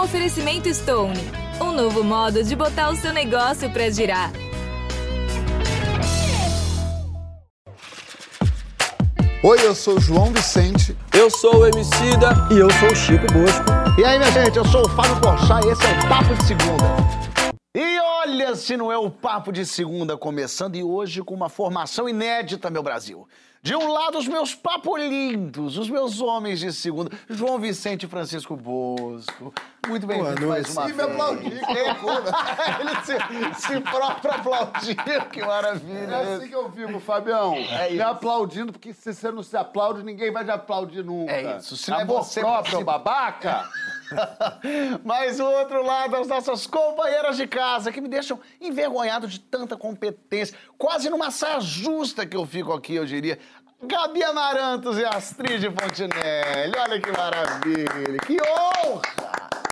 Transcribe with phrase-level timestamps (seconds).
[0.00, 1.20] Um oferecimento Stone.
[1.60, 4.32] Um novo modo de botar o seu negócio para girar.
[9.42, 10.96] Oi, eu sou o João Vicente.
[11.12, 12.30] Eu sou o Emicida.
[12.50, 14.00] E eu sou o Chico Bosco.
[14.00, 16.44] E aí, minha gente, eu sou o Fábio Porchat e esse é o Papo de
[16.46, 17.50] Segunda.
[17.76, 22.08] E olha se não é o Papo de Segunda começando e hoje com uma formação
[22.08, 23.28] inédita, meu Brasil.
[23.62, 28.56] De um lado, os meus papolindos, os meus homens de segunda, João Vicente e Francisco
[28.56, 29.52] Bosco.
[29.86, 31.10] Muito bem-vindo mais uma Sim, me vez.
[31.10, 32.24] aplaudir, que É, loucura.
[32.80, 34.96] Ele se, se próprio aplaudiu,
[35.30, 36.14] que maravilha.
[36.14, 37.54] É assim que eu fico, Fabião.
[37.54, 38.02] É me isso.
[38.06, 41.30] aplaudindo, porque se você não se aplaude, ninguém vai te aplaudir nunca.
[41.32, 43.68] É isso, se não é você- próprio, se- babaca.
[45.04, 49.76] Mas o outro lado, as nossas companheiras de casa, que me deixam envergonhado de tanta
[49.76, 50.56] competência.
[50.78, 53.38] Quase numa saia justa que eu fico aqui, eu diria.
[53.82, 56.76] Gabi Amarantos e Astrid Fontinelli.
[56.78, 59.00] Olha que maravilha, que honra!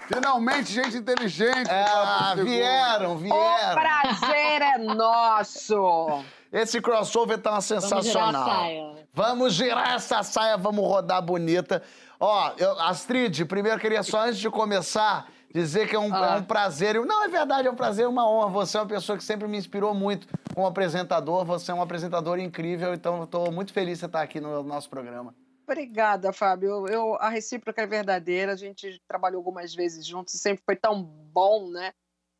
[0.06, 1.68] Finalmente, gente inteligente.
[1.70, 3.74] Ah, Papo de vieram, O vieram.
[3.74, 6.24] prazer é nosso.
[6.50, 8.02] Esse crossover tá sensacional.
[8.32, 9.06] girar a saia.
[9.12, 11.82] Vamos girar essa saia, vamos rodar bonita.
[12.18, 16.34] Ó, eu, Astrid, primeiro queria só, antes de começar, dizer que é um, Ah.
[16.34, 16.96] é um prazer.
[16.96, 18.50] e- Não, é verdade, é um prazer e uma honra.
[18.50, 21.44] Você é uma pessoa que sempre me inspirou muito como apresentador.
[21.44, 24.62] Você é um apresentador incrível, então eu tô muito feliz de você estar aqui no
[24.62, 25.34] nosso programa.
[25.70, 26.68] Obrigada, Fábio.
[26.70, 28.52] Eu, eu- a recíproca é verdadeira.
[28.52, 31.92] A gente trabalhou algumas vezes juntos e sempre foi tão bom, né?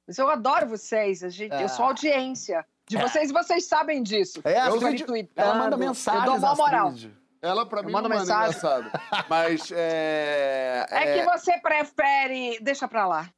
[0.07, 1.23] Mas eu adoro vocês.
[1.23, 1.89] A gente, Eu sou Ah.
[1.89, 4.41] audiência de vocês e vocês sabem disso.
[4.45, 6.89] É, eu fico tweetando, ela manda Eu mensagens, dou mó moral.
[6.89, 7.15] Astrid.
[7.41, 8.49] Ela, pra Eu mim, não é mensagem.
[8.59, 8.91] engraçado.
[9.29, 10.87] Mas, é...
[10.91, 12.59] É, que você prefere.
[12.61, 13.29] Deixa pra lá.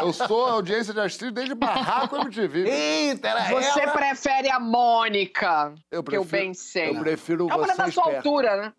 [0.00, 2.64] Eu sou audiência de Astrid desde Barraco MTV.
[2.68, 3.92] Eita, era Você ela.
[3.92, 6.90] prefere a Mônica, Eu que eu prefiro- bem sei.
[6.90, 8.16] Eu prefiro É uma da sua perto.
[8.16, 8.72] altura, né?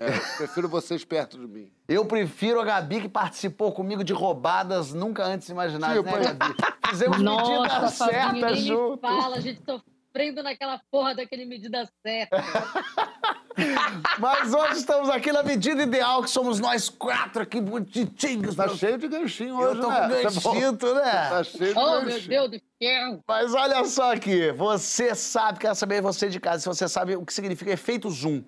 [0.00, 1.70] É, eu prefiro vocês perto de mim.
[1.86, 6.54] Eu prefiro a Gabi que participou comigo de roubadas nunca antes imaginadas, Tipo, né, Gabi?
[6.88, 9.00] Fizemos Nossa, medidas certas juntos.
[9.00, 12.36] fala, a gente sofrendo naquela porra daquele medida certa.
[14.18, 18.56] Mas hoje estamos aqui na medida ideal, que somos nós quatro aqui, bonitinhos.
[18.56, 19.96] Tá cheio de ganchinho Eu hoje, tô né?
[19.96, 21.28] com é ganchinho, né?
[21.28, 22.28] Tá cheio de oh, meu ganchinho.
[22.28, 23.20] Deus do céu!
[23.26, 27.24] Mas olha só aqui, você sabe, quero saber você de casa, se você sabe o
[27.24, 28.42] que significa efeito zoom.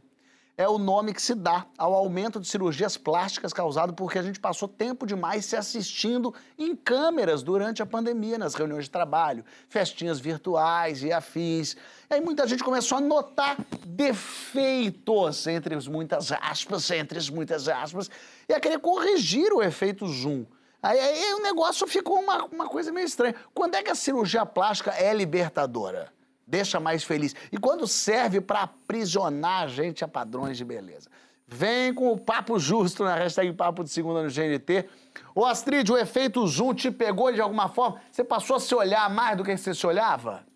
[0.58, 4.40] É o nome que se dá ao aumento de cirurgias plásticas causado porque a gente
[4.40, 10.18] passou tempo demais se assistindo em câmeras durante a pandemia, nas reuniões de trabalho, festinhas
[10.18, 11.76] virtuais e afins.
[12.08, 17.68] E aí muita gente começou a notar defeitos, entre as muitas aspas, entre as muitas
[17.68, 18.10] aspas,
[18.48, 20.46] e a querer corrigir o efeito zoom.
[20.82, 23.34] Aí, aí o negócio ficou uma, uma coisa meio estranha.
[23.52, 26.15] Quando é que a cirurgia plástica é libertadora?
[26.46, 27.34] Deixa mais feliz.
[27.50, 31.10] E quando serve para aprisionar a gente a padrões de beleza?
[31.48, 34.88] Vem com o papo justo na hashtag Papo de Segunda no GNT.
[35.34, 38.00] Ô Astrid, o efeito zoom te pegou de alguma forma?
[38.10, 40.46] Você passou a se olhar mais do que você se olhava?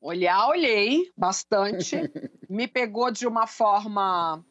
[0.00, 1.96] Olhar, olhei bastante.
[2.48, 4.44] me pegou de uma forma,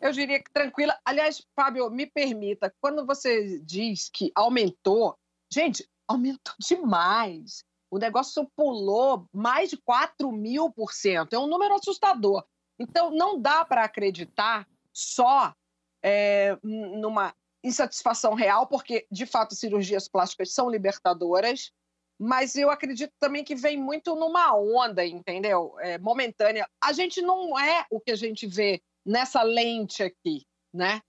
[0.00, 0.98] eu diria que tranquila.
[1.04, 5.16] Aliás, Fábio, me permita, quando você diz que aumentou,
[5.52, 7.64] gente, aumentou demais.
[7.90, 11.32] O negócio pulou mais de 4 mil por cento.
[11.32, 12.44] É um número assustador.
[12.78, 15.54] Então, não dá para acreditar só
[16.02, 17.34] é, numa
[17.64, 21.72] insatisfação real, porque, de fato, cirurgias plásticas são libertadoras
[22.18, 25.76] mas eu acredito também que vem muito numa onda, entendeu?
[25.78, 26.68] É, momentânea.
[26.82, 30.44] A gente não é o que a gente vê nessa lente aqui,
[30.74, 31.00] né?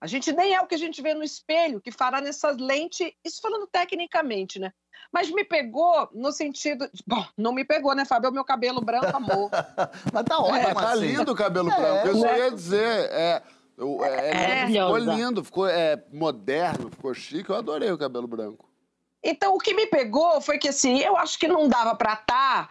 [0.00, 3.16] A gente nem é o que a gente vê no espelho, que fará nessa lente,
[3.24, 4.72] isso falando tecnicamente, né?
[5.12, 6.88] Mas me pegou no sentido.
[6.92, 8.26] de- Bom, não me pegou, né, Fábio?
[8.28, 9.50] É o meu cabelo branco, amor.
[10.12, 11.00] Mas tá ótimo É, tá assim.
[11.06, 12.08] lindo o cabelo É, branco.
[12.08, 12.38] Eu só né?
[12.38, 13.10] ia dizer.
[13.10, 13.42] É,
[13.78, 14.66] eu- é, É.
[14.66, 17.48] ficou lindo, ficou é, moderno, ficou chique.
[17.48, 18.68] Eu adorei o cabelo branco.
[19.24, 22.70] Então, o que me pegou foi que, assim, eu acho que não dava para estar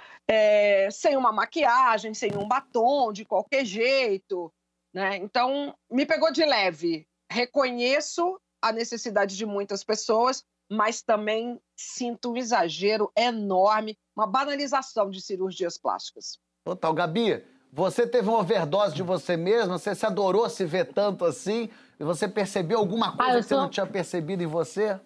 [0.92, 4.52] sem uma maquiagem, sem um batom, de qualquer jeito,
[4.94, 5.18] né?
[5.18, 7.08] Então, me pegou de leve.
[7.32, 15.22] Reconheço a necessidade de muitas pessoas, mas também sinto um exagero enorme, uma banalização de
[15.22, 16.40] cirurgias plásticas.
[16.64, 16.94] Total.
[16.94, 19.78] Gabi, você teve uma overdose de você mesma?
[19.78, 21.70] Você se adorou se ver tanto assim?
[22.00, 25.00] E você percebeu alguma coisa Ah, eu que você sou- não tinha percebido em você?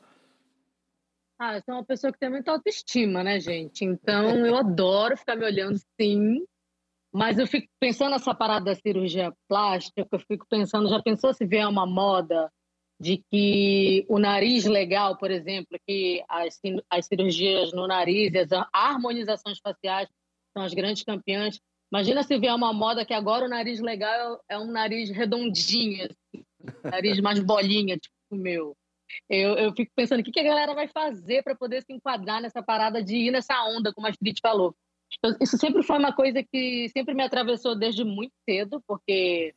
[1.37, 3.85] Ah, eu sou uma pessoa que tem muita autoestima, né, gente?
[3.85, 6.45] Então eu adoro ficar me olhando sim.
[7.11, 11.45] Mas eu fico pensando nessa parada da cirurgia plástica, eu fico pensando, já pensou se
[11.45, 12.51] vier uma moda
[12.99, 16.59] de que o nariz legal, por exemplo, que as,
[16.89, 20.09] as cirurgias no nariz, as harmonizações faciais
[20.55, 21.59] são as grandes campeãs.
[21.91, 26.45] Imagina se vier uma moda que agora o nariz legal é um nariz redondinho, assim,
[26.83, 28.75] nariz mais bolinha, tipo o meu.
[29.27, 32.41] eu, eu fico pensando o que, que a galera vai fazer para poder se enquadrar
[32.41, 34.75] nessa parada de ir nessa onda, como a Astrid falou.
[35.41, 39.53] Isso sempre foi uma coisa que sempre me atravessou desde muito cedo, porque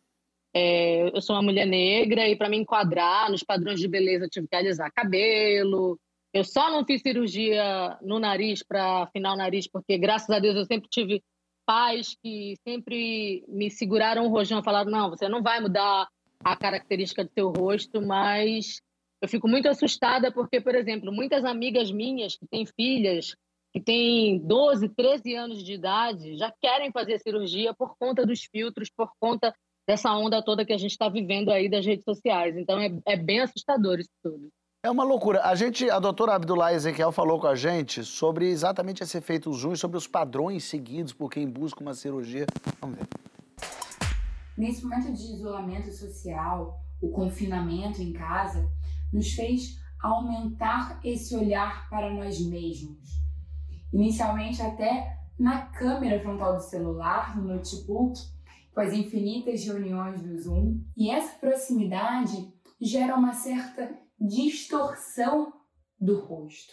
[0.55, 4.31] é, eu sou uma mulher negra e para me enquadrar nos padrões de beleza eu
[4.31, 5.99] tive que alisar cabelo.
[6.33, 10.57] Eu só não fiz cirurgia no nariz para afinar o nariz, porque graças a Deus
[10.57, 11.23] eu sempre tive
[11.67, 16.09] pais que sempre me seguraram o rojão, falaram: não, você não vai mudar
[16.43, 18.81] a característica do seu rosto, mas
[19.21, 23.37] eu fico muito assustada porque, por exemplo, muitas amigas minhas que têm filhas
[23.73, 28.91] que têm 12, 13 anos de idade já querem fazer cirurgia por conta dos filtros,
[28.91, 29.55] por conta
[29.89, 32.57] dessa onda toda que a gente está vivendo aí das redes sociais.
[32.57, 34.49] Então é, é bem assustador isso tudo.
[34.85, 35.43] É uma loucura.
[35.45, 39.77] A gente, a doutora Abdullah Ezequiel falou com a gente sobre exatamente esse efeito zoom,
[39.77, 42.47] sobre os padrões seguidos por quem busca uma cirurgia.
[42.81, 43.07] Vamos ver.
[44.59, 48.69] Nesse momento de isolamento social, o confinamento em casa
[49.13, 53.23] nos fez aumentar esse olhar para nós mesmos.
[53.93, 58.19] Inicialmente até na câmera frontal do celular, no notebook,
[58.73, 60.81] com as infinitas reuniões do Zoom.
[60.97, 65.53] E essa proximidade gera uma certa distorção
[66.01, 66.73] do rosto.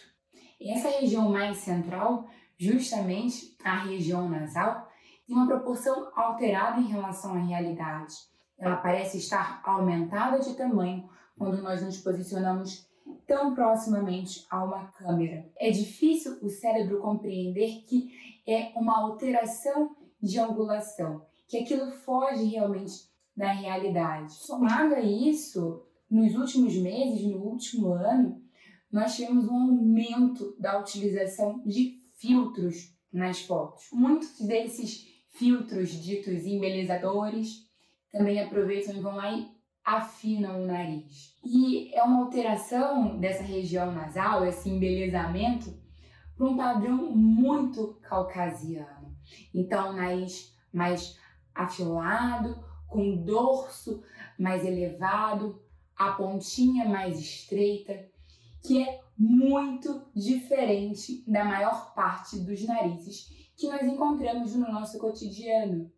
[0.60, 2.28] E essa região mais central,
[2.58, 4.88] justamente a região nasal,
[5.26, 8.14] tem uma proporção alterada em relação à realidade.
[8.58, 11.08] Ela parece estar aumentada de tamanho
[11.38, 12.86] quando nós nos posicionamos
[13.30, 15.48] tão proximamente a uma câmera.
[15.56, 18.10] É difícil o cérebro compreender que
[18.44, 24.32] é uma alteração de angulação, que aquilo foge realmente da realidade.
[24.32, 25.80] Somado a isso,
[26.10, 28.42] nos últimos meses, no último ano,
[28.90, 33.84] nós tivemos um aumento da utilização de filtros nas fotos.
[33.92, 37.64] Muitos desses filtros ditos embelezadores
[38.10, 39.46] também aproveitam e vão lá e
[39.96, 41.36] afinam o nariz.
[41.44, 45.76] E é uma alteração dessa região nasal, esse embelezamento,
[46.36, 49.16] para um padrão muito caucasiano.
[49.52, 51.18] Então, nariz mais
[51.52, 54.02] afilado, com dorso
[54.38, 55.60] mais elevado,
[55.96, 58.08] a pontinha mais estreita,
[58.62, 65.90] que é muito diferente da maior parte dos narizes que nós encontramos no nosso cotidiano.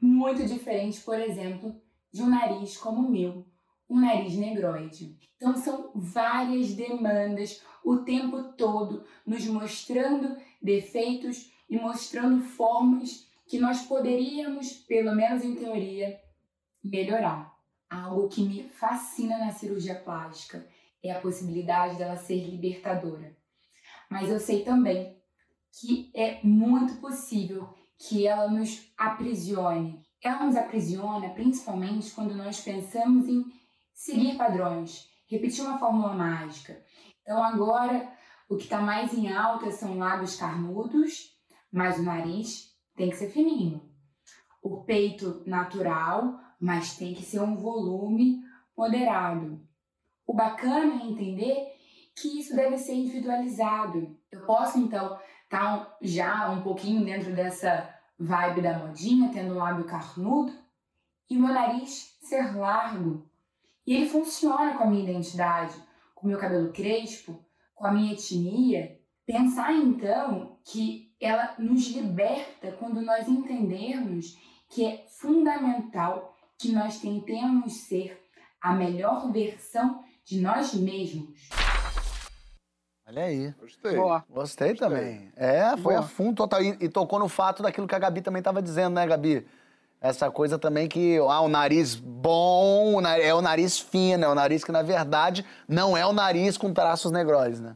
[0.00, 1.82] Muito diferente, por exemplo,
[2.14, 3.44] de um nariz como o meu,
[3.90, 5.18] um nariz negroide.
[5.36, 13.82] Então são várias demandas o tempo todo nos mostrando defeitos e mostrando formas que nós
[13.82, 16.20] poderíamos, pelo menos em teoria,
[16.82, 17.52] melhorar.
[17.90, 20.64] Algo que me fascina na cirurgia plástica
[21.02, 23.36] é a possibilidade dela ser libertadora.
[24.08, 25.20] Mas eu sei também
[25.80, 30.03] que é muito possível que ela nos aprisione.
[30.24, 33.44] Ela nos aprisiona principalmente quando nós pensamos em
[33.92, 36.82] seguir padrões, repetir uma fórmula mágica.
[37.20, 38.10] Então agora
[38.48, 41.36] o que está mais em alta são lábios carnudos,
[41.70, 43.86] mas o nariz tem que ser fininho.
[44.62, 48.42] O peito natural, mas tem que ser um volume
[48.74, 49.60] moderado.
[50.26, 51.74] O bacana é entender
[52.16, 54.16] que isso deve ser individualizado.
[54.32, 59.58] Eu posso então estar tá já um pouquinho dentro dessa vibe da modinha, tendo um
[59.58, 60.52] lábio carnudo
[61.28, 63.28] e meu nariz ser largo.
[63.86, 65.74] E ele funciona com a minha identidade,
[66.14, 67.44] com o meu cabelo crespo,
[67.74, 68.98] com a minha etnia.
[69.26, 77.72] Pensar então que ela nos liberta quando nós entendermos que é fundamental que nós tentemos
[77.72, 78.22] ser
[78.60, 81.48] a melhor versão de nós mesmos.
[83.06, 83.52] Olha aí.
[83.60, 83.96] Gostei.
[83.96, 84.24] Boa.
[84.30, 84.74] Gostei, Gostei.
[84.88, 85.32] também.
[85.36, 85.98] É, foi Boa.
[86.00, 86.62] a fundo total.
[86.62, 89.46] E, e tocou no fato daquilo que a Gabi também estava dizendo, né, Gabi?
[90.00, 94.28] Essa coisa também que, ah, o nariz bom o na- é o nariz fino, é
[94.28, 97.74] o nariz que, na verdade, não é o nariz com traços negroides, né?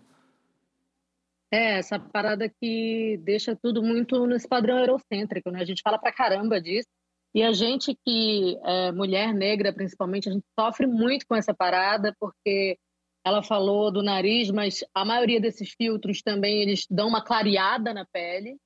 [1.50, 5.60] É, essa parada que deixa tudo muito nesse padrão eurocêntrico, né?
[5.62, 6.88] A gente fala pra caramba disso.
[7.34, 12.14] E a gente que é mulher negra, principalmente, a gente sofre muito com essa parada,
[12.20, 12.78] porque
[13.24, 18.06] ela falou do nariz, mas a maioria desses filtros também, eles dão uma clareada na
[18.06, 18.56] pele.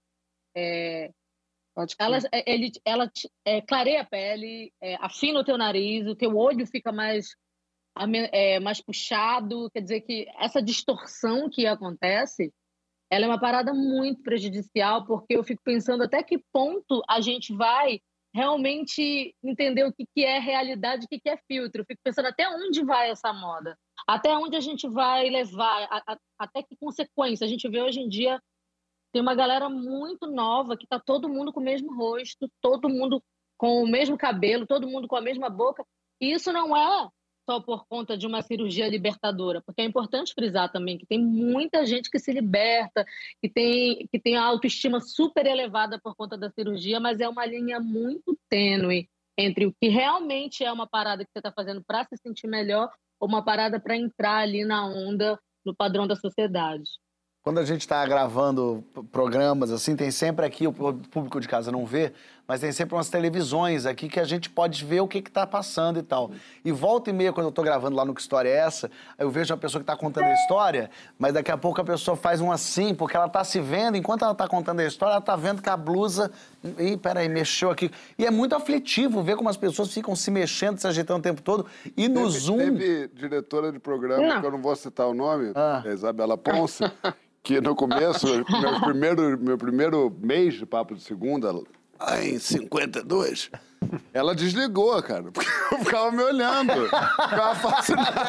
[0.55, 1.11] É,
[1.99, 3.11] ela, é, ele, ela
[3.45, 7.35] é, clareia a pele, é, afina o teu nariz, o teu olho fica mais,
[8.31, 9.71] é, mais puxado.
[9.71, 12.53] Quer dizer que essa distorção que acontece,
[13.11, 17.55] ela é uma parada muito prejudicial, porque eu fico pensando até que ponto a gente
[17.55, 18.01] vai
[18.35, 21.83] realmente entender o que, que é realidade e o que, que é filtro.
[21.83, 26.03] Eu fico pensando até onde vai essa moda, até onde a gente vai levar, a-
[26.13, 27.45] a- até que consequência.
[27.45, 28.41] A gente vê hoje em dia
[29.13, 33.23] tem uma galera muito nova que tá todo mundo com o mesmo rosto, todo mundo
[33.59, 35.85] com o mesmo cabelo, todo mundo com a mesma boca.
[36.21, 37.09] E isso não é
[37.49, 41.85] só por conta de uma cirurgia libertadora, porque é importante frisar também que tem muita
[41.85, 43.05] gente que se liberta,
[43.43, 47.45] que tem, que tem a autoestima super elevada por conta da cirurgia, mas é uma
[47.45, 52.05] linha muito tênue entre o que realmente é uma parada que você está fazendo para
[52.05, 52.91] se sentir melhor
[53.27, 56.85] uma parada para entrar ali na onda, no padrão da sociedade.
[57.43, 61.85] Quando a gente está gravando programas assim, tem sempre aqui, o público de casa não
[61.85, 62.13] vê,
[62.47, 65.99] mas tem sempre umas televisões aqui que a gente pode ver o que está passando
[65.99, 66.31] e tal.
[66.65, 69.31] E volta e meia, quando eu estou gravando lá no Que História é Essa, eu
[69.31, 72.41] vejo uma pessoa que está contando a história, mas daqui a pouco a pessoa faz
[72.41, 75.37] um assim, porque ela está se vendo, enquanto ela está contando a história, ela está
[75.37, 76.31] vendo que a blusa.
[76.79, 77.91] Ih, peraí, mexeu aqui.
[78.19, 81.43] E é muito aflitivo ver como as pessoas ficam se mexendo, se ajeitando o tempo
[81.43, 81.67] todo.
[81.97, 82.59] E no teve, Zoom.
[82.59, 84.41] Teve diretora de programa, não.
[84.41, 85.83] que eu não vou citar o nome, ah.
[85.85, 86.85] é Isabela Ponce.
[87.43, 91.53] que no começo, meu primeiro, meu primeiro mês de Papo de Segunda,
[91.99, 93.51] lá em 52,
[94.13, 96.73] ela desligou, cara, porque eu ficava me olhando.
[96.85, 98.21] Ficava fascinado.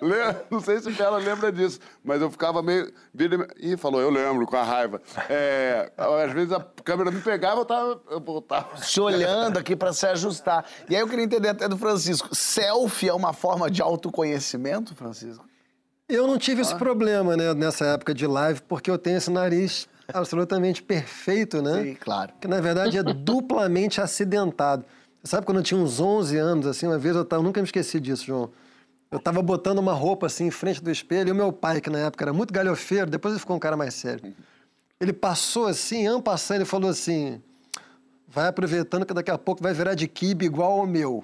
[0.50, 2.92] Não sei se ela lembra disso, mas eu ficava meio.
[3.60, 5.00] Ih, falou, eu lembro, com a raiva.
[5.28, 8.00] É, às vezes a câmera me pegava, eu tava.
[8.10, 8.76] Eu voltava.
[8.78, 10.64] Se olhando aqui para se ajustar.
[10.88, 15.44] E aí eu queria entender até do Francisco: selfie é uma forma de autoconhecimento, Francisco?
[16.08, 16.62] Eu não tive ah.
[16.62, 21.82] esse problema, né, nessa época de live, porque eu tenho esse nariz absolutamente perfeito, né?
[21.82, 22.32] Sim, claro.
[22.40, 24.84] Que na verdade é duplamente acidentado.
[25.22, 27.66] Você sabe quando eu tinha uns 11 anos, assim, uma vez eu tava, nunca me
[27.66, 28.50] esqueci disso, João.
[29.10, 31.90] Eu tava botando uma roupa assim em frente do espelho e o meu pai, que
[31.90, 34.34] na época era muito galhofeiro, depois ele ficou um cara mais sério.
[34.98, 37.42] Ele passou assim, ano passando, ele falou assim:
[38.32, 41.22] vai aproveitando que daqui a pouco vai virar de kibe igual ao meu.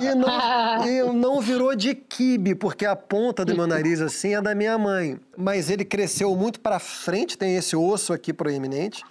[0.00, 4.40] e, não, e não virou de kibe, porque a ponta do meu nariz assim é
[4.40, 5.18] da minha mãe.
[5.36, 9.02] Mas ele cresceu muito para frente, tem esse osso aqui proeminente.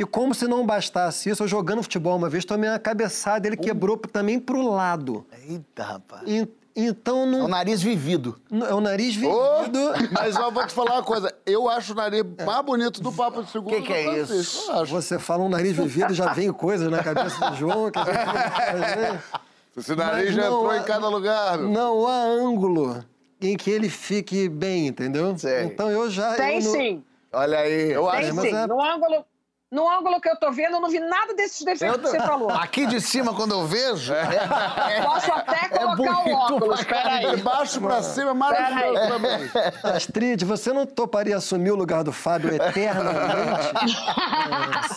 [0.00, 3.56] E como se não bastasse isso, eu jogando futebol uma vez, tomei uma cabeçada, ele
[3.56, 5.24] quebrou também pro lado.
[5.48, 6.22] Eita, rapaz.
[6.26, 6.48] E,
[6.80, 7.40] então não.
[7.40, 8.40] É o nariz vivido.
[8.68, 9.34] É o nariz vivido.
[9.34, 11.34] Oh, mas eu vou te falar uma coisa.
[11.44, 13.72] Eu acho o nariz mais bonito do Papo de Segundo.
[13.72, 14.72] O que, que é isso?
[14.86, 17.90] Você fala um nariz vivido já vem coisas na cabeça do João.
[17.90, 17.98] Que
[19.80, 21.58] Esse nariz já entrou há, em cada lugar.
[21.58, 23.04] Não há ângulo
[23.40, 25.36] em que ele fique bem, entendeu?
[25.38, 25.64] Sei.
[25.64, 26.34] Então eu já.
[26.34, 27.04] Tem eu sim.
[27.32, 27.92] Olha aí.
[27.92, 28.54] Eu Tem acho, sim.
[28.54, 28.66] É...
[28.66, 29.24] No ângulo
[29.70, 32.02] no ângulo que eu tô vendo, eu não vi nada desses defeitos tô...
[32.02, 32.50] que você falou.
[32.50, 34.14] Aqui de cima, quando eu vejo.
[34.14, 36.84] É, é, Posso até é colocar é o óculos.
[36.84, 37.36] Peraí.
[37.36, 39.50] De baixo pra cima, maravilhoso também.
[39.94, 43.96] Astrid, você não toparia assumir o lugar do Fábio eternamente?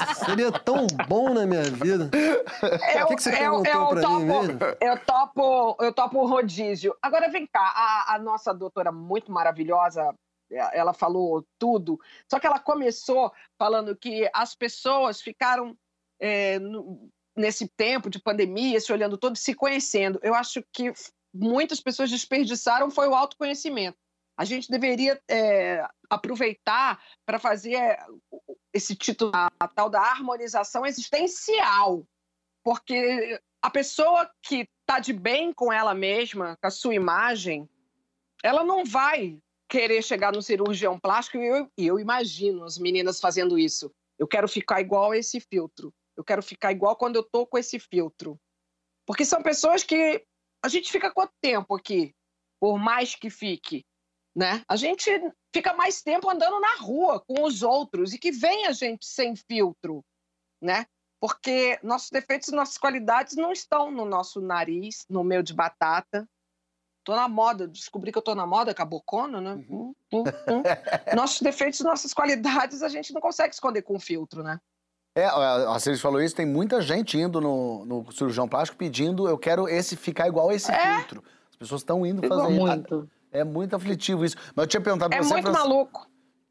[0.09, 2.09] é, seria tão bom na minha vida.
[2.13, 4.59] Eu, o que, que você eu, perguntou eu pra topo, mim mesmo?
[4.79, 6.95] Eu topo, eu topo o rodízio.
[7.01, 7.73] Agora, vem cá.
[7.75, 10.13] A, a nossa doutora muito maravilhosa,
[10.51, 15.77] ela falou tudo, só que ela começou falando que as pessoas ficaram
[16.19, 16.59] é,
[17.35, 20.19] nesse tempo de pandemia, se olhando todo, se conhecendo.
[20.21, 20.93] Eu acho que
[21.33, 23.97] muitas pessoas desperdiçaram foi o autoconhecimento.
[24.37, 27.99] A gente deveria é, aproveitar para fazer é,
[28.73, 32.05] esse título, a tal da harmonização existencial,
[32.63, 37.69] porque a pessoa que está de bem com ela mesma, com a sua imagem,
[38.43, 39.39] ela não vai
[39.71, 43.89] querer chegar no cirurgião plástico e eu, eu imagino as meninas fazendo isso.
[44.19, 45.93] Eu quero ficar igual a esse filtro.
[46.17, 48.37] Eu quero ficar igual quando eu tô com esse filtro.
[49.07, 50.25] Porque são pessoas que
[50.61, 52.13] a gente fica quanto tempo aqui?
[52.59, 53.85] Por mais que fique,
[54.35, 54.61] né?
[54.67, 55.09] A gente
[55.55, 59.37] fica mais tempo andando na rua com os outros e que vem a gente sem
[59.37, 60.03] filtro,
[60.61, 60.85] né?
[61.21, 66.27] Porque nossos defeitos e nossas qualidades não estão no nosso nariz, no meu de batata,
[67.03, 69.53] Tô na moda, descobri que eu tô na moda, cabocona, né?
[69.67, 69.95] Uhum.
[70.13, 70.63] Hum, hum, hum.
[71.15, 74.59] Nossos defeitos nossas qualidades a gente não consegue esconder com filtro, né?
[75.15, 79.37] É, a Cris falou isso, tem muita gente indo no, no, cirurgião plástico pedindo, eu
[79.37, 80.99] quero esse ficar igual a esse é?
[80.99, 81.23] filtro.
[81.49, 83.09] As pessoas estão indo fazer muito.
[83.29, 84.37] É muito aflitivo isso.
[84.55, 85.33] Mas eu tinha perguntado pra é você...
[85.33, 86.07] É muito maluco.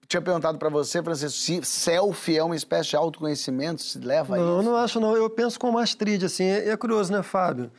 [0.07, 4.43] Tinha perguntado para você, Francisco, se selfie é uma espécie de autoconhecimento, se leva não,
[4.43, 4.57] a isso?
[4.57, 5.17] Não, não acho não.
[5.17, 6.45] Eu penso como Astrid, assim.
[6.45, 7.71] É, é curioso, né, Fábio?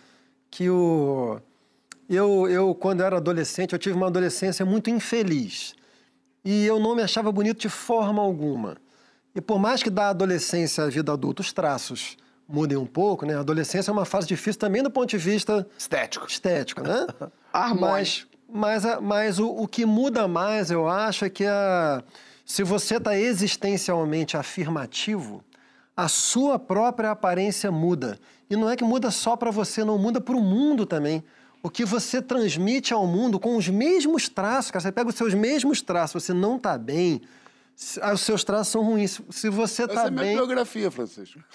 [0.49, 1.41] Que o
[2.15, 5.73] eu, eu, quando era adolescente, eu tive uma adolescência muito infeliz.
[6.43, 8.77] E eu não me achava bonito de forma alguma.
[9.33, 13.35] E por mais que da adolescência à vida adulta os traços mudem um pouco, né?
[13.35, 15.65] A adolescência é uma fase difícil também do ponto de vista...
[15.77, 16.27] Estético.
[16.27, 17.07] Estético, né?
[17.79, 22.03] Mas, mas, mas o, o que muda mais, eu acho, é que a,
[22.45, 25.43] se você está existencialmente afirmativo,
[25.95, 28.19] a sua própria aparência muda.
[28.49, 31.23] E não é que muda só para você, não muda para o mundo também
[31.63, 34.81] o que você transmite ao mundo com os mesmos traços, cara.
[34.81, 37.21] Você pega os seus mesmos traços, você não está bem,
[38.13, 39.19] os seus traços são ruins.
[39.31, 40.23] Se você tá Essa é bem.
[40.23, 41.39] minha biografia, Francisco.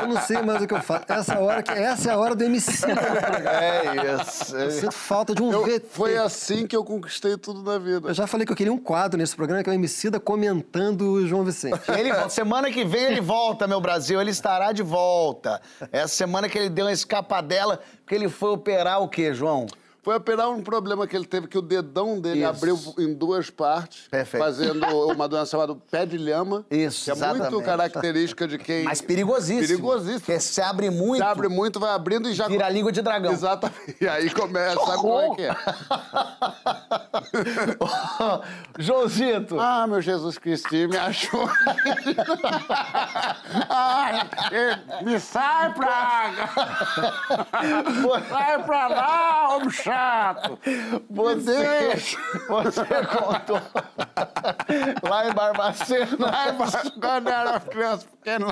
[0.00, 1.04] eu não sei mais o que eu faço.
[1.08, 1.70] Essa, hora que...
[1.70, 2.86] Essa é a hora do MC.
[2.90, 4.56] É isso.
[4.56, 5.86] Eu sinto falta de um Eu- VT.
[5.90, 8.08] foi assim que eu conquistei tudo na vida.
[8.08, 10.18] Eu já falei que eu queria um quadro nesse programa, que é o MC da
[10.18, 11.80] comentando o João Vicente.
[11.96, 12.12] Ele.
[12.30, 14.20] Semana que vem ele volta, meu Brasil.
[14.20, 15.60] Ele estará de volta.
[15.92, 19.66] Essa semana que ele deu uma escapadela, porque ele foi operar o quê, João?
[20.06, 22.48] Foi operar um problema que ele teve, que o dedão dele Isso.
[22.48, 24.40] abriu em duas partes, Perfeito.
[24.40, 27.64] fazendo uma doença chamada pé de lhama, Isso, que é muito exatamente.
[27.64, 28.84] característica de quem...
[28.84, 29.66] Mas perigosíssimo.
[29.66, 30.20] Perigosíssimo.
[30.20, 32.46] Porque se abre muito, Se abre muito, vai abrindo e já...
[32.46, 33.32] vira língua de dragão.
[33.32, 33.96] Exatamente.
[34.00, 35.56] E aí começa, sabe como é que é?
[38.78, 41.48] Joãozito, Ah, meu Jesus Cristo, me achou.
[43.68, 46.48] Ai, eh, me sai, praga!
[48.28, 50.58] Sai pra lá, homem chato!
[51.08, 51.94] você,
[52.48, 52.84] você
[53.18, 53.60] contou
[55.02, 56.30] lá em Barbacena.
[56.32, 58.46] Ai, mas quando eu era criança pequena,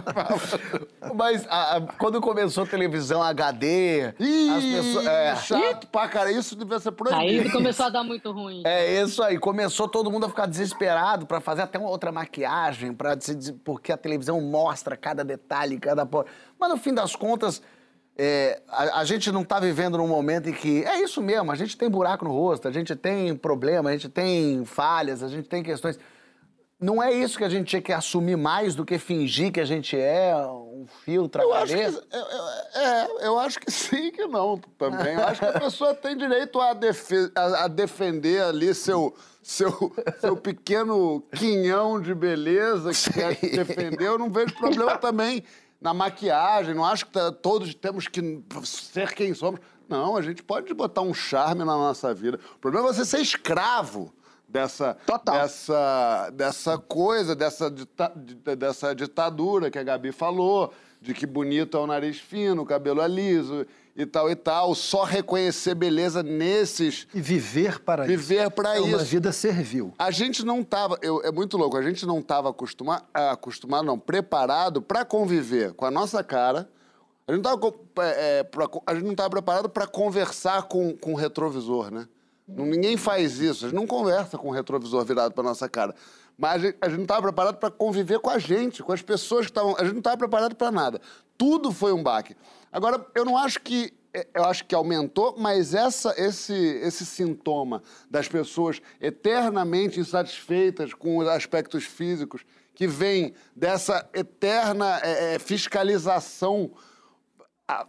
[1.14, 5.07] Mas a- a- quando começou a televisão HD, Ih, as pessoas.
[5.07, 6.31] É, chato pra cara.
[6.31, 7.50] Isso devia ser Aí proibido.
[7.50, 8.62] começou a dar muito ruim.
[8.64, 12.93] É isso aí, começou todo mundo a ficar desesperado pra fazer até uma outra maquiagem,
[12.95, 13.16] para
[13.64, 16.09] porque a televisão mostra cada detalhe, cada
[16.59, 17.61] Mas no fim das contas,
[18.16, 21.57] é, a, a gente não tá vivendo num momento em que é isso mesmo, a
[21.57, 25.49] gente tem buraco no rosto, a gente tem problema, a gente tem falhas, a gente
[25.49, 25.99] tem questões.
[26.85, 29.64] Não é isso que a gente tinha que assumir mais do que fingir que a
[29.64, 34.26] gente é um filtro Eu acho, que, eu- eu- é, eu acho que sim que
[34.26, 35.14] não também.
[35.14, 39.73] Eu acho que a pessoa tem direito a, defe- a- a defender ali seu, seu,
[40.21, 44.07] seu pequeno quinhão de beleza que quer te defender.
[44.07, 45.43] Eu não vejo problema também
[45.81, 46.75] na maquiagem.
[46.75, 49.59] Não acho que tá- todos temos que ser quem somos.
[49.88, 52.38] Não, a gente pode botar um charme na nossa vida.
[52.57, 54.12] O problema é você ser escravo
[54.59, 55.35] dessa, Total.
[55.35, 58.13] dessa, dessa coisa, dessa, dita-
[58.57, 63.03] dessa ditadura que a Gabi falou, de que bonito é o nariz fino, o cabelo
[63.03, 64.73] é liso e tal e tal.
[64.77, 67.07] Só reconhecer beleza nesses.
[67.13, 68.51] E viver para Viver isso.
[68.53, 69.05] pra é uma isso.
[69.07, 69.93] vida servil.
[69.99, 73.99] A gente não tava, eu- é muito louco, a gente não estava acostumado, acostumado não,
[73.99, 76.71] preparado para conviver com a nossa cara.
[77.27, 82.07] A gente não estava não tava preparado para conversar com, com o retrovisor, né?
[82.46, 85.94] Ninguém faz isso, a gente não conversa com o retrovisor virado para nossa cara.
[86.37, 89.52] Mas a gente, não estava preparado para conviver com a gente, com as pessoas que
[89.52, 89.76] estavam.
[89.76, 91.00] A gente não estava preparado para nada.
[91.38, 92.37] Tudo foi um baque.
[92.72, 97.83] Agora, eu não acho que é, eu acho que aumentou, mas essa, esse, esse sintoma
[98.09, 106.70] das pessoas eternamente insatisfeitas com os aspectos físicos, que vem dessa eterna é, é, fiscalização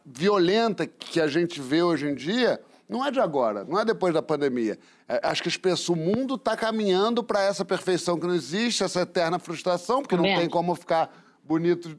[0.05, 4.13] violenta que a gente vê hoje em dia, não é de agora, não é depois
[4.13, 4.77] da pandemia.
[5.07, 8.83] É, acho que as pessoas, o mundo está caminhando para essa perfeição que não existe,
[8.83, 11.11] essa eterna frustração, porque não tem como ficar
[11.43, 11.97] bonito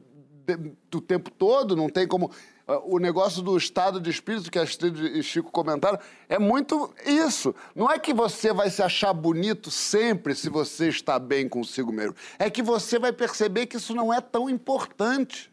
[0.89, 2.31] do tempo todo, não tem como.
[2.65, 6.93] ah, O negócio do estado de espírito que a Astrid e Chico comentaram é muito
[7.05, 7.53] isso.
[7.75, 12.15] Não é que você vai se achar bonito sempre se você está bem consigo mesmo.
[12.39, 15.51] É que você vai perceber que isso não é tão importante.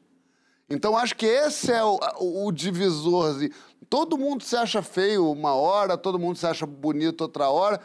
[0.70, 3.53] Então, acho que esse é o, o, o divisorzinho.
[3.88, 7.81] Todo mundo se acha feio uma hora, todo mundo se acha bonito outra hora.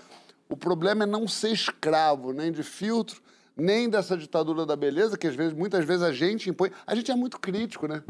[0.47, 3.21] O problema é não ser escravo, nem de filtro,
[3.55, 6.71] nem dessa ditadura da beleza, que às vezes, muitas vezes a gente impõe.
[6.87, 8.03] A gente é muito crítico, né?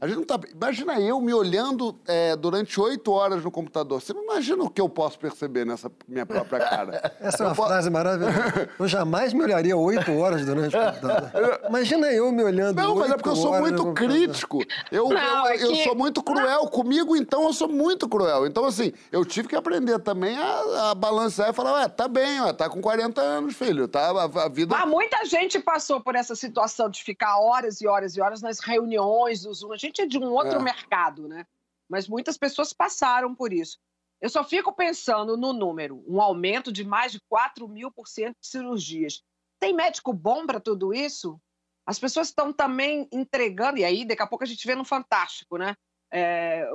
[0.00, 0.38] A gente não tá...
[0.52, 4.00] Imagina eu me olhando é, durante oito horas no computador.
[4.00, 7.12] Você não imagina o que eu posso perceber nessa minha própria cara.
[7.20, 8.70] Essa é Eu uma po- frase maravilhosa.
[8.78, 11.60] Eu jamais me olharia oito horas durante o computador.
[11.68, 14.60] Imagina eu me olhando Não, mas é porque eu sou muito crítico.
[14.90, 16.66] Eu, Não, eu, é eu que- sou muito cruel.
[16.68, 18.46] Comigo, então, eu sou muito cruel.
[18.46, 22.40] Então, assim, eu tive que aprender também a, a balancear e falar, ué, tá bem,
[22.40, 24.10] ó, tá com 40 anos, filho, tá?
[24.10, 24.74] A, a vida...
[24.76, 28.58] Mas muita gente passou por essa situação de ficar horas e horas e horas nas
[28.60, 29.74] reuniões do Zoom.
[29.84, 30.62] A gente é de um outro É.
[30.62, 31.46] mercado, né?
[31.88, 33.78] Mas muitas pessoas passaram por isso.
[34.18, 38.36] Eu só fico pensando no número, um aumento de mais de 4 mil por cento
[38.40, 39.22] de cirurgias.
[39.60, 41.38] Tem médico bom para tudo isso?
[41.86, 45.58] As pessoas estão também entregando, e aí daqui a pouco a gente vê no Fantástico,
[45.58, 45.76] né?
[46.10, 46.66] É,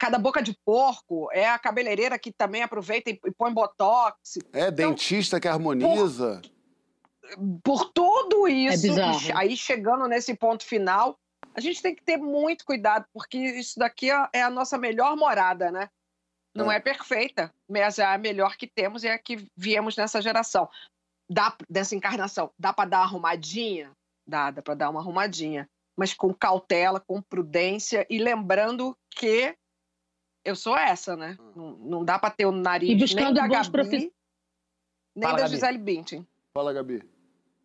[0.00, 4.38] cada boca de porco é a cabeleireira que também aproveita e, põe botox.
[4.52, 6.42] É, dentista que harmoniza.
[7.62, 8.86] por tudo isso,
[9.20, 11.18] che- aí chegando nesse ponto final,
[11.54, 15.16] a gente tem que ter muito cuidado, porque isso daqui é- é a nossa melhor
[15.16, 15.88] morada, né?
[16.54, 20.22] Não é, perfeita, mas é a melhor que temos e é a que viemos nessa
[20.22, 20.68] geração.
[21.28, 23.92] Dá, dessa encarnação, dá para dar uma arrumadinha?
[24.26, 29.54] Dá, dá para dar uma arrumadinha, mas com cautela, com prudência e lembrando que
[30.44, 31.36] eu sou essa, né?
[31.54, 34.12] Não, não dá para ter o nariz E nem buscando da bons Gabi, profi-
[35.14, 35.54] Nem Fala, da Gabi.
[35.54, 36.26] Gisele Bündchen.
[36.54, 37.02] Fala, Gabi.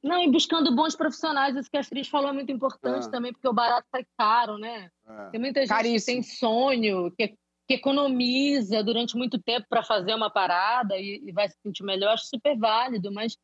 [0.03, 3.11] Não, e buscando bons profissionais, isso que a Astrid falou é muito importante ah.
[3.11, 4.89] também, porque o barato sai caro, né?
[5.07, 5.29] É.
[5.29, 5.99] Tem muita gente Caríssimo.
[5.99, 7.27] que tem sonho, que,
[7.67, 12.13] que economiza durante muito tempo para fazer uma parada e, e vai se sentir melhor,
[12.13, 13.37] acho super válido, mas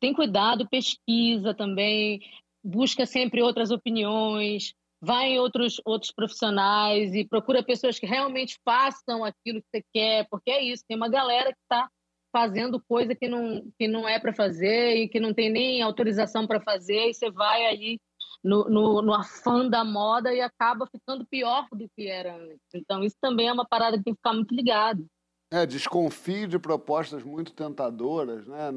[0.00, 2.20] tem cuidado, pesquisa também,
[2.64, 9.24] busca sempre outras opiniões, vai em outros, outros profissionais e procura pessoas que realmente façam
[9.24, 11.88] aquilo que você quer, porque é isso, tem uma galera que está
[12.32, 16.46] fazendo coisa que não, que não é para fazer e que não tem nem autorização
[16.46, 18.00] para fazer, e você vai aí
[18.42, 22.74] no, no, no, afã da moda e acaba ficando pior do que era antes.
[22.74, 25.06] Então, isso também é uma parada que tem que ficar muito ligado.
[25.50, 28.70] É, desconfio de propostas muito tentadoras, né?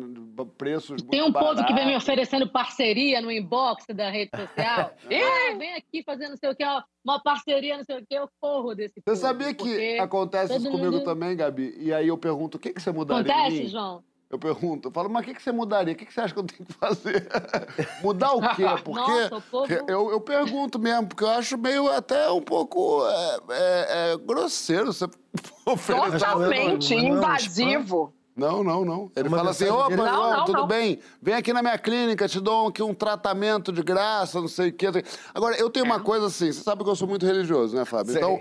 [0.57, 4.93] Preços Tem um povo que vem me oferecendo parceria no inbox da rede social.
[5.03, 6.63] ah, vem aqui fazendo não sei o que,
[7.03, 10.91] uma parceria, não sei o que, eu corro desse Você sabia que acontece isso comigo
[10.91, 11.03] mundo...
[11.03, 11.75] também, Gabi?
[11.77, 14.01] E aí eu pergunto, o que, que você mudaria Acontece, João?
[14.31, 15.93] Eu pergunto, eu falo, mas o que, que você mudaria?
[15.93, 17.27] O que, que você acha que eu tenho que fazer?
[18.01, 18.63] Mudar o quê?
[18.81, 19.73] Porque Nossa, povo...
[19.87, 24.93] eu, eu pergunto mesmo, porque eu acho meio até um pouco é, é, é grosseiro
[24.93, 25.05] você
[25.65, 26.19] oferecer.
[26.19, 28.13] Totalmente invasivo.
[28.33, 29.11] Não, não, não.
[29.15, 30.67] Ele fala assim: opa, não, não, tudo não.
[30.67, 34.69] bem, vem aqui na minha clínica, te dou aqui um tratamento de graça, não sei
[34.69, 34.87] o quê.
[35.33, 35.99] Agora, eu tenho uma é.
[35.99, 38.13] coisa assim, você sabe que eu sou muito religioso, né, Fábio?
[38.13, 38.21] Sei.
[38.21, 38.39] Então,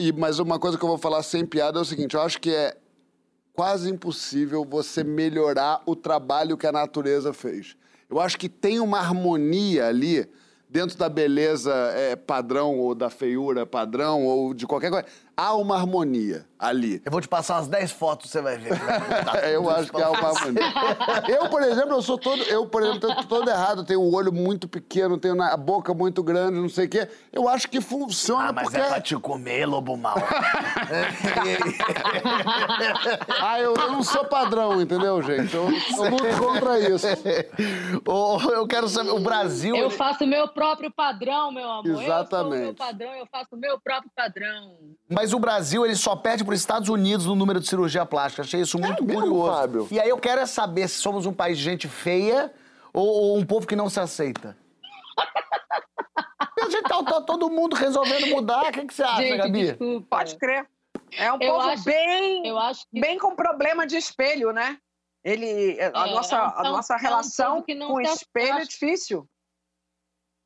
[0.00, 2.40] e, mas uma coisa que eu vou falar sem piada é o seguinte: eu acho
[2.40, 2.74] que é
[3.58, 7.76] quase impossível você melhorar o trabalho que a natureza fez.
[8.08, 10.30] Eu acho que tem uma harmonia ali
[10.70, 15.76] dentro da beleza é, padrão ou da feiura padrão ou de qualquer coisa há uma
[15.76, 17.00] harmonia ali.
[17.04, 18.72] Eu vou te passar umas 10 fotos, você vai ver.
[19.52, 20.64] eu acho que há uma harmonia.
[21.28, 22.42] eu, por exemplo, eu sou todo.
[22.42, 23.84] Eu, por exemplo, tô todo errado.
[23.84, 27.08] Tenho o olho muito pequeno, tenho a boca muito grande, não sei o quê.
[27.32, 28.80] Eu acho que funciona ah, mas porque...
[28.80, 30.16] é pra te comer, lobo mal.
[33.40, 35.54] ah, eu, eu, não sou padrão, entendeu, gente?
[35.54, 37.06] Eu, eu luto contra isso.
[38.50, 39.76] eu quero saber, o Brasil...
[39.76, 42.02] Eu faço meu próprio padrão, meu amor.
[42.02, 42.56] Exatamente.
[42.56, 44.76] Eu sou meu padrão, eu faço meu próprio padrão.
[45.08, 48.06] Mas mas o Brasil ele só perde para os Estados Unidos no número de cirurgia
[48.06, 48.42] plástica.
[48.42, 49.26] Achei isso muito é curioso.
[49.26, 49.88] Mesmo, Fábio?
[49.90, 52.50] E aí eu quero é saber se somos um país de gente feia
[52.94, 54.56] ou, ou um povo que não se aceita.
[56.16, 58.68] a gente tá, tá, todo mundo resolvendo mudar.
[58.68, 59.62] O que, que você acha, gente, Gabi?
[59.66, 60.06] Desculpa.
[60.16, 60.66] Pode crer.
[61.12, 63.00] É um eu povo acho, bem, que...
[63.00, 64.78] bem com problema de espelho, né?
[65.22, 69.28] Ele, a é, nossa, é um, a nossa relação um com o espelho é difícil.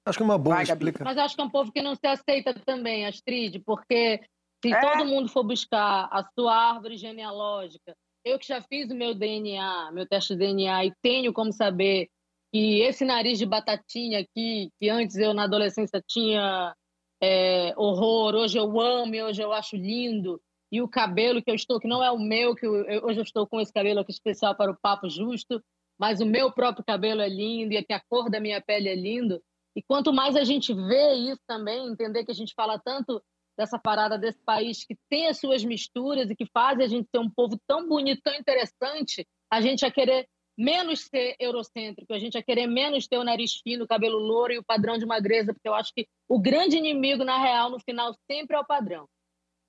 [0.05, 1.05] Acho que é uma boa explicação.
[1.05, 4.21] Mas acho que é um povo que não se aceita também, Astrid, porque
[4.63, 4.81] se é.
[4.81, 7.95] todo mundo for buscar a sua árvore genealógica,
[8.25, 12.09] eu que já fiz o meu DNA, meu teste de DNA, e tenho como saber
[12.53, 16.75] que esse nariz de batatinha aqui, que antes eu na adolescência tinha
[17.21, 21.55] é, horror, hoje eu amo e hoje eu acho lindo, e o cabelo que eu
[21.55, 24.13] estou, que não é o meu, que eu, hoje eu estou com esse cabelo aqui
[24.13, 25.63] especial para o papo justo,
[25.99, 29.43] mas o meu próprio cabelo é lindo e a cor da minha pele é lindo.
[29.77, 33.23] E quanto mais a gente vê isso também, entender que a gente fala tanto
[33.57, 37.19] dessa parada desse país que tem as suas misturas e que fazem a gente ser
[37.19, 42.37] um povo tão bonito, tão interessante, a gente a querer menos ser eurocêntrico, a gente
[42.37, 45.53] a querer menos ter o nariz fino, o cabelo louro e o padrão de magreza,
[45.53, 49.09] porque eu acho que o grande inimigo, na real, no final, sempre é o padrão.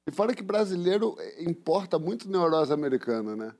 [0.08, 3.56] E fora que brasileiro importa muito neurose americana, né?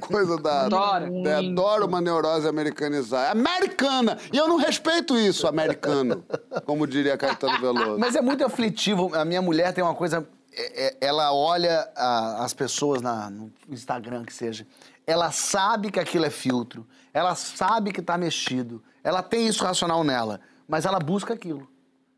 [0.00, 0.62] Coisa da.
[0.62, 1.10] Adoro.
[1.10, 3.30] Né, adoro uma neurose americanizada.
[3.32, 4.18] Americana!
[4.32, 6.24] E eu não respeito isso, americano,
[6.64, 7.98] como diria Caetano Veloso.
[7.98, 9.14] Mas é muito aflitivo.
[9.14, 10.26] A minha mulher tem uma coisa.
[10.56, 14.66] É, é, ela olha a, as pessoas na, no Instagram, que seja.
[15.06, 16.86] Ela sabe que aquilo é filtro.
[17.12, 18.82] Ela sabe que tá mexido.
[19.02, 20.40] Ela tem isso racional nela.
[20.66, 21.68] Mas ela busca aquilo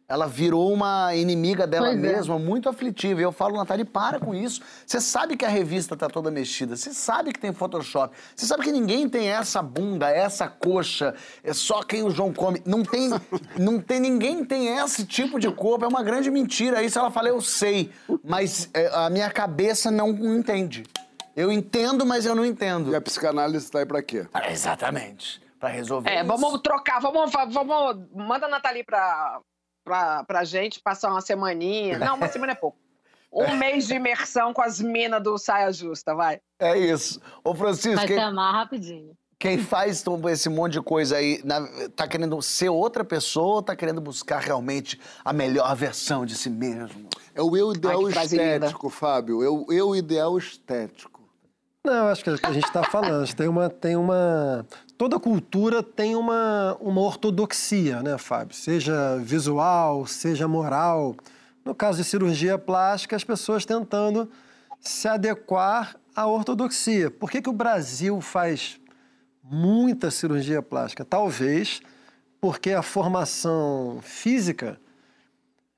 [0.08, 2.00] ela virou uma inimiga dela pois é.
[2.00, 2.38] mesma, é.
[2.38, 3.20] muito aflitiva.
[3.20, 4.60] E eu falo, Natália, para com isso.
[4.86, 8.62] Você sabe que a revista tá toda mexida, você sabe que tem Photoshop, você sabe
[8.62, 12.62] que ninguém tem essa bunda, essa coxa, é só quem o João come.
[12.64, 13.10] Não tem,
[13.58, 16.82] não tem ninguém tem esse tipo de corpo, é uma grande mentira.
[16.82, 17.90] Isso ela fala, eu sei,
[18.22, 20.84] mas é, a minha cabeça não entende.
[21.34, 22.92] Eu entendo, mas eu não entendo.
[22.92, 24.26] E a psicanálise está aí para quê?
[24.32, 25.42] Ah, exatamente.
[25.58, 26.08] Para resolver.
[26.08, 26.26] É, isso.
[26.26, 28.06] vamos trocar, vamos, vamos.
[28.14, 29.40] Manda a Nathalie para
[29.86, 31.96] pra, pra gente passar uma semaninha.
[31.96, 32.76] Não, uma semana é pouco.
[33.32, 36.40] Um mês de imersão com as minas do Saia Justa, vai.
[36.58, 37.20] É isso.
[37.44, 37.96] Ô, Francisco.
[37.96, 38.18] Vai quem...
[38.18, 39.14] amar rapidinho.
[39.38, 41.60] Quem faz esse monte de coisa aí, na,
[41.94, 46.48] tá querendo ser outra pessoa ou tá querendo buscar realmente a melhor versão de si
[46.48, 47.10] mesmo?
[47.34, 49.42] É o eu ideal Ai, estético, Fábio.
[49.42, 51.15] É o eu ideal estético.
[51.86, 53.32] Não, acho que a gente está falando.
[53.32, 54.66] Tem uma, tem uma.
[54.98, 58.56] Toda cultura tem uma, uma ortodoxia, né, Fábio?
[58.56, 61.14] Seja visual, seja moral.
[61.64, 64.28] No caso de cirurgia plástica, as pessoas tentando
[64.80, 67.08] se adequar à ortodoxia.
[67.08, 68.80] Por que, que o Brasil faz
[69.40, 71.04] muita cirurgia plástica?
[71.04, 71.80] Talvez
[72.40, 74.80] porque a formação física,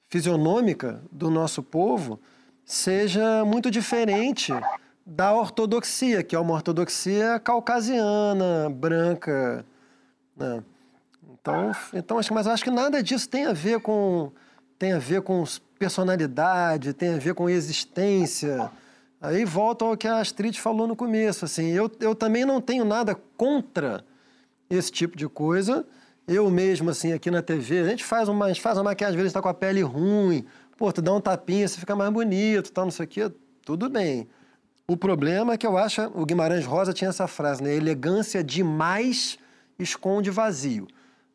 [0.09, 2.19] fisionômica do nosso povo
[2.65, 4.55] seja muito diferente
[5.09, 9.65] da ortodoxia, que é uma ortodoxia caucasiana, branca.
[10.37, 10.63] Né?
[11.33, 14.31] Então, então, mas acho que nada disso tem a ver com
[14.79, 15.43] tem a ver com
[15.79, 18.71] personalidade, tem a ver com existência.
[19.21, 22.85] Aí volta ao que a Astrid falou no começo, assim, eu, eu também não tenho
[22.85, 24.05] nada contra
[24.71, 25.85] esse tipo de coisa.
[26.29, 29.17] Eu mesmo, assim, aqui na TV, a gente faz uma, gente faz uma maquiagem, às
[29.17, 30.45] vezes está com a pele ruim,
[30.77, 33.33] pô, tu dá um tapinha, você fica mais bonito, tal, não sei o quê,
[33.65, 34.29] tudo bem.
[34.91, 37.75] O problema é que eu acho, o Guimarães Rosa tinha essa frase, né?
[37.75, 39.39] Elegância demais
[39.79, 40.89] esconde vazio.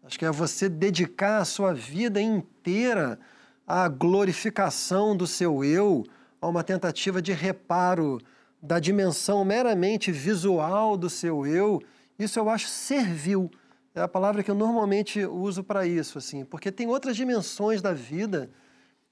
[0.04, 3.20] Acho que é você dedicar a sua vida inteira
[3.68, 6.04] à glorificação do seu eu,
[6.42, 8.20] a uma tentativa de reparo
[8.60, 11.80] da dimensão meramente visual do seu eu.
[12.18, 13.52] Isso eu acho servil.
[13.94, 17.94] É a palavra que eu normalmente uso para isso, assim, porque tem outras dimensões da
[17.94, 18.50] vida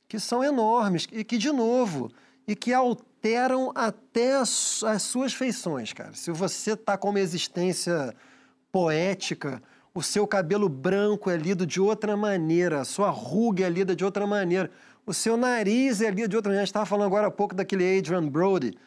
[0.07, 2.11] que são enormes e que, de novo,
[2.51, 6.11] e que alteram até as, as suas feições, cara.
[6.13, 8.13] Se você está com uma existência
[8.69, 13.95] poética, o seu cabelo branco é lido de outra maneira, a sua ruga é lida
[13.95, 14.69] de outra maneira,
[15.05, 16.63] o seu nariz é lido de outra maneira.
[16.63, 18.77] A gente estava falando agora há pouco daquele Adrian Brody,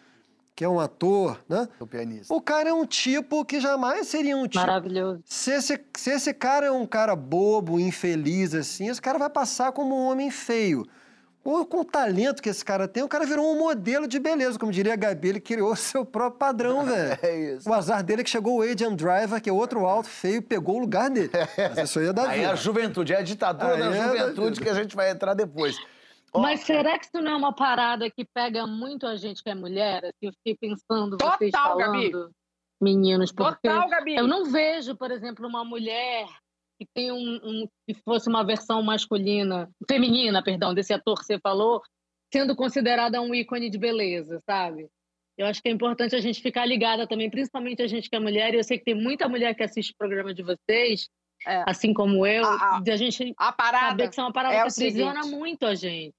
[0.55, 1.67] que é um ator, né?
[1.81, 2.35] O pianista.
[2.35, 4.59] O cara é um tipo que jamais seria um tipo.
[4.59, 5.23] Maravilhoso.
[5.25, 9.73] Se esse, se esse cara é um cara bobo, infeliz, assim, esse cara vai passar
[9.73, 10.87] como um homem feio.
[11.45, 14.59] Ou com o talento que esse cara tem, o cara virou um modelo de beleza.
[14.59, 17.19] Como diria a Gabi, ele criou seu próprio padrão, velho.
[17.23, 17.69] É isso.
[17.69, 20.41] O azar dele é que chegou o Adrian Driver, que é outro alto, feio, e
[20.41, 21.31] pegou o lugar dele.
[21.77, 22.51] Mas isso aí é da Aí vida.
[22.51, 25.35] é a juventude, é a ditadura Aí da é juventude que a gente vai entrar
[25.35, 25.77] depois.
[26.33, 29.51] Ó, Mas será que isso não é uma parada que pega muito a gente que
[29.51, 29.99] é mulher?
[30.07, 32.13] Assim, eu fiquei pensando, vocês Total, falando, Gabi.
[32.81, 34.17] meninos, porque Total, Gabi.
[34.17, 36.27] eu não vejo, por exemplo, uma mulher
[36.79, 41.39] que tem um, um que fosse uma versão masculina, feminina, perdão, desse ator que você
[41.39, 41.83] falou,
[42.33, 44.89] sendo considerada um ícone de beleza, sabe?
[45.37, 48.21] Eu acho que é importante a gente ficar ligada também, principalmente a gente que é
[48.21, 51.09] mulher, e eu sei que tem muita mulher que assiste o programa de vocês,
[51.47, 51.65] É.
[51.67, 54.55] assim como eu, A- a- de a gente A parada saber que é uma parada
[54.55, 55.03] é que seguinte.
[55.03, 56.15] aprisiona muito a gente.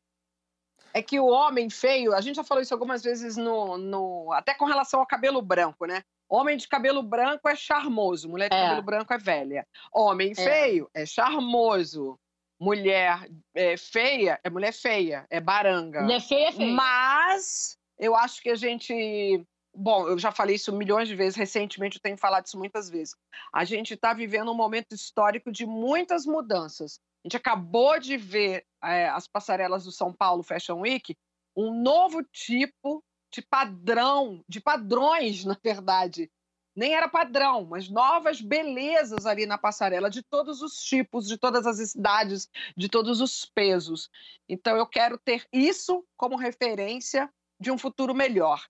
[0.93, 4.53] é que o homem feio, a gente já falou isso algumas vezes no, no até
[4.53, 6.01] com relação ao cabelo branco, né?
[6.29, 8.61] Homem de cabelo branco é charmoso, mulher de É.
[8.61, 9.67] cabelo branco é velha.
[9.93, 10.35] Homem É.
[10.35, 12.17] feio é charmoso.
[12.59, 16.01] Mulher é, feia é mulher feia, é baranga.
[16.01, 16.71] Mulher feia é feia.
[16.73, 19.45] Mas eu acho que a gente.
[19.77, 23.13] Bom, eu já falei isso milhões de vezes, recentemente eu tenho falado isso muitas vezes.
[23.53, 26.97] A gente está vivendo um momento histórico de muitas mudanças.
[27.23, 31.13] A gente acabou de ver é, as passarelas do São Paulo Fashion Week,
[31.57, 33.03] um novo tipo
[33.35, 36.31] de padrão, de padrões, na verdade.
[36.73, 41.67] Nem era padrão, mas novas belezas ali na passarela, de todos os tipos, de todas
[41.67, 44.09] as idades, de todos os pesos.
[44.47, 48.65] Então, eu quero ter isso como referência de um futuro melhor.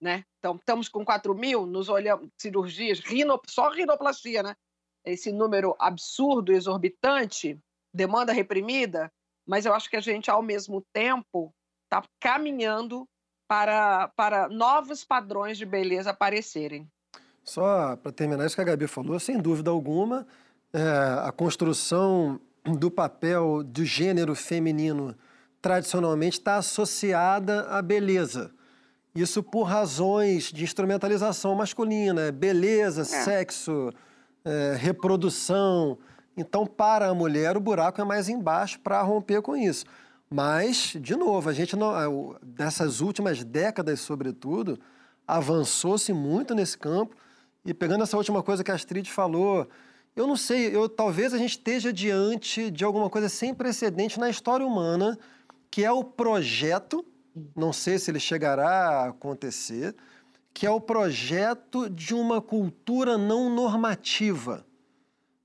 [0.00, 0.24] Né?
[0.38, 4.56] Então, estamos com 4 mil, nos olhamos, cirurgias, rino, só rinoplastia, né?
[5.04, 7.58] Esse número absurdo, exorbitante,
[7.94, 9.12] demanda reprimida,
[9.46, 13.08] mas eu acho que a gente, ao mesmo tempo, está caminhando
[13.52, 16.90] para, para novos padrões de beleza aparecerem.
[17.44, 20.26] Só para terminar isso que a Gabi falou, sem dúvida alguma,
[20.72, 20.80] é,
[21.22, 25.14] a construção do papel do gênero feminino
[25.60, 28.50] tradicionalmente está associada à beleza.
[29.14, 33.92] Isso por razões de instrumentalização masculina, beleza, sexo,
[34.46, 35.98] é, reprodução.
[36.34, 39.84] Então, para a mulher, o buraco é mais embaixo para romper com isso.
[40.32, 44.80] Mas, de novo, a gente não, é, o- dessas últimas décadas, sobretudo,
[45.26, 47.14] avançou-se muito nesse campo.
[47.66, 49.68] E pegando essa última coisa que a Astrid falou,
[50.16, 54.30] eu não sei, eu, talvez a gente esteja diante de alguma coisa sem precedente na
[54.30, 55.18] história humana,
[55.70, 57.04] que é o projeto,
[57.54, 59.94] não sei se ele chegará a acontecer,
[60.54, 64.66] que é o projeto de uma cultura não normativa.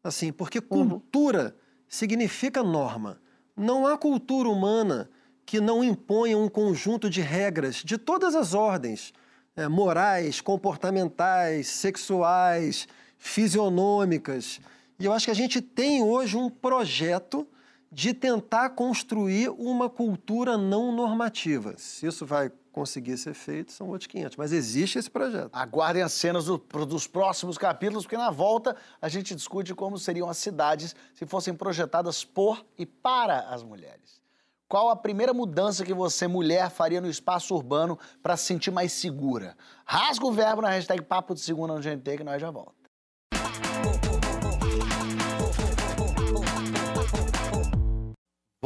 [0.02, 1.58] Assim, porque cultura
[1.90, 3.20] significa norma.
[3.58, 5.10] Não há cultura humana
[5.44, 9.14] que não imponha um conjunto de regras de todas as ordens,
[9.56, 14.60] eh, morais, comportamentais, sexuais, fisionômicas.
[15.00, 17.48] E eu acho que a gente tem hoje um projeto
[17.92, 21.74] de tentar construir uma cultura não normativa.
[21.78, 24.38] Se isso vai conseguir ser feito, são outros 500.
[24.38, 25.50] Mas existe esse projeto.
[25.52, 30.30] Aguardem as cenas do- dos próximos capítulos, porque na volta a gente discute como seriam
[30.30, 34.22] as cidades se fossem projetadas por e para as mulheres.
[34.70, 38.92] Qual a primeira mudança que você, mulher, faria no espaço urbano para se sentir mais
[38.92, 39.58] segura?
[39.86, 42.87] Rasga o verbo na hashtag Papo de Segunda no GNT que nós já volta.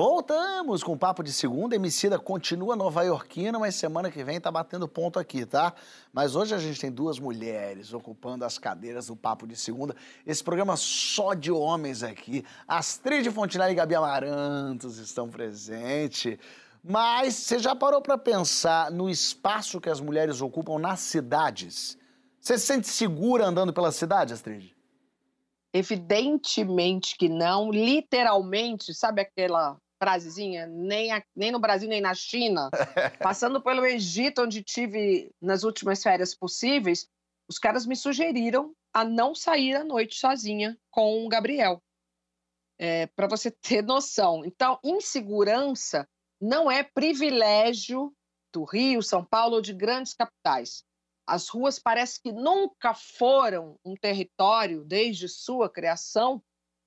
[0.04, 1.76] Voltamos com o Papo de Segunda.
[1.76, 5.76] Emicida continua nova-iorquina, mas semana que vem tá batendo ponto aqui, tá?
[6.12, 9.96] Mas hoje a gente tem duas mulheres ocupando as cadeiras do Papo de Segunda.
[10.26, 12.44] Esse programa só de homens aqui.
[12.68, 16.36] Astrid Fontinelli e Gabi Amarantos estão presentes.
[16.84, 21.96] Mas você já parou para pensar no espaço que as mulheres ocupam nas cidades?
[22.40, 24.76] Você se sente segura andando pela cidade, Astrid?
[25.72, 30.66] Evidentemente que não, literalmente, sabe aquela frasezinha?
[30.66, 32.72] Nem, a, nem no Brasil, nem na China.
[33.22, 37.08] Passando pelo Egito, onde tive nas últimas férias possíveis,
[37.48, 41.80] os caras me sugeriram a não sair à noite sozinha com o Gabriel.
[42.80, 44.44] É, Para você ter noção.
[44.44, 46.08] Então, insegurança
[46.42, 48.12] não é privilégio
[48.52, 50.84] do Rio, São Paulo ou de grandes capitais.
[51.28, 56.42] As ruas parece que nunca foram um território, desde sua criação,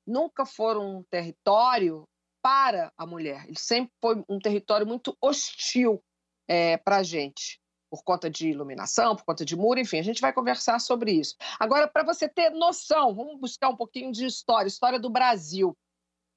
[0.05, 2.05] nunca foram um território
[2.45, 3.47] para a mulher.
[3.47, 6.05] Ele sempre foi um território muito hostil
[6.47, 7.59] é, para a gente,
[7.91, 11.35] por conta de iluminação, por conta de muro, enfim, a gente vai conversar sobre isso.
[11.59, 15.75] Agora, para você ter noção, vamos buscar um pouquinho de história, história do Brasil.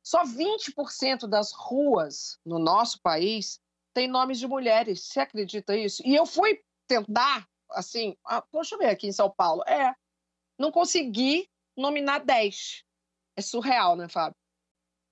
[0.01, 3.59] Só 20% das ruas no nosso país
[3.93, 5.03] tem nomes de mulheres.
[5.03, 6.01] Você acredita isso?
[6.05, 9.61] E eu fui tentar assim, ah, deixa eu ver aqui em São Paulo.
[9.67, 9.93] É,
[10.57, 12.85] não consegui nominar 10.
[13.35, 14.37] É surreal, né, Fábio?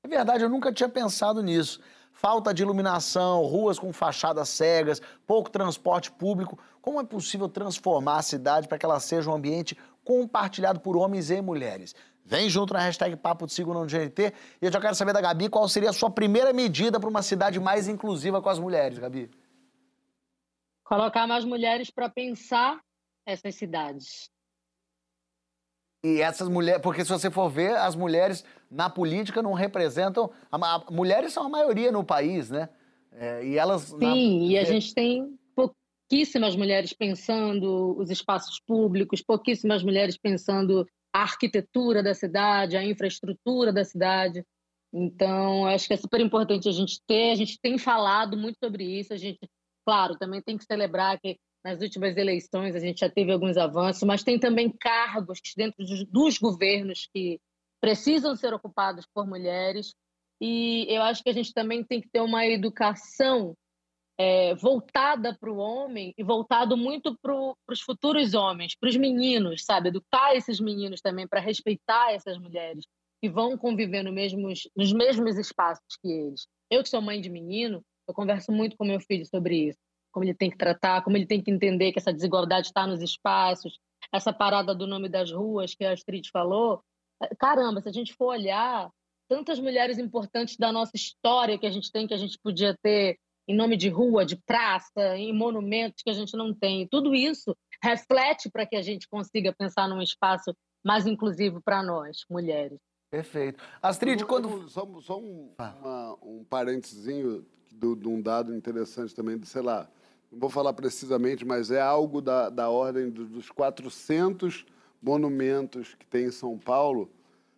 [0.05, 1.79] É verdade, eu nunca tinha pensado nisso.
[2.13, 6.59] Falta de iluminação, ruas com fachadas cegas, pouco transporte público.
[6.79, 11.31] Como é possível transformar a cidade para que ela seja um ambiente compartilhado por homens
[11.31, 11.95] e mulheres?
[12.23, 14.31] Vem junto na hashtag Papo de Segunda no GNT.
[14.61, 17.23] E eu já quero saber da Gabi qual seria a sua primeira medida para uma
[17.23, 19.31] cidade mais inclusiva com as mulheres, Gabi.
[20.83, 22.79] Colocar mais mulheres para pensar
[23.25, 24.29] essas cidades.
[26.05, 30.29] E essas mulheres, porque se você for ver, as mulheres na política não representam.
[30.51, 32.69] A, a, mulheres são a maioria no país, né?
[33.11, 33.81] É, e elas.
[33.83, 34.45] Sim, na...
[34.45, 42.03] e a gente tem pouquíssimas mulheres pensando os espaços públicos, pouquíssimas mulheres pensando a arquitetura
[42.03, 44.45] da cidade, a infraestrutura da cidade.
[44.93, 48.83] Então, acho que é super importante a gente ter, a gente tem falado muito sobre
[48.83, 49.39] isso, a gente
[49.85, 54.04] Claro, também tem que celebrar que nas últimas eleições a gente já teve alguns avanços,
[54.04, 57.41] mas tem também cargos dentro dos governos que
[57.82, 59.95] precisam ser ocupados por mulheres.
[60.39, 63.56] E eu acho que a gente também tem que ter uma educação
[64.15, 67.34] é, voltada para o homem e voltado muito para
[67.67, 69.89] os futuros homens, para os meninos, sabe?
[69.89, 72.86] Educar esses meninos também para respeitar essas mulheres
[73.19, 76.45] que vão conviver no mesmos, nos mesmos espaços que eles.
[76.69, 79.80] Eu que sou mãe de menino, eu converso muito com meu filho sobre isso,
[80.15, 83.01] como ele tem que tratar, como ele tem que entender que essa desigualdade está nos
[83.01, 83.78] espaços,
[84.13, 86.82] essa parada do nome das ruas que a Astrid falou.
[87.38, 88.89] Caramba, se a gente for olhar
[89.28, 93.17] tantas mulheres importantes da nossa história que a gente tem, que a gente podia ter
[93.45, 96.88] em nome de rua, de praça, em monumentos que a gente não tem.
[96.88, 102.19] Tudo isso reflete para que a gente consiga pensar num espaço mais inclusivo para nós,
[102.30, 102.80] mulheres.
[103.12, 103.62] Perfeito.
[103.82, 104.69] Astrid, quando.
[104.69, 107.06] Só, só um, uma, um parênteses
[107.69, 109.89] de um dado interessante também, sei lá,
[110.36, 114.65] não vou falar precisamente, mas é algo da, da ordem dos 400
[115.02, 117.10] monumentos que tem em São Paulo,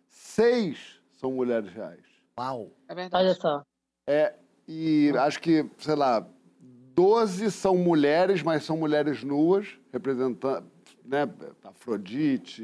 [0.08, 2.04] seis são mulheres reais.
[2.38, 2.70] Uau!
[2.86, 3.24] É verdade.
[3.24, 3.64] Olha só.
[4.06, 4.32] É,
[4.68, 6.24] e acho que, sei lá,
[6.94, 10.64] 12 são mulheres, mas são mulheres nuas, representando,
[11.04, 11.28] né,
[11.64, 12.62] Afrodite,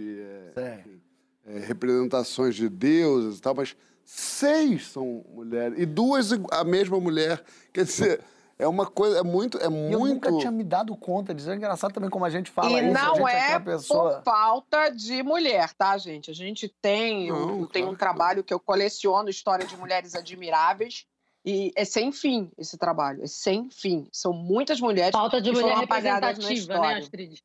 [0.55, 1.01] é, enfim,
[1.45, 5.79] é, representações de deuses e tal, mas Seis são mulheres.
[5.79, 7.43] E duas a mesma mulher.
[7.73, 8.21] Quer dizer,
[8.59, 9.59] é uma coisa, é muito.
[9.59, 9.93] É muito...
[9.93, 11.51] Eu nunca tinha me dado conta disso.
[11.51, 12.85] É engraçado também como a gente fala e isso.
[12.85, 14.17] E não é pessoa...
[14.17, 16.31] por falta de mulher, tá, gente?
[16.31, 17.29] A gente tem.
[17.29, 21.07] Não, eu, tenho um trabalho que eu coleciono história de mulheres admiráveis.
[21.47, 24.09] E é sem fim esse trabalho, é sem fim.
[24.11, 26.95] São muitas mulheres Falta de que mulher foram apagadas na história.
[26.95, 27.43] Né, Astrid?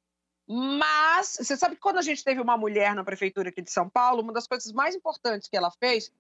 [0.48, 3.90] Mas você sabe que quando a gente teve uma mulher na prefeitura aqui de São
[3.90, 6.12] Paulo, uma das coisas mais importantes que ela fez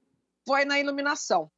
[0.45, 1.49] foi na iluminação.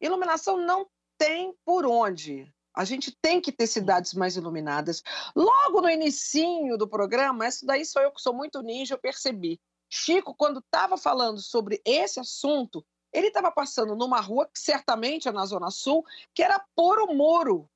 [0.00, 0.86] Iluminação não
[1.16, 2.52] tem por onde.
[2.74, 5.02] A gente tem que ter cidades mais iluminadas.
[5.36, 9.60] Logo no inicinho do programa, isso daí sou eu que sou muito ninja, eu percebi.
[9.90, 15.32] Chico, quando estava falando sobre esse assunto, ele estava passando numa rua, que certamente é
[15.32, 16.02] na Zona Sul,
[16.34, 17.68] que era puro muro.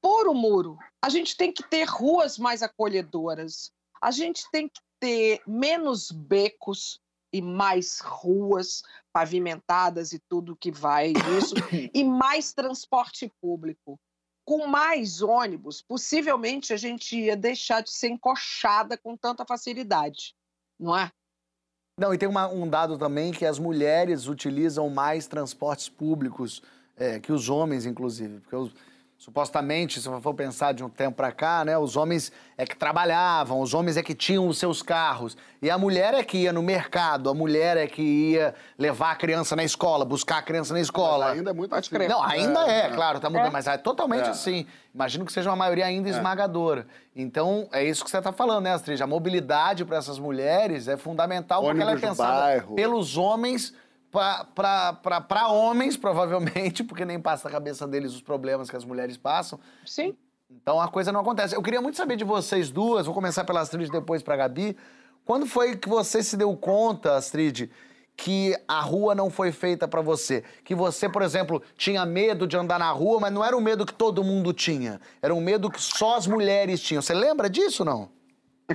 [0.00, 0.78] Puro muro.
[1.02, 3.70] A gente tem que ter ruas mais acolhedoras.
[4.00, 6.98] A gente tem que ter menos becos,
[7.32, 11.54] e mais ruas pavimentadas e tudo que vai disso,
[11.94, 13.98] e mais transporte público.
[14.44, 20.34] Com mais ônibus, possivelmente a gente ia deixar de ser encoxada com tanta facilidade,
[20.78, 21.10] não é?
[21.98, 26.62] Não, e tem uma, um dado também que as mulheres utilizam mais transportes públicos
[26.96, 28.40] é, que os homens, inclusive.
[28.40, 28.74] Porque os,
[29.20, 33.60] supostamente, se for pensar de um tempo para cá, né, os homens é que trabalhavam,
[33.60, 35.36] os homens é que tinham os seus carros.
[35.60, 39.14] E a mulher é que ia no mercado, a mulher é que ia levar a
[39.14, 41.26] criança na escola, buscar a criança na escola.
[41.26, 41.98] Mas ainda é muito assim.
[42.08, 42.88] Não, ainda é, é, é.
[42.88, 43.50] claro, tá mudando, é.
[43.50, 44.30] mas é totalmente é.
[44.30, 44.66] assim.
[44.94, 46.12] Imagino que seja uma maioria ainda é.
[46.12, 46.86] esmagadora.
[47.14, 49.02] Então, é isso que você está falando, né, Astrid?
[49.02, 53.74] A mobilidade para essas mulheres é fundamental Ônibus porque ela é pensada pelos homens
[54.10, 59.58] para homens, provavelmente, porque nem passa na cabeça deles os problemas que as mulheres passam.
[59.86, 60.16] Sim.
[60.50, 61.54] Então a coisa não acontece.
[61.54, 64.76] Eu queria muito saber de vocês duas, vou começar pela Astrid e depois para Gabi.
[65.24, 67.70] Quando foi que você se deu conta, Astrid,
[68.16, 70.42] que a rua não foi feita para você?
[70.64, 73.86] Que você, por exemplo, tinha medo de andar na rua, mas não era um medo
[73.86, 75.00] que todo mundo tinha.
[75.22, 77.00] Era um medo que só as mulheres tinham.
[77.00, 78.10] Você lembra disso, não?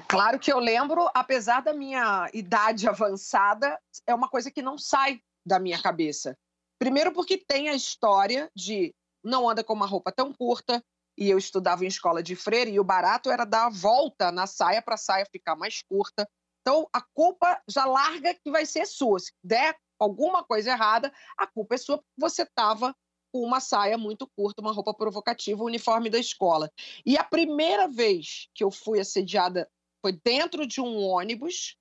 [0.02, 5.22] Claro que eu lembro, apesar da minha idade avançada, é uma coisa que não sai
[5.46, 6.36] da minha cabeça.
[6.78, 8.94] Primeiro porque tem a história de
[9.24, 10.84] não anda com uma roupa tão curta,
[11.18, 14.46] e eu estudava em escola de freira, e o barato era dar a volta na
[14.46, 16.28] saia para a saia ficar mais curta.
[16.62, 19.20] Então, a culpa já larga que vai ser sua.
[19.20, 22.94] Se der alguma coisa errada, a culpa é sua porque você estava
[23.32, 26.70] com uma saia muito curta, uma roupa provocativa, o uniforme da escola.
[27.06, 29.70] E a primeira vez que eu fui assediada
[30.06, 31.76] foi dentro de um ônibus,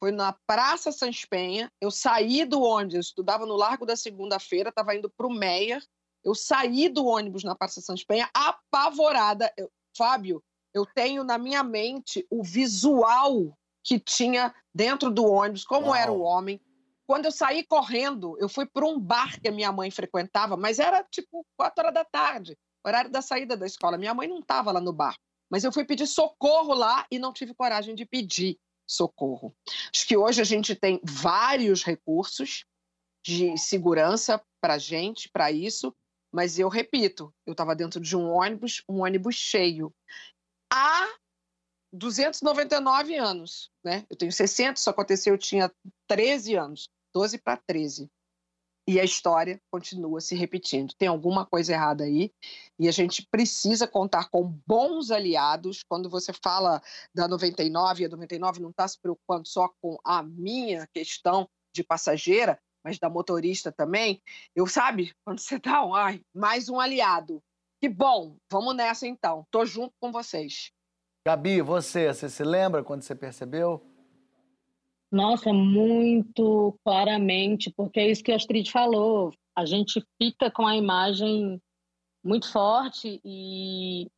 [0.00, 1.70] foi na Praça Sans Penha.
[1.80, 5.80] Eu saí do ônibus, eu estudava no Largo da Segunda-feira, estava indo para o Meia.
[6.24, 9.52] Eu saí do ônibus na Praça Sans Penha apavorada.
[9.56, 10.42] Eu, Fábio,
[10.74, 15.94] eu tenho na minha mente o visual que tinha dentro do ônibus, como Uau.
[15.94, 16.60] era o homem.
[17.06, 20.80] Quando eu saí correndo, eu fui para um bar que a minha mãe frequentava, mas
[20.80, 23.96] era tipo quatro horas da tarde, horário da saída da escola.
[23.96, 25.16] Minha mãe não estava lá no bar.
[25.50, 29.54] Mas eu fui pedir socorro lá e não tive coragem de pedir socorro.
[29.92, 32.64] Acho que hoje a gente tem vários recursos
[33.24, 35.94] de segurança para gente, para isso,
[36.32, 39.94] mas eu repito, eu estava dentro de um ônibus, um ônibus cheio.
[40.70, 41.08] Há
[41.92, 44.04] 299 anos, né?
[44.10, 45.72] Eu tenho 60, isso aconteceu, eu tinha
[46.08, 48.10] 13 anos, 12 para 13
[48.86, 50.94] e a história continua se repetindo.
[50.94, 52.30] Tem alguma coisa errada aí
[52.78, 55.82] e a gente precisa contar com bons aliados.
[55.88, 56.82] Quando você fala
[57.14, 62.58] da 99, a 99 não está se preocupando só com a minha questão de passageira,
[62.84, 64.22] mas da motorista também.
[64.54, 67.42] Eu sabe, quando você dá um, ai, mais um aliado.
[67.80, 69.46] Que bom, vamos nessa então.
[69.50, 70.70] Tô junto com vocês.
[71.26, 73.82] Gabi, você, você se lembra quando você percebeu?
[75.14, 79.32] Nossa, muito claramente, porque é isso que a Astrid falou.
[79.56, 81.62] A gente fica com a imagem
[82.24, 84.10] muito forte e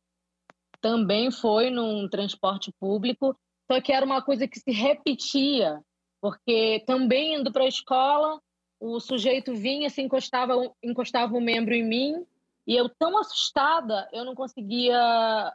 [0.81, 3.37] também foi num transporte público,
[3.71, 5.79] só que era uma coisa que se repetia,
[6.19, 8.41] porque também indo para a escola,
[8.79, 12.25] o sujeito vinha, se encostava, encostava um membro em mim,
[12.65, 15.53] e eu tão assustada, eu não conseguia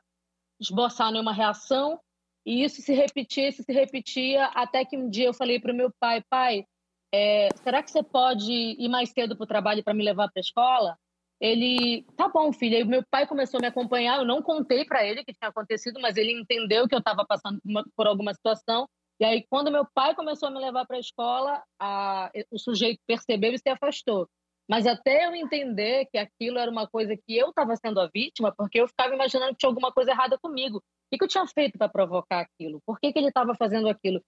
[0.60, 1.98] esboçar nenhuma reação,
[2.44, 5.76] e isso se repetia, isso se repetia, até que um dia eu falei para o
[5.76, 6.64] meu pai, pai,
[7.14, 10.40] é, será que você pode ir mais cedo para o trabalho para me levar para
[10.40, 10.98] a escola?
[11.38, 12.78] Ele, tá bom, filha.
[12.78, 14.18] E meu pai começou a me acompanhar.
[14.18, 17.26] Eu não contei para ele o que tinha acontecido, mas ele entendeu que eu estava
[17.26, 18.88] passando por, uma, por, alguma situação.
[19.20, 21.62] E aí, quando meu pai começou a me levar para a escola,
[22.50, 24.28] o sujeito percebeu e se afastou.
[24.70, 28.54] Mas até eu entender que aquilo era uma coisa que eu estava sendo a vítima,
[28.56, 30.82] porque eu ficava imaginando que tinha alguma coisa errada comigo
[31.12, 32.80] que, que eu tinha feito para provocar aquilo?
[32.86, 34.22] Por que, que ele estava fazendo aquilo?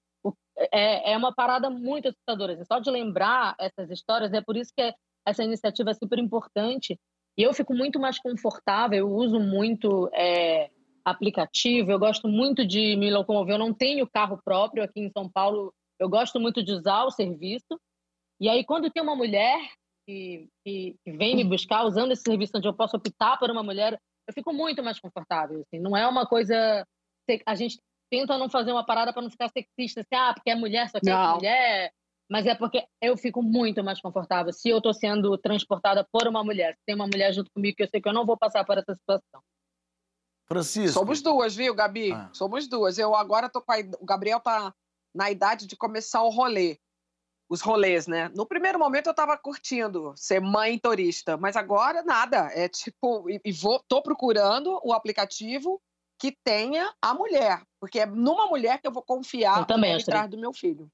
[0.73, 2.53] É, é uma parada muito assustadora.
[2.53, 4.95] Assim, só de lembrar essas histórias, é por isso que é,
[5.27, 6.99] essa iniciativa é super importante.
[7.39, 10.71] E eu fico muito mais confortável, eu uso muito é,
[11.05, 13.55] aplicativo, eu gosto muito de me locomover.
[13.55, 17.11] Eu não tenho carro próprio aqui em São Paulo, eu gosto muito de usar o
[17.11, 17.81] serviço.
[18.39, 19.59] E aí, quando tem uma mulher
[20.07, 23.63] que, que, que vem me buscar usando esse serviço onde eu posso optar por uma
[23.63, 25.61] mulher, eu fico muito mais confortável.
[25.61, 25.81] Assim.
[25.81, 26.87] Não é uma coisa.
[27.47, 30.55] A gente tenta não fazer uma parada para não ficar sexista, assim, ah, porque é
[30.55, 31.93] mulher, só que é mulher.
[32.31, 36.43] Mas é porque eu fico muito mais confortável se eu estou sendo transportada por uma
[36.43, 36.75] mulher.
[36.75, 38.79] Se tem uma mulher junto comigo, que eu sei que eu não vou passar por
[38.79, 39.43] essa situação.
[40.47, 40.99] Francisco.
[40.99, 42.13] Somos duas, viu, Gabi?
[42.13, 42.31] Ah.
[42.33, 42.99] Somos duas.
[42.99, 43.77] Eu agora tô com a...
[44.01, 44.75] O Gabriel tá
[45.15, 46.79] na idade de começar o rolê
[47.49, 48.31] os rolês, né?
[48.35, 52.51] No primeiro momento eu estava curtindo ser mãe turista, mas agora nada.
[52.53, 55.81] É tipo, e, e vou, tô procurando o aplicativo
[56.19, 60.31] que tenha a mulher, porque é numa mulher que eu vou confiar eu também, atrás
[60.31, 60.91] do meu filho.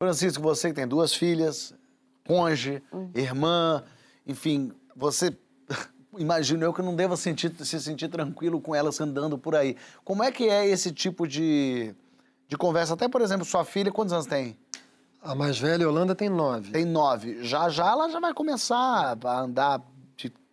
[0.00, 1.74] Francisco, você que tem duas filhas,
[2.26, 3.10] conge, hum.
[3.14, 3.84] irmã,
[4.26, 5.36] enfim, você
[6.16, 9.76] imagino eu que não deva sentir, se sentir tranquilo com elas andando por aí.
[10.04, 11.94] Como é que é esse tipo de,
[12.46, 12.94] de conversa?
[12.94, 14.56] Até, por exemplo, sua filha, quantos anos tem?
[15.22, 16.72] A mais velha, Holanda, tem nove.
[16.72, 17.44] Tem nove.
[17.44, 19.82] Já já ela já vai começar a andar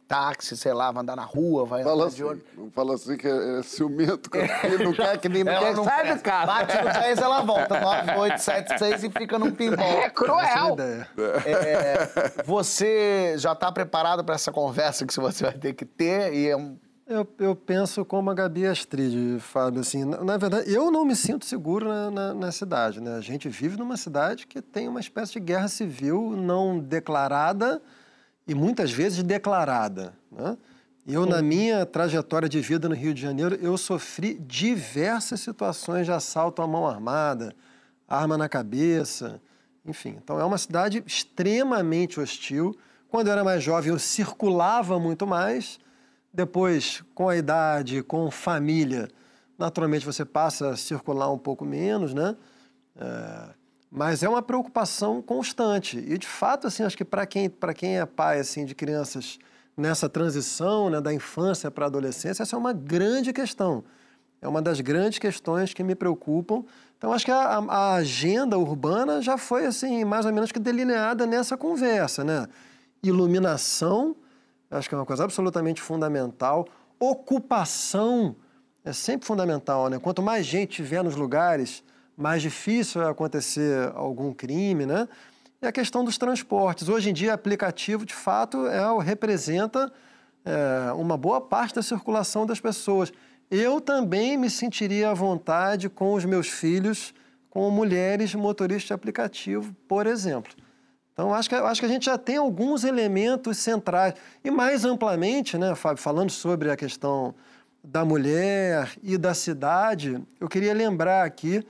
[0.07, 2.47] táxi, sei lá, vai andar na rua, vai fala andar assim, de ônibus.
[2.57, 5.75] Não fala assim que é, é ciumento, que ele não quer que nem não quer,
[5.75, 6.47] sai do carro.
[6.47, 7.79] Bate no 10, ela volta.
[7.79, 9.85] 9, 8, 7, 6 e fica num pinball.
[9.85, 10.77] É cruel.
[11.45, 16.33] É, é, você já está preparado para essa conversa que você vai ter que ter?
[16.33, 16.77] E é um...
[17.07, 21.15] Eu, eu, penso como a Gabi Astrid, Fábio, assim, na, na, verdade, eu não me
[21.15, 23.15] sinto seguro na, na, na, cidade, né?
[23.15, 27.81] A gente vive numa cidade que tem uma espécie de guerra civil não declarada,
[28.45, 30.13] e muitas vezes declarada.
[30.29, 30.57] Né?
[31.07, 36.11] Eu, na minha trajetória de vida no Rio de Janeiro, eu sofri diversas situações de
[36.11, 37.55] assalto à mão armada,
[38.05, 39.41] arma na cabeça,
[39.85, 40.17] enfim.
[40.21, 42.77] Então, é uma cidade extremamente hostil.
[43.07, 45.79] Quando eu era mais jovem, eu circulava muito mais.
[46.33, 49.07] Depois, com a idade, com família,
[49.57, 52.35] naturalmente você passa a circular um pouco menos, né?
[52.95, 53.57] É
[53.89, 55.97] mas é uma preocupação constante.
[55.97, 59.39] E, de fato, assim, acho que para quem, quem é pai assim, de crianças
[59.75, 63.83] nessa transição né, da infância para a adolescência, essa é uma grande questão.
[64.41, 66.63] É uma das grandes questões que me preocupam.
[66.97, 71.25] Então, acho que a, a agenda urbana já foi, assim, mais ou menos que delineada
[71.25, 72.47] nessa conversa, né?
[73.01, 74.15] Iluminação,
[74.69, 76.67] acho que é uma coisa absolutamente fundamental.
[76.99, 78.35] Ocupação
[78.83, 79.99] é sempre fundamental, né?
[79.99, 81.83] Quanto mais gente tiver nos lugares,
[82.15, 85.07] mais difícil é acontecer algum crime, né?
[85.61, 86.87] E a questão dos transportes.
[86.87, 89.91] Hoje em dia, aplicativo, de fato, é, representa
[90.45, 93.11] é, uma boa parte da circulação das pessoas.
[93.49, 97.13] Eu também me sentiria à vontade com os meus filhos,
[97.49, 100.53] com mulheres motoristas de aplicativo, por exemplo.
[101.17, 104.13] Então, acho que, acho que a gente já tem alguns elementos centrais.
[104.43, 107.33] E mais amplamente, né, Fábio, falando sobre a questão
[107.83, 111.65] da mulher e da cidade, eu queria lembrar aqui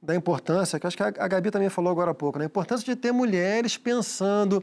[0.00, 2.44] da importância, que acho que a Gabi também falou agora há pouco, né?
[2.44, 4.62] a importância de ter mulheres pensando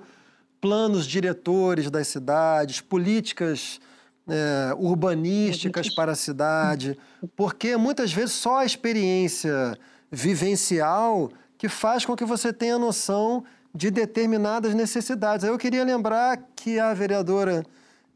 [0.62, 3.82] planos diretores das cidades, políticas
[4.26, 6.98] é, urbanísticas para a cidade,
[7.36, 9.78] porque muitas vezes só a experiência
[10.10, 13.44] vivencial que faz com que você tenha noção
[13.74, 15.46] de determinadas necessidades.
[15.46, 17.64] Eu queria lembrar que a vereadora,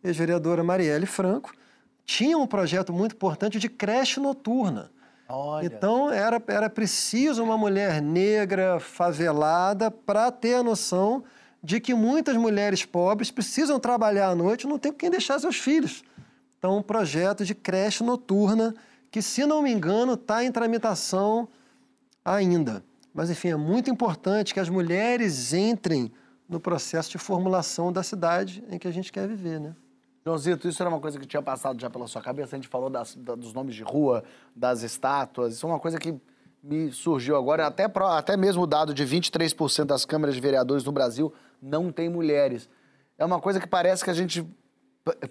[0.03, 1.53] ex-vereadora Marielle Franco,
[2.05, 4.91] tinha um projeto muito importante de creche noturna.
[5.29, 5.65] Olha.
[5.65, 11.23] Então era, era preciso uma mulher negra, favelada, para ter a noção
[11.63, 15.39] de que muitas mulheres pobres precisam trabalhar à noite e não tem com quem deixar
[15.39, 16.03] seus filhos.
[16.57, 18.73] Então, um projeto de creche noturna
[19.09, 21.47] que, se não me engano, está em tramitação
[22.23, 22.83] ainda.
[23.13, 26.11] Mas, enfim, é muito importante que as mulheres entrem
[26.49, 29.75] no processo de formulação da cidade em que a gente quer viver, né?
[30.25, 32.55] Joãozito, isso era uma coisa que tinha passado já pela sua cabeça?
[32.55, 34.23] A gente falou das, dos nomes de rua,
[34.55, 35.53] das estátuas.
[35.53, 36.15] Isso é uma coisa que
[36.63, 37.67] me surgiu agora.
[37.67, 42.09] Até, até mesmo o dado de 23% das câmaras de vereadores no Brasil não tem
[42.09, 42.69] mulheres.
[43.17, 44.47] É uma coisa que parece que a gente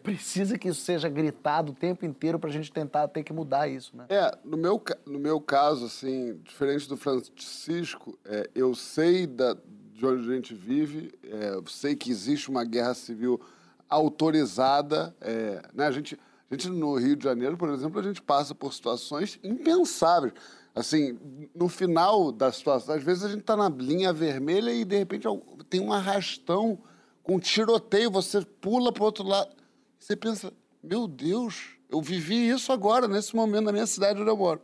[0.02, 3.68] precisa que isso seja gritado o tempo inteiro para a gente tentar ter que mudar
[3.68, 4.04] isso, né?
[4.10, 9.56] É, no meu, no meu caso, assim, diferente do Francisco, é, eu sei da,
[9.94, 13.40] de onde a gente vive, é, eu sei que existe uma guerra civil
[13.88, 15.14] autorizada.
[15.20, 15.86] É, né?
[15.86, 16.18] a, gente,
[16.50, 20.34] a gente, no Rio de Janeiro, por exemplo, a gente passa por situações impensáveis.
[20.74, 21.18] Assim,
[21.54, 25.26] no final da situação, às vezes a gente está na linha vermelha e, de repente,
[25.68, 26.78] tem um arrastão
[27.22, 29.61] com um tiroteio, você pula para outro lado.
[30.02, 34.36] Você pensa, meu Deus, eu vivi isso agora, nesse momento, na minha cidade onde eu
[34.36, 34.60] moro.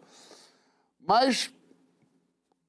[0.99, 1.49] Mas,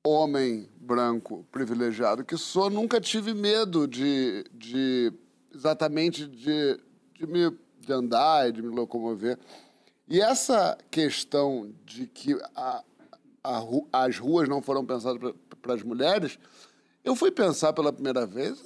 [0.05, 5.11] homem branco privilegiado que sou, nunca tive medo de, de
[5.51, 6.79] exatamente de,
[7.15, 9.39] de me de andar e de me locomover.
[10.07, 12.83] E essa questão de que a,
[13.43, 16.37] a, as ruas não foram pensadas para as mulheres,
[17.03, 18.61] eu fui pensar pela primeira vez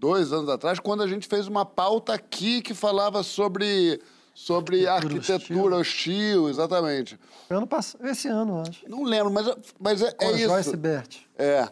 [0.00, 4.00] dois anos atrás, quando a gente fez uma pauta aqui que falava sobre,
[4.34, 6.48] sobre arquitetura, arquitetura hostil.
[6.48, 7.20] exatamente.
[7.50, 8.88] Ano passado, esse ano, acho.
[8.88, 9.46] Não lembro, mas,
[9.78, 10.48] mas é, é isso.
[10.48, 11.18] Joyce Bert.
[11.36, 11.68] É.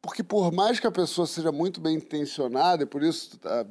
[0.00, 3.64] Porque por mais que a pessoa seja muito bem intencionada, e por isso tá,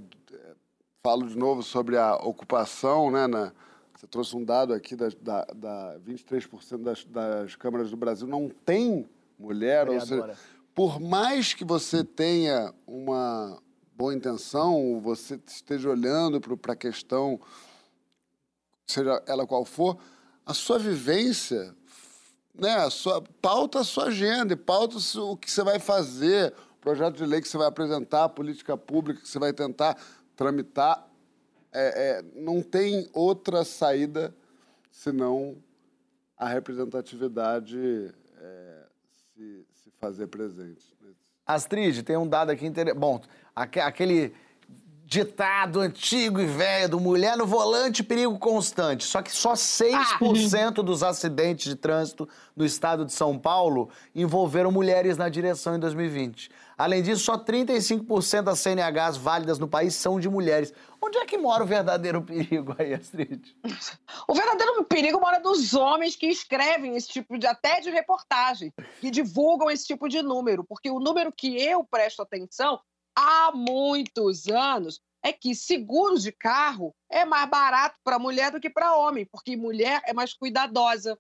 [1.04, 3.26] falo de novo sobre a ocupação, né?
[3.26, 3.52] Na,
[3.98, 8.48] você trouxe um dado aqui da, da, da 23% das, das câmaras do Brasil não
[8.48, 10.36] tem mulher, ou seja,
[10.74, 13.62] por mais que você tenha uma
[14.02, 17.40] boa intenção, você esteja olhando para a questão,
[18.88, 19.96] seja ela qual for,
[20.44, 21.76] a sua vivência
[22.52, 27.42] né, sua, pauta a sua agenda, pauta o que você vai fazer, projeto de lei
[27.42, 29.96] que você vai apresentar, política pública que você vai tentar
[30.36, 31.08] tramitar.
[31.72, 34.36] É, é, não tem outra saída
[34.92, 35.56] senão
[36.36, 38.84] a representatividade é,
[39.14, 40.92] se, se, fazer presente.
[41.46, 43.00] Astrid, tem um dado aqui interessante.
[43.00, 43.22] Bom,
[43.56, 44.34] aquele
[45.12, 49.04] ditado antigo e velho do mulher no volante, perigo constante.
[49.04, 50.82] Só que só 6% ah.
[50.82, 56.50] dos acidentes de trânsito no estado de São Paulo envolveram mulheres na direção em 2020.
[56.78, 60.74] Além disso, só 35% das CNHs válidas no país são de mulheres.
[61.02, 63.54] Onde é que mora o verdadeiro perigo aí, Astrid?
[64.26, 69.12] O verdadeiro perigo mora dos homens que escrevem esse tipo de, até de reportagem, que
[69.12, 72.80] divulgam esse tipo de número, porque o número que eu presto atenção
[73.16, 78.70] há muitos anos é que seguros de carro é mais barato para mulher do que
[78.70, 81.18] para homem, porque mulher é mais cuidadosa,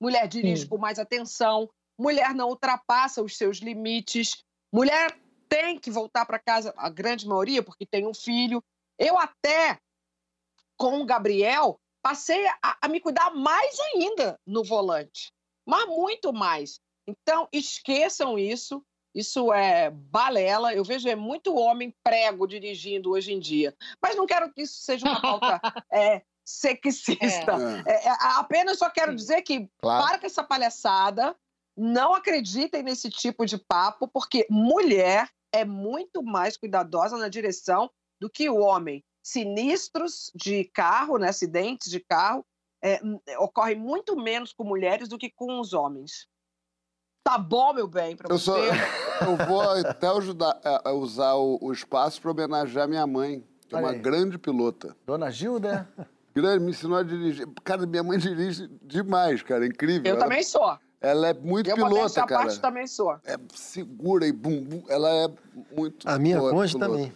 [0.00, 0.68] mulher dirige Sim.
[0.68, 1.68] com mais atenção,
[1.98, 5.18] mulher não ultrapassa os seus limites, mulher
[5.48, 8.62] tem que voltar para casa, a grande maioria, porque tem um filho.
[8.98, 9.78] Eu até,
[10.76, 15.32] com o Gabriel, passei a, a me cuidar mais ainda no volante,
[15.66, 16.80] mas muito mais.
[17.06, 18.84] Então, esqueçam isso.
[19.14, 20.74] Isso é balela.
[20.74, 23.74] Eu vejo é muito homem prego dirigindo hoje em dia.
[24.00, 25.60] Mas não quero que isso seja uma pauta
[25.92, 27.84] é, sexista.
[27.86, 27.92] É.
[27.92, 30.04] É, é apenas só quero dizer que claro.
[30.04, 31.36] para com essa palhaçada.
[31.76, 37.90] Não acreditem nesse tipo de papo, porque mulher é muito mais cuidadosa na direção
[38.20, 39.02] do que o homem.
[39.22, 42.44] Sinistros de carro, né, acidentes de carro,
[42.82, 43.00] é,
[43.38, 46.26] ocorrem muito menos com mulheres do que com os homens.
[47.30, 48.50] Tá bom, meu bem, pra eu você.
[48.50, 48.58] Sou,
[49.22, 53.78] eu vou até ajudar a usar o, o espaço para homenagear minha mãe, que é
[53.78, 54.96] uma grande pilota.
[55.06, 55.88] Dona Gilda?
[56.34, 57.46] Grande, me ensinou a dirigir.
[57.62, 60.02] Cara, minha mãe dirige demais, cara, incrível.
[60.04, 60.76] Eu ela, também sou.
[61.00, 62.42] Ela é muito eu pilota, cara.
[62.42, 63.12] Eu parte também sou.
[63.24, 64.82] É segura e bum, bum.
[64.88, 65.28] Ela é
[65.76, 67.12] muito A minha conja também.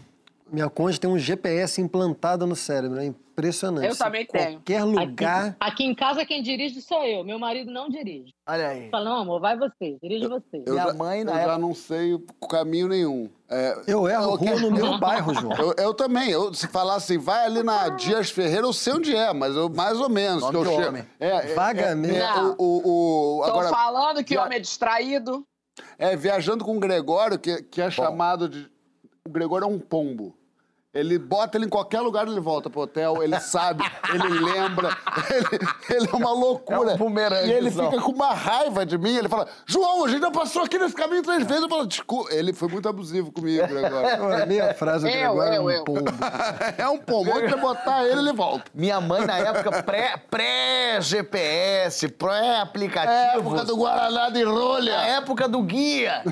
[0.50, 3.88] Minha conja tem um GPS implantado no cérebro, é impressionante.
[3.88, 4.52] Eu também tenho.
[4.58, 5.48] Qualquer lugar.
[5.48, 8.32] Aqui, aqui, em casa quem dirige sou eu, meu marido não dirige.
[8.46, 8.90] Olha aí.
[8.90, 10.62] Fala, não, amor, vai você, dirige você.
[10.66, 11.52] Eu Minha já, mãe, na eu época...
[11.52, 13.28] já não sei caminho nenhum.
[13.48, 15.52] É, eu erro rua no meu bairro, João.
[15.54, 16.30] Eu, eu, também.
[16.30, 19.68] Eu, se falar assim, vai ali na Dias Ferreira, eu sei onde é, mas eu,
[19.68, 20.42] mais ou menos.
[20.42, 20.96] Nome que eu chego.
[21.18, 22.16] É, é, Vagamente.
[22.16, 25.44] É, o, o, o, agora, Tô falando que o homem é distraído.
[25.98, 27.90] É, viajando com o Gregório, que, que é Bom.
[27.90, 28.73] chamado de...
[29.26, 30.36] O Gregório é um pombo.
[30.94, 34.96] Ele bota ele em qualquer lugar, ele volta pro hotel, ele sabe, ele lembra,
[35.28, 35.46] ele,
[35.90, 36.92] ele, é uma loucura.
[36.92, 37.14] É um
[37.46, 40.62] e ele fica com uma raiva de mim, ele fala, João, a gente já passou
[40.62, 41.62] aqui nesse caminho três vezes.
[41.62, 42.32] Eu falo, desculpa.
[42.32, 44.42] Ele foi muito abusivo comigo agora.
[44.44, 46.04] A minha frase é eu, é um pombo.
[46.78, 47.30] é um pombo.
[47.30, 48.64] Onde você botar ele, ele volta.
[48.74, 49.82] Minha mãe, na época,
[50.30, 53.12] pré-GPS, pré pré-aplicativo.
[53.12, 54.98] É época do Guaraná de rolha.
[54.98, 56.22] A época do guia.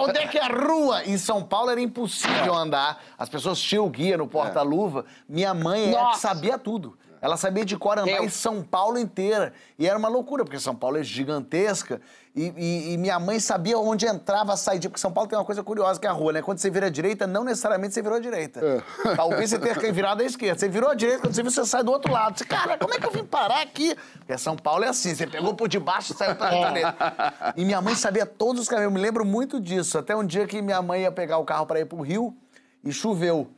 [0.00, 1.04] Onde é que é a rua?
[1.04, 3.02] Em São Paulo era impossível andar.
[3.18, 6.96] As pessoas tinham o guia no porta-luva, minha mãe é sabia tudo.
[7.24, 8.24] Ela sabia de cor andar Eu.
[8.24, 9.54] em São Paulo inteira.
[9.78, 11.98] E era uma loucura, porque São Paulo é gigantesca.
[12.36, 14.82] E, e, e, minha mãe sabia onde entrava, saía.
[14.82, 16.42] Porque São Paulo tem uma coisa curiosa que é a rua, né?
[16.42, 18.60] Quando você vira à direita, não necessariamente você virou à direita.
[18.62, 19.14] É.
[19.16, 20.60] Talvez você tenha virado à esquerda.
[20.60, 22.36] Você virou à direita, quando você viu, você sai do outro lado.
[22.36, 23.96] Você, cara, como é que eu vim parar aqui?
[24.18, 27.54] Porque São Paulo é assim, você pegou por debaixo e saiu pra direita.
[27.56, 28.92] E minha mãe sabia todos os caminhos.
[28.92, 29.96] Eu me lembro muito disso.
[29.96, 32.36] Até um dia que minha mãe ia pegar o carro para ir pro Rio
[32.84, 33.48] e choveu.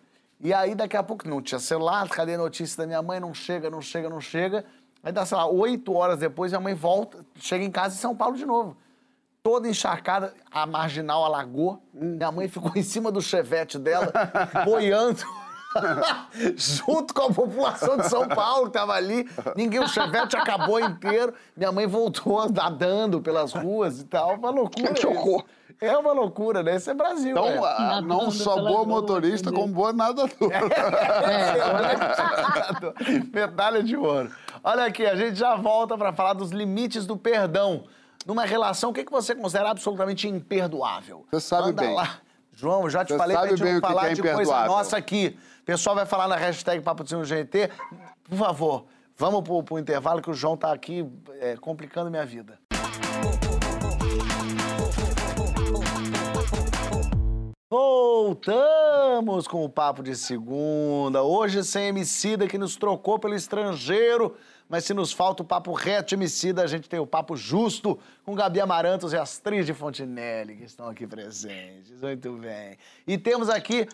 [0.41, 3.19] E aí, daqui a pouco, não tinha celular, cadê a notícia da minha mãe?
[3.19, 4.65] Não chega, não chega, não chega.
[5.03, 8.15] Aí dá, sei lá, oito horas depois, minha mãe volta, chega em casa em São
[8.15, 8.77] Paulo de novo.
[9.43, 11.81] Toda encharcada, a marginal alagou.
[11.95, 14.13] Minha mãe ficou em cima do chevette dela,
[14.67, 15.23] boiando.
[16.57, 19.29] junto com a população de São Paulo que tava ali.
[19.55, 21.35] Ninguém, o chevette acabou inteiro.
[21.57, 24.35] Minha mãe voltou nadando pelas ruas e tal.
[24.35, 24.95] Uma loucura.
[25.07, 25.45] Horror.
[25.81, 26.77] É uma loucura, né?
[26.77, 27.33] Esse é Brasil.
[27.33, 27.61] Então, né?
[27.63, 30.57] a, não só boa motorista, como boa nadadora.
[31.27, 31.59] É,
[33.13, 34.31] é, medalha de ouro.
[34.65, 37.85] Olha aqui, a gente já volta para falar dos limites do perdão.
[38.25, 41.27] Numa relação, o que, que você considera absolutamente imperdoável?
[41.31, 41.95] Você sabe Manda bem.
[41.95, 42.19] lá.
[42.53, 45.39] João, já te você falei pra gente não falar é de coisa nossa aqui.
[45.61, 47.71] O pessoal vai falar na hashtag Papo de GT.
[48.25, 51.07] Por favor, vamos pro, pro intervalo que o João tá aqui
[51.39, 52.59] é, complicando minha vida.
[57.69, 61.25] Voltamos com o Papo de Segunda.
[61.25, 64.37] Hoje sem Emicida que nos trocou pelo estrangeiro.
[64.69, 68.37] Mas se nos falta o papo reto Emicida, a gente tem o papo justo com
[68.37, 72.01] Gabi Amarantos e Astrid de Fontinelli, que estão aqui presentes.
[72.01, 72.79] Muito bem.
[73.05, 73.89] E temos aqui...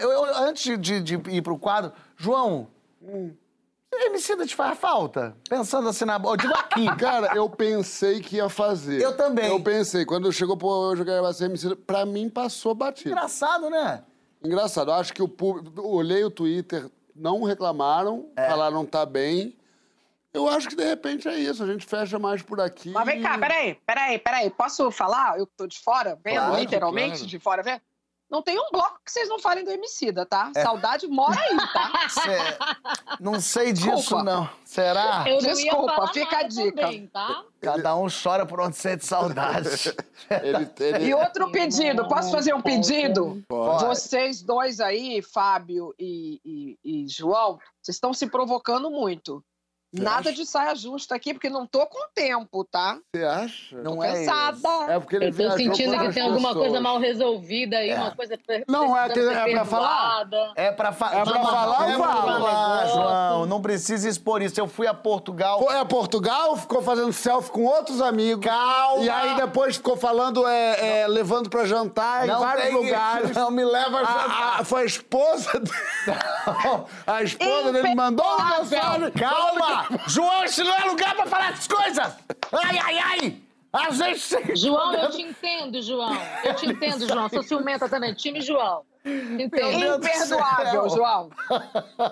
[0.00, 2.68] Eu, eu, antes de, de ir para o quadro, João,
[3.02, 3.32] hum,
[3.92, 5.36] Emicida te faz falta?
[5.48, 6.16] Pensando assim na...
[6.16, 6.86] Eu digo aqui.
[6.96, 9.00] Cara, eu pensei que ia fazer.
[9.00, 9.46] Eu também.
[9.48, 10.04] Eu pensei.
[10.04, 13.10] Quando chegou pro Eu Quero Ser Emicida, pra mim passou batido.
[13.10, 14.04] Engraçado, né?
[14.42, 14.90] Engraçado.
[14.90, 15.82] Eu acho que o público...
[15.82, 18.48] Olhei o Twitter, não reclamaram, é.
[18.48, 19.56] falaram tá bem.
[20.32, 22.90] Eu acho que de repente é isso, a gente fecha mais por aqui.
[22.90, 24.48] Mas vem cá, peraí, peraí, peraí.
[24.48, 25.36] Posso falar?
[25.38, 27.26] Eu tô de fora, vendo, claro, literalmente claro.
[27.26, 27.80] de fora, vendo?
[28.30, 30.52] Não tem um bloco que vocês não falem do Emicida, tá?
[30.54, 30.62] É.
[30.62, 32.08] Saudade mora aí, tá?
[32.08, 32.38] Cê...
[33.18, 34.22] Não sei disso, Desculpa.
[34.22, 34.48] não.
[34.64, 35.24] Será?
[35.26, 36.82] Eu Desculpa, fica a dica.
[36.82, 37.44] Também, tá?
[37.60, 39.68] Cada um chora por onde sente saudade.
[40.42, 41.04] ele, ele...
[41.06, 43.42] E outro pedido, posso fazer um pedido?
[43.48, 43.84] Pode.
[43.86, 49.44] Vocês dois aí, Fábio e, e, e João, vocês estão se provocando muito.
[49.92, 50.32] Você Nada acha?
[50.32, 52.96] de saia justa aqui, porque não tô com tempo, tá?
[53.12, 53.76] Você acha?
[53.82, 54.56] Não tô é cansada.
[54.58, 54.90] Isso.
[54.90, 57.96] É porque ele Eu tô sentindo que tem alguma coisa mal resolvida aí, é.
[57.96, 58.38] uma coisa
[58.68, 60.28] Não, é, que, é pra falar.
[60.54, 63.46] É pra, fa é pra falar, é pra falar, João.
[63.46, 64.60] Não precisa expor isso.
[64.60, 65.58] Eu fui a Portugal.
[65.58, 68.46] Foi a Portugal, ficou fazendo selfie com outros amigos.
[68.46, 69.02] Calma!
[69.02, 73.36] E aí depois ficou falando, é, é levando pra jantar não em vários lugares.
[73.36, 74.30] Não me leva a jantar.
[74.30, 76.16] A, a, foi a esposa dele.
[77.06, 79.10] a esposa dele mandou uma mensagem.
[79.12, 79.79] Calma!
[80.06, 82.16] João, esse não é lugar pra falar essas coisas!
[82.52, 83.42] Ai, ai, ai!
[83.72, 84.56] A gente...
[84.56, 86.16] João, eu te entendo, João.
[86.44, 87.28] Eu te entendo, João.
[87.28, 88.12] Sou ciumenta também.
[88.14, 88.82] Time João.
[89.04, 91.30] Imperdoável, João.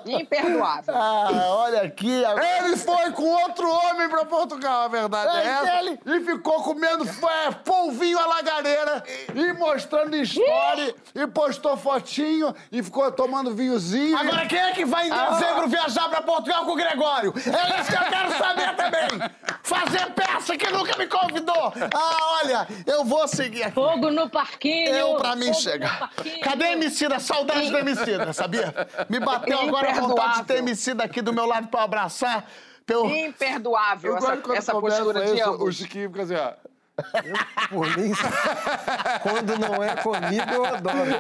[0.06, 0.94] Imperdoável.
[0.96, 2.22] Ah, olha aqui.
[2.64, 5.78] Ele foi com outro homem pra Portugal, a verdade é, é essa.
[5.80, 6.00] Ele...
[6.06, 13.12] E ficou comendo é, polvinho à lagareira e mostrando história e postou fotinho e ficou
[13.12, 14.16] tomando vinhozinho.
[14.16, 15.30] Agora, quem é que vai em ah.
[15.30, 15.66] dezembro ah.
[15.66, 17.34] viajar pra Portugal com o Gregório?
[17.36, 19.30] É isso que eu quero saber também.
[19.62, 21.72] Fazer peça que nunca me convidou.
[21.94, 23.74] Ah, olha, eu vou seguir aqui.
[23.74, 24.94] Fogo no parquinho.
[24.94, 26.10] Eu pra mim chegar.
[26.42, 28.74] Cadê Emicida, saudade do Emicida, sabia?
[29.08, 32.48] Me bateu agora a vontade de ter Emicida aqui do meu lado pra abraçar.
[32.86, 33.06] Pelo...
[33.10, 35.60] Imperdoável essa, essa postura de ambos.
[35.60, 36.54] O Chiquinho fica assim, ó.
[37.22, 37.36] Eu,
[37.68, 38.12] por mim,
[39.22, 41.10] quando não é comigo, eu adoro.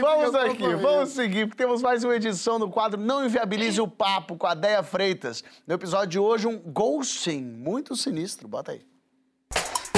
[0.00, 4.36] vamos aqui, vamos seguir, porque temos mais uma edição do quadro Não Inviabilize o Papo
[4.36, 5.42] com a Deia Freitas.
[5.66, 8.46] No episódio de hoje, um ghosting muito sinistro.
[8.46, 8.95] Bota aí.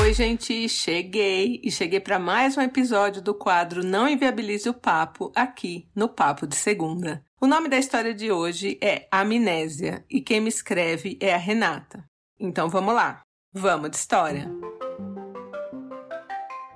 [0.08, 5.30] Oi, gente, cheguei e cheguei para mais um episódio do quadro Não Inviabilize o Papo
[5.36, 7.22] aqui no Papo de Segunda.
[7.38, 12.02] O nome da história de hoje é Amnésia e quem me escreve é a Renata.
[12.40, 13.20] Então vamos lá,
[13.52, 14.50] vamos de história.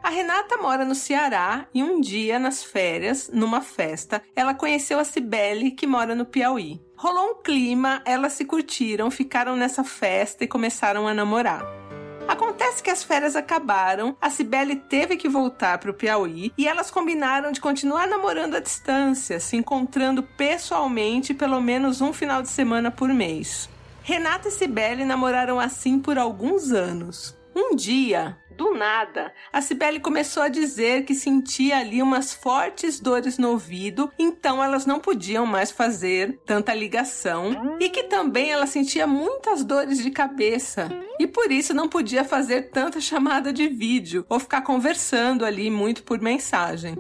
[0.02, 5.04] A Renata mora no Ceará e um dia, nas férias, numa festa, ela conheceu a
[5.04, 6.82] Cibele, que mora no Piauí.
[6.98, 11.81] Rolou um clima, elas se curtiram, ficaram nessa festa e começaram a namorar.
[12.28, 16.90] Acontece que as férias acabaram, a Cibele teve que voltar para o Piauí e elas
[16.90, 22.90] combinaram de continuar namorando à distância, se encontrando pessoalmente pelo menos um final de semana
[22.90, 23.68] por mês.
[24.02, 27.36] Renata e Cibele namoraram assim por alguns anos.
[27.54, 33.36] Um dia, do nada, a Cibele começou a dizer que sentia ali umas fortes dores
[33.36, 39.04] no ouvido, então elas não podiam mais fazer tanta ligação e que também ela sentia
[39.04, 40.88] muitas dores de cabeça
[41.18, 46.04] e por isso não podia fazer tanta chamada de vídeo ou ficar conversando ali muito
[46.04, 46.94] por mensagem.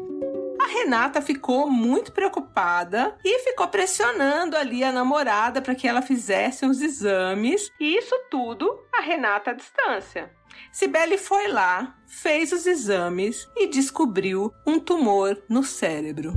[0.60, 6.64] A Renata ficou muito preocupada e ficou pressionando ali a namorada para que ela fizesse
[6.64, 10.30] uns exames, e isso tudo a Renata à distância.
[10.72, 16.32] Cibele foi lá, fez os exames e descobriu um tumor no cérebro.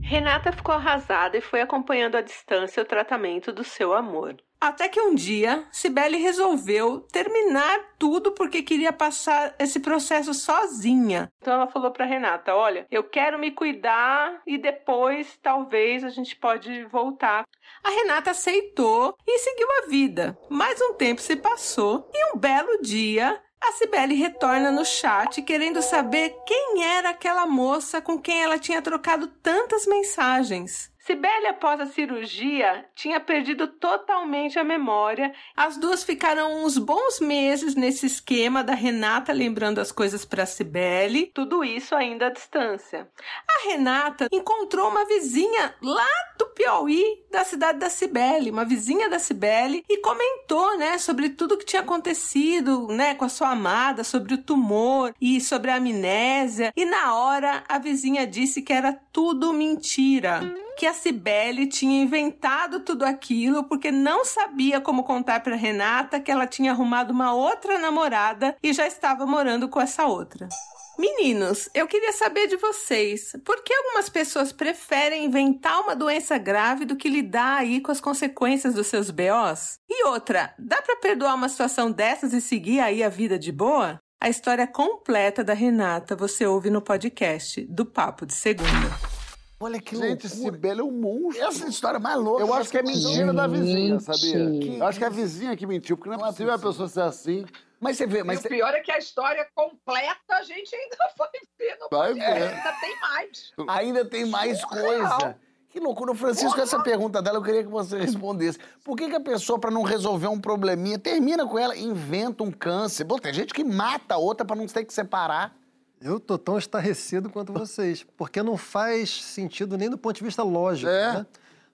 [0.00, 4.36] Renata ficou arrasada e foi acompanhando à distância o tratamento do seu amor.
[4.60, 11.28] Até que um dia, Cibele resolveu terminar tudo porque queria passar esse processo sozinha.
[11.40, 16.34] Então ela falou para Renata: "Olha, eu quero me cuidar e depois talvez a gente
[16.36, 17.44] pode voltar".
[17.84, 20.38] A Renata aceitou e seguiu a vida.
[20.48, 25.82] Mais um tempo se passou e um belo dia a Cibele retorna no chat querendo
[25.82, 30.90] saber quem era aquela moça com quem ela tinha trocado tantas mensagens.
[31.08, 35.32] Cibele, após a cirurgia, tinha perdido totalmente a memória.
[35.56, 41.30] As duas ficaram uns bons meses nesse esquema da Renata lembrando as coisas para Cibele,
[41.32, 43.08] tudo isso ainda à distância.
[43.48, 46.06] A Renata encontrou uma vizinha lá
[46.38, 51.56] do Piauí, da cidade da Cibele, uma vizinha da Cibele, e comentou, né, sobre tudo
[51.56, 56.70] que tinha acontecido, né, com a sua amada, sobre o tumor e sobre a amnésia.
[56.76, 62.78] E na hora a vizinha disse que era tudo mentira que a Cibele tinha inventado
[62.78, 67.80] tudo aquilo porque não sabia como contar para Renata que ela tinha arrumado uma outra
[67.80, 70.48] namorada e já estava morando com essa outra.
[70.96, 76.84] Meninos, eu queria saber de vocês, por que algumas pessoas preferem inventar uma doença grave
[76.84, 79.80] do que lidar aí com as consequências dos seus BOs?
[79.88, 83.98] E outra, dá para perdoar uma situação dessas e seguir aí a vida de boa?
[84.20, 89.17] A história completa da Renata você ouve no podcast do Papo de Segunda.
[89.60, 90.28] Olha que Gente, loucura.
[90.28, 91.44] Sibeli é um monstro.
[91.44, 92.42] Essa história é mais louca.
[92.42, 94.04] Eu acho que é mentira da vizinha, Gente.
[94.04, 94.76] sabia?
[94.78, 97.00] Eu acho que é a vizinha que mentiu, porque não é possível a pessoa ser
[97.00, 97.44] assim.
[97.80, 100.96] Mas você vê, mas e o pior é que a história completa a gente ainda
[101.18, 101.28] vai
[101.58, 102.22] ver no Vai ver.
[102.22, 103.52] Ainda tem mais.
[103.68, 105.36] ainda tem mais coisa.
[105.70, 106.14] Que loucura.
[106.14, 108.58] Francisco, essa pergunta dela eu queria que você respondesse.
[108.82, 112.50] Por que, que a pessoa, para não resolver um probleminha, termina com ela, inventa um
[112.50, 113.04] câncer?
[113.04, 115.54] Bom, tem gente que mata a outra para não ter que separar.
[116.00, 120.42] Eu tô tão estarrecido quanto vocês, porque não faz sentido nem do ponto de vista
[120.42, 121.12] lógico, É.
[121.14, 121.26] né?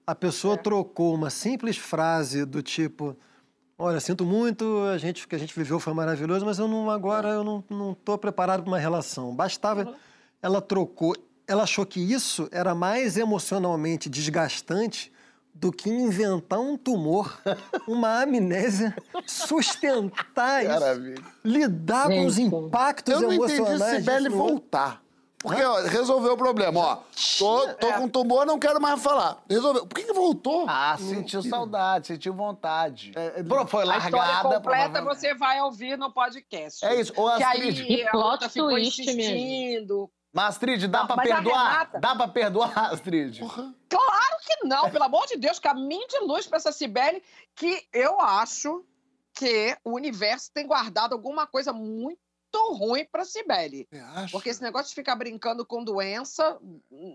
[0.06, 3.16] A pessoa trocou uma simples frase do tipo:
[3.78, 6.90] Olha, sinto muito, a gente, o que a gente viveu foi maravilhoso, mas eu não,
[6.90, 9.34] agora eu não, não tô preparado para uma relação.
[9.34, 9.94] Bastava.
[10.42, 11.14] Ela trocou.
[11.46, 15.12] Ela achou que isso era mais emocionalmente desgastante
[15.54, 17.38] do que inventar um tumor,
[17.88, 18.94] uma amnésia,
[19.26, 21.24] sustentar isso, Maravilha.
[21.44, 23.96] lidar com os impactos Eu não entendi emocionais.
[24.04, 25.02] Sibeli voltar.
[25.38, 26.98] Porque, ó, resolveu o problema, ó.
[27.38, 29.42] Tô, tô com tumor, não quero mais falar.
[29.48, 29.86] Resolveu.
[29.86, 30.64] Por que, que voltou?
[30.66, 33.12] Ah, sentiu saudade, sentiu vontade.
[33.46, 34.42] Pro- Foi A história largada.
[34.42, 35.04] completa provavelmente.
[35.20, 36.82] você vai ouvir no podcast.
[36.86, 37.12] É isso.
[37.14, 40.10] Ô, Que Astrid, aí Que a plot ficou twist insistindo.
[40.34, 41.70] Mas, Astrid, dá Não, pra a perdoar?
[41.72, 43.38] Renata- Dá pra perdoar, Astrid?
[43.38, 47.22] Claro que não, pelo amor de Deus, caminho de luz para essa Cibele,
[47.54, 48.84] que eu acho
[49.32, 52.18] que o universo tem guardado alguma coisa muito
[52.78, 53.88] ruim para Cibele.
[54.30, 56.56] Porque esse negócio de ficar brincando com doença,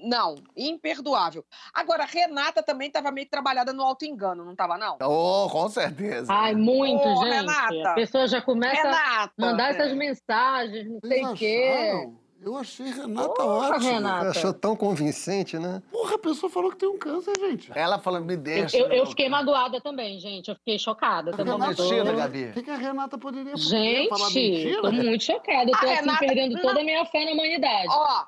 [0.04, 1.46] não, imperdoável.
[1.74, 4.98] Agora, Renata também estava meio trabalhada no auto-engano, não estava, não?
[5.02, 6.32] Oh, com certeza.
[6.34, 7.34] Ai, muito, Ô, gente.
[7.36, 7.90] Renata.
[7.90, 9.34] A pessoa já começa a Renata!
[9.38, 9.96] mandar essas é.
[9.96, 11.70] mensagens, não sei o quê.
[11.74, 12.29] acharam?
[12.42, 13.92] Eu achei Renata Porra, ótima.
[13.92, 14.30] Renata.
[14.30, 15.82] Achou tão convincente, né?
[15.92, 17.72] Porra, a pessoa falou que tem um câncer, gente.
[17.76, 18.78] Ela falando, me Eu, deixa.
[18.78, 19.06] eu- eu meu.
[19.08, 20.48] fiquei magoada também, gente.
[20.50, 21.32] Eu fiquei chocada.
[21.32, 21.58] Também tô...
[21.60, 22.52] mexida, O Gabi.
[22.54, 24.08] que, que a Renata poderia fazer?
[24.10, 24.82] Falar Gente, mentira?
[24.82, 25.70] tô muito chocada.
[25.72, 27.88] Eu tô A assim, Renata- perdendo toda a minha fé na humanidade.
[27.90, 28.26] Ó,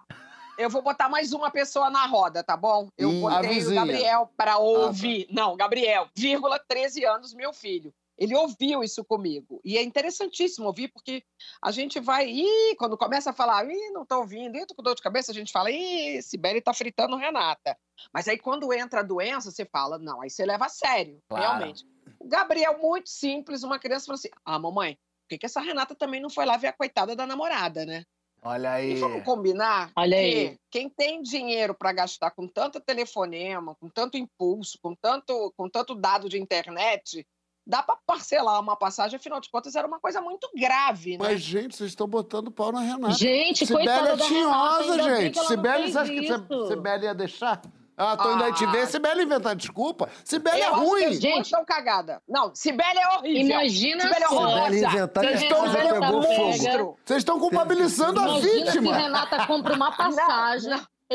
[0.57, 2.89] eu vou botar mais uma pessoa na roda, tá bom?
[2.97, 3.73] Eu Ih, a botei o.
[3.75, 4.57] Gabriel para tá.
[4.59, 5.27] ouvir.
[5.31, 7.93] Não, Gabriel, vírgula, 13 anos, meu filho.
[8.21, 9.59] Ele ouviu isso comigo.
[9.65, 11.23] E é interessantíssimo ouvir, porque
[11.59, 12.29] a gente vai.
[12.29, 15.31] Ih, quando começa a falar, ih, não tô ouvindo, ih, tô com dor de cabeça,
[15.31, 17.75] a gente fala, ih, Sibeli tá fritando Renata.
[18.13, 21.43] Mas aí quando entra a doença, você fala, não, aí você leva a sério, Claro.
[21.43, 21.83] realmente.
[22.19, 25.95] O Gabriel, muito simples, uma criança falou assim: ah, mamãe, por que, que essa Renata
[25.95, 28.03] também não foi lá ver a coitada da namorada, né?
[28.43, 28.91] Olha aí.
[28.91, 30.59] E vamos combinar Olha que aí.
[30.69, 35.95] quem tem dinheiro para gastar com tanto telefonema, com tanto impulso, com tanto, com tanto
[35.95, 37.25] dado de internet,
[37.65, 41.25] dá para parcelar uma passagem, afinal de contas era uma coisa muito grave, né?
[41.29, 43.13] Mas, gente, vocês estão botando pau na Renata.
[43.13, 45.33] Gente, coitada é da Renata, tinhosa, ainda bem gente.
[45.35, 46.67] fez você acha que.
[46.67, 47.61] Sibeli ia deixar?
[47.97, 48.71] Ah, tô indo aí te Ah.
[48.71, 48.87] ver.
[48.87, 50.09] Sibeli inventando desculpa.
[50.23, 51.03] Sibeli é ruim.
[51.05, 51.45] as Gente.
[51.45, 52.17] estão cagadas.
[52.27, 53.41] Não, Sibeli é horrível.
[53.59, 54.63] Imagina Sibeli é horrorosa.
[54.63, 56.97] Sibeli inventar a estão- Renata pegou fogo.
[57.05, 58.95] Vocês estão culpabilizando a Imagina se vítima.
[58.97, 60.71] Renata compra uma passagem.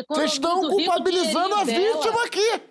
[0.09, 2.03] Vocês estão culpabilizando a dinheirinho dela.
[2.05, 2.63] vítima aqui.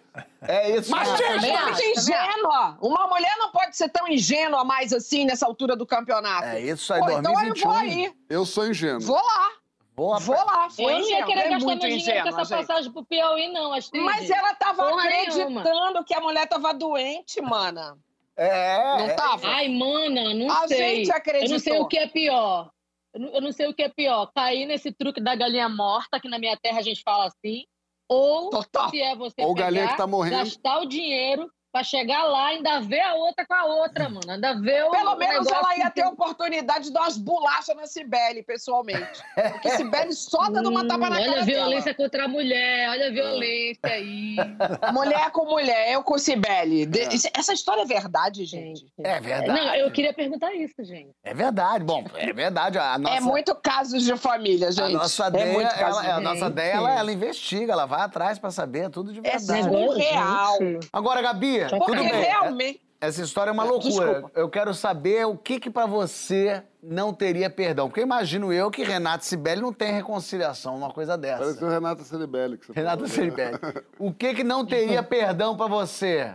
[0.41, 0.91] É isso.
[0.91, 2.77] Mas, gente, também é acho, ingênua.
[2.81, 6.47] Uma mulher não pode ser tão ingênua mais assim nessa altura do campeonato.
[6.47, 7.69] É isso aí, Pô, então eu 2021.
[7.69, 8.13] vou aí.
[8.29, 9.01] Eu sou ingênuo.
[9.01, 9.49] Vou lá.
[9.95, 10.69] Boa, Vou lá.
[10.69, 12.67] Foi Eu não ia ingênua, querer é gastar muito meu dinheiro com ingênua, essa gente.
[12.67, 14.03] passagem pro Piauí, não, Astrid.
[14.03, 17.97] Mas ela tava Porra acreditando que a mulher tava doente, mana.
[18.35, 18.77] É.
[18.97, 19.13] Não é.
[19.13, 19.47] tava?
[19.47, 20.97] Ai, mana, não A sei.
[20.97, 21.51] gente Eu acreditou.
[21.51, 22.69] não sei o que é pior.
[23.13, 24.29] Eu não, eu não sei o que é pior.
[24.35, 27.65] Cair nesse truque da galinha morta, que na minha terra a gente fala assim.
[28.07, 28.89] Ou Total.
[28.89, 33.01] se é você Ou pegar, tá gastar o dinheiro pra chegar lá e ainda ver
[33.01, 34.21] a outra com a outra, mano.
[34.29, 37.85] Ainda ver o Pelo menos ela ia ter a oportunidade de dar umas bolachas na
[37.85, 39.21] Cibele, pessoalmente.
[39.51, 41.95] Porque Cibele só dando uma tapa na Hum, cara Olha a violência dela.
[41.97, 44.35] contra a mulher, olha a violência aí.
[44.93, 46.85] Mulher com mulher, eu com Cibele.
[46.85, 47.09] De- É.
[47.37, 48.79] Essa história é verdade, gente.
[48.79, 48.93] Gente.
[49.03, 49.47] É verdade.
[49.59, 51.09] Não, eu queria perguntar isso, gente.
[51.25, 51.83] É verdade.
[51.83, 52.77] Bom, é verdade.
[52.79, 54.93] A nossa, É muito casos de família, a gente.
[54.93, 58.39] nossa é Deia, muito caso ela, a nossa Deia, ela, ela investiga, ela vai atrás
[58.39, 59.63] pra saber tudo de É verdade.
[59.63, 60.57] surreal.
[60.59, 60.87] gente.
[60.93, 62.21] Agora, Gabi, Porque tudo bem.
[62.21, 62.81] realmente...
[63.01, 64.13] Essa história é uma loucura.
[64.13, 64.31] desculpa.
[64.39, 67.87] Eu quero saber o que que para você não teria perdão.
[67.87, 71.43] Porque imagino eu que Renato Sibeli não tem reconciliação, uma coisa dessa.
[71.43, 72.57] Pareceu Renata Ceribelli.
[72.57, 73.07] Que você Renato.
[73.07, 73.59] Ceribelli.
[73.99, 76.33] O que que não teria perdão pra você?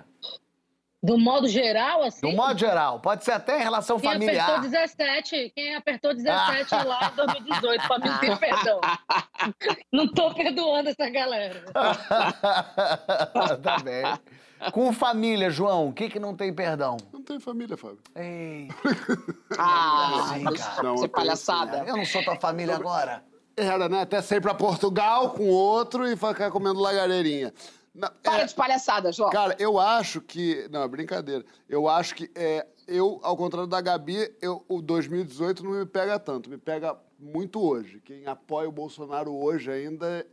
[1.02, 2.30] Do modo geral, assim.
[2.30, 3.00] No modo geral.
[3.00, 4.50] Pode ser até em relação Quem familiar.
[4.50, 8.80] apertou 17, quem apertou 17 lá em 2018, pra mim ter perdão.
[9.90, 11.64] Não tô perdoando essa galera.
[13.62, 14.04] tá bem.
[14.72, 16.96] Com família, João, o que que não tem perdão?
[17.12, 17.98] Não tem família, Fábio.
[18.14, 18.68] Ei,
[19.58, 20.82] Ah, deixa cara.
[20.82, 21.84] Não, palhaçada.
[21.86, 23.24] eu não sou tua família agora.
[23.56, 24.02] Era, né?
[24.02, 27.52] Até sair pra Portugal com outro e ficar comendo lagareirinha.
[27.94, 28.44] Não, Para é...
[28.44, 29.30] de palhaçada, João.
[29.30, 30.68] Cara, eu acho que.
[30.70, 31.44] Não, é brincadeira.
[31.68, 36.18] Eu acho que é, eu, ao contrário da Gabi, eu, o 2018 não me pega
[36.18, 38.00] tanto, me pega muito hoje.
[38.04, 40.24] Quem apoia o Bolsonaro hoje ainda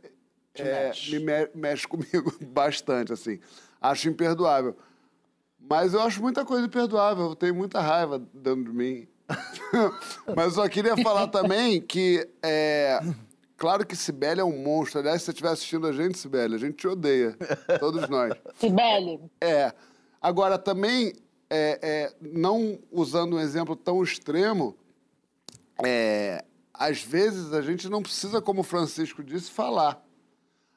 [0.54, 1.18] é, mexe.
[1.18, 3.40] me mexe comigo bastante, assim.
[3.80, 4.76] Acho imperdoável.
[5.58, 9.08] Mas eu acho muita coisa imperdoável, eu tenho muita raiva dentro de mim.
[10.34, 13.00] Mas eu só queria falar também que é,
[13.58, 15.00] Claro que Sibeli é um monstro.
[15.00, 17.36] Aliás, se você estiver assistindo a gente, Sibeli, a gente te odeia.
[17.80, 18.32] Todos nós.
[18.54, 19.20] Sibeli.
[19.40, 19.74] É.
[20.22, 21.12] Agora, também,
[21.50, 24.76] é, é, não usando um exemplo tão extremo,
[25.84, 30.00] é, às vezes a gente não precisa, como o Francisco disse, falar.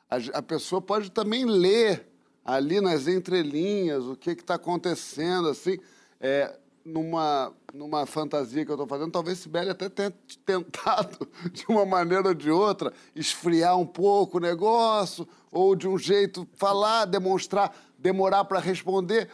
[0.09, 2.10] A, a pessoa pode também ler
[2.43, 5.77] ali nas entrelinhas o que está acontecendo, assim.
[6.19, 10.11] É, numa, numa fantasia que eu estou fazendo, talvez Sibeli até tenha
[10.45, 15.97] tentado, de uma maneira ou de outra, esfriar um pouco o negócio, ou de um
[15.97, 19.29] jeito falar, demonstrar, demorar para responder.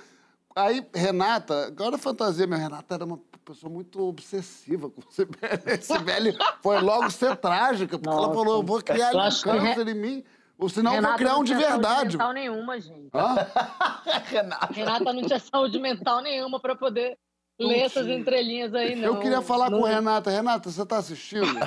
[0.56, 5.82] Aí, Renata, agora a fantasia, minha Renata era uma pessoa muito obsessiva com Sibeli.
[5.82, 8.26] Sibeli foi logo ser trágica, porque Nossa.
[8.26, 9.92] ela falou: eu vou criar um câncer re...
[9.92, 10.24] em mim.
[10.58, 11.78] Ou senão Renata vou criar um de verdade.
[11.78, 13.12] Não tinha saúde mental nenhuma, gente.
[14.26, 14.74] Renata.
[14.74, 17.18] Renata não tinha saúde mental nenhuma para poder
[17.60, 19.04] Lê essas entrelinhas aí, não.
[19.04, 19.80] Eu queria falar não...
[19.80, 20.30] com Renata.
[20.30, 21.46] Renata, você está assistindo?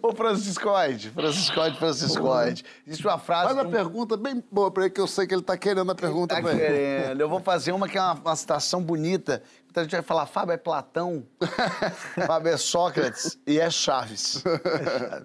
[0.00, 2.64] Ô, Franciscoide, Franciscoide, Franciscoide.
[2.86, 3.54] Existe uma frase...
[3.54, 5.96] Faz uma pergunta bem boa para ele, que eu sei que ele está querendo a
[5.96, 7.20] pergunta tá querendo.
[7.20, 9.42] Eu vou fazer uma que é uma, uma citação bonita.
[9.68, 11.26] Então a gente vai falar, Fábio é Platão,
[12.24, 14.44] Fábio é Sócrates e é Chaves.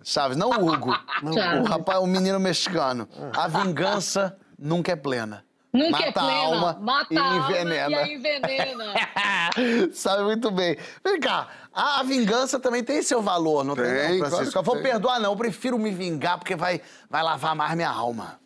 [0.03, 0.97] Chaves, não o Hugo.
[1.21, 3.07] Não, o rapaz, o menino mexicano.
[3.36, 5.45] A vingança nunca é plena.
[5.74, 7.97] Nunca mata é plena, a alma mata e a envenena.
[7.97, 8.93] Alma e envenena.
[9.91, 10.78] Sabe muito bem.
[11.03, 14.53] Vem cá, a vingança também tem seu valor, não tem, tem não, Francisco?
[14.53, 14.84] Claro eu vou tem.
[14.84, 15.32] perdoar, não.
[15.32, 18.39] Eu prefiro me vingar porque vai, vai lavar mais minha alma.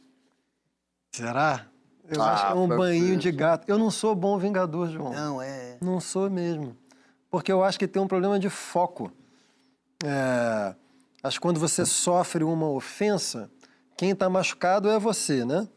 [1.11, 1.65] Será?
[2.09, 3.65] Eu ah, acho que é um banho de gato.
[3.67, 5.11] Eu não sou bom vingador, João.
[5.11, 5.75] Não, é.
[5.81, 6.77] Não sou mesmo.
[7.29, 9.11] Porque eu acho que tem um problema de foco.
[10.05, 10.73] É...
[11.21, 13.51] Acho que quando você sofre uma ofensa,
[13.97, 15.67] quem está machucado é você, né?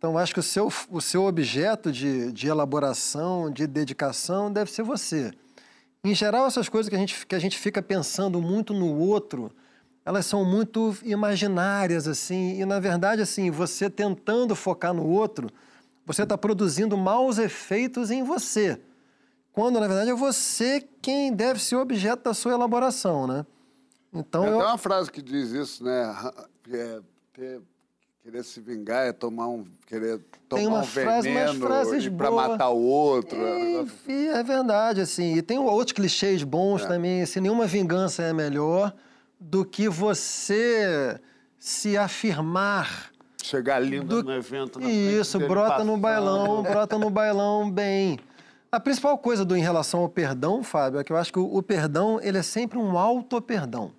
[0.00, 4.82] Então, acho que o seu, o seu objeto de, de elaboração, de dedicação, deve ser
[4.82, 5.30] você.
[6.02, 9.52] Em geral, essas coisas que a, gente, que a gente fica pensando muito no outro,
[10.02, 15.50] elas são muito imaginárias, assim, e na verdade, assim, você tentando focar no outro,
[16.06, 18.80] você está produzindo maus efeitos em você.
[19.52, 23.44] Quando, na verdade, é você quem deve ser o objeto da sua elaboração, né?
[24.10, 24.60] Então, Tem eu...
[24.60, 26.32] uma frase que diz isso, né?
[26.72, 27.00] É,
[27.34, 27.60] ter
[28.22, 29.64] Querer se vingar é tomar um.
[29.86, 31.66] Querer tomar tem uma um frase, veneno
[32.18, 33.38] para matar o outro.
[33.40, 35.36] É, é, é, verdade, assim.
[35.36, 36.86] E tem outros clichês bons é.
[36.86, 37.22] também.
[37.22, 38.94] Assim, nenhuma vingança é melhor
[39.38, 41.18] do que você
[41.58, 43.10] se afirmar.
[43.42, 44.24] Chegar lindo do...
[44.24, 44.78] no evento.
[44.78, 48.18] Na Isso, brota no bailão, brota no bailão bem.
[48.70, 51.56] A principal coisa do em relação ao perdão, Fábio, é que eu acho que o,
[51.56, 53.92] o perdão ele é sempre um auto-perdão.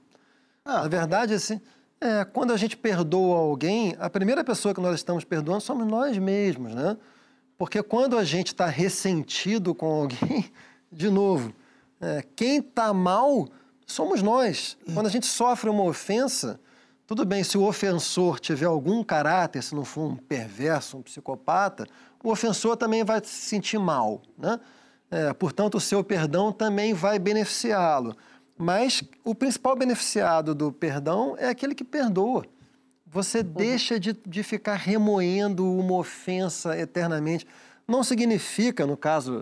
[0.63, 1.59] Ah, Na verdade, assim.
[2.04, 6.18] É, quando a gente perdoa alguém, a primeira pessoa que nós estamos perdoando somos nós
[6.18, 6.97] mesmos, né?
[7.60, 10.52] Porque quando a gente está ressentido com alguém,
[10.91, 11.54] de novo,
[12.02, 13.47] é, quem está mal
[13.86, 14.76] somos nós.
[14.95, 16.60] Quando a gente sofre uma ofensa,
[17.06, 21.86] tudo bem, se o ofensor tiver algum caráter, se não for um perverso, um psicopata,
[22.24, 24.60] o ofensor também vai se sentir mal, né?
[25.12, 28.16] É, portanto, o seu perdão também vai beneficiá-lo.
[28.62, 32.45] Mas o principal beneficiado do perdão é aquele que perdoa.
[33.07, 33.43] Você uhum.
[33.43, 37.47] deixa de, de ficar remoendo uma ofensa eternamente.
[37.88, 39.41] Não significa, no caso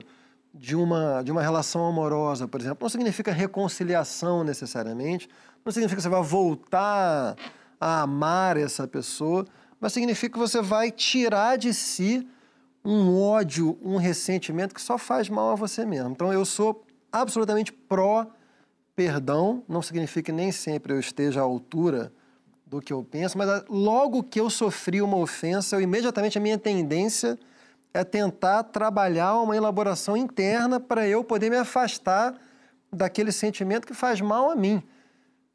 [0.53, 5.27] de uma, de uma relação amorosa, por exemplo, não significa reconciliação necessariamente,
[5.65, 7.35] não significa que você vai voltar
[7.77, 9.45] a amar essa pessoa,
[9.81, 12.25] mas significa que você vai tirar de si
[12.85, 16.11] um ódio, um ressentimento que só faz mal a você mesmo.
[16.11, 18.25] Então eu sou absolutamente pró
[18.99, 22.11] perdão não significa que nem sempre eu esteja à altura
[22.65, 26.41] do que eu penso, mas ah, logo que eu sofri uma ofensa, eu, imediatamente a
[26.41, 27.39] minha tendência
[27.93, 32.35] é tentar trabalhar uma elaboração interna para eu poder me afastar
[32.91, 34.83] daquele sentimento que faz mal a mim.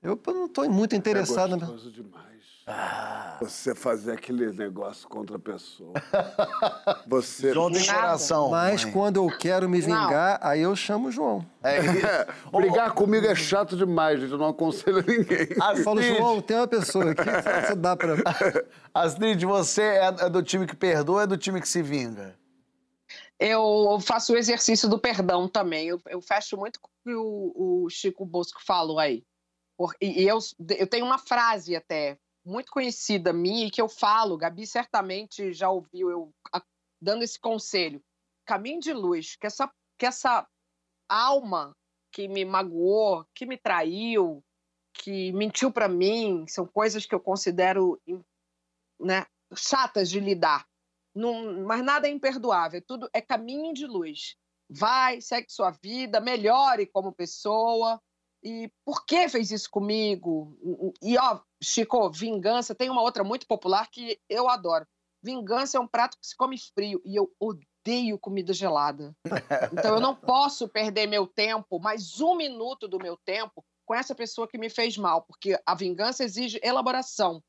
[0.03, 1.55] Eu não estou muito interessado.
[1.55, 2.34] É gostoso demais.
[2.67, 3.37] Ah.
[3.41, 5.93] Você fazer aquele negócio contra a pessoa.
[7.07, 7.53] Você.
[7.53, 8.51] João tem coração.
[8.51, 8.93] Mas mãe.
[8.93, 10.49] quando eu quero me vingar, não.
[10.49, 11.45] aí eu chamo o João.
[11.63, 14.33] É, é, brigar comigo é chato demais, gente.
[14.33, 15.49] Eu não aconselho ninguém.
[15.51, 18.15] Eu falo, João, tem uma pessoa aqui que você dá pra.
[18.95, 22.35] Astrid, você é, é do time que perdoa ou é do time que se vinga?
[23.39, 25.89] Eu faço o exercício do perdão também.
[25.89, 29.23] Eu, eu fecho muito com o que o Chico Bosco falou aí.
[29.77, 30.39] Por, e, e eu,
[30.79, 35.71] eu tenho uma frase até muito conhecida minha e que eu falo, Gabi certamente já
[35.71, 36.35] ouviu eu
[37.01, 38.03] dando esse conselho.
[38.47, 40.47] Caminho de luz, que essa, que essa
[41.09, 41.75] alma
[42.13, 44.43] que me magoou, que me traiu,
[44.93, 48.01] que mentiu para mim, são coisas que eu considero
[49.01, 49.27] né,
[49.57, 50.67] chatas de lidar.
[51.15, 54.37] Não, mas nada é imperdoável, tudo é caminho de luz.
[54.69, 58.01] Vai, segue sua vida, melhore como pessoa.
[58.43, 60.57] E por que fez isso comigo?
[61.03, 64.87] E ó, Chico, vingança tem uma outra muito popular que eu adoro.
[65.23, 69.17] Vingança é um prato que se come frio e eu odeio comida gelada.
[69.73, 74.15] Então eu não posso perder meu tempo, mais um minuto do meu tempo, com essa
[74.15, 77.43] pessoa que me fez mal, porque a vingança exige elaboração.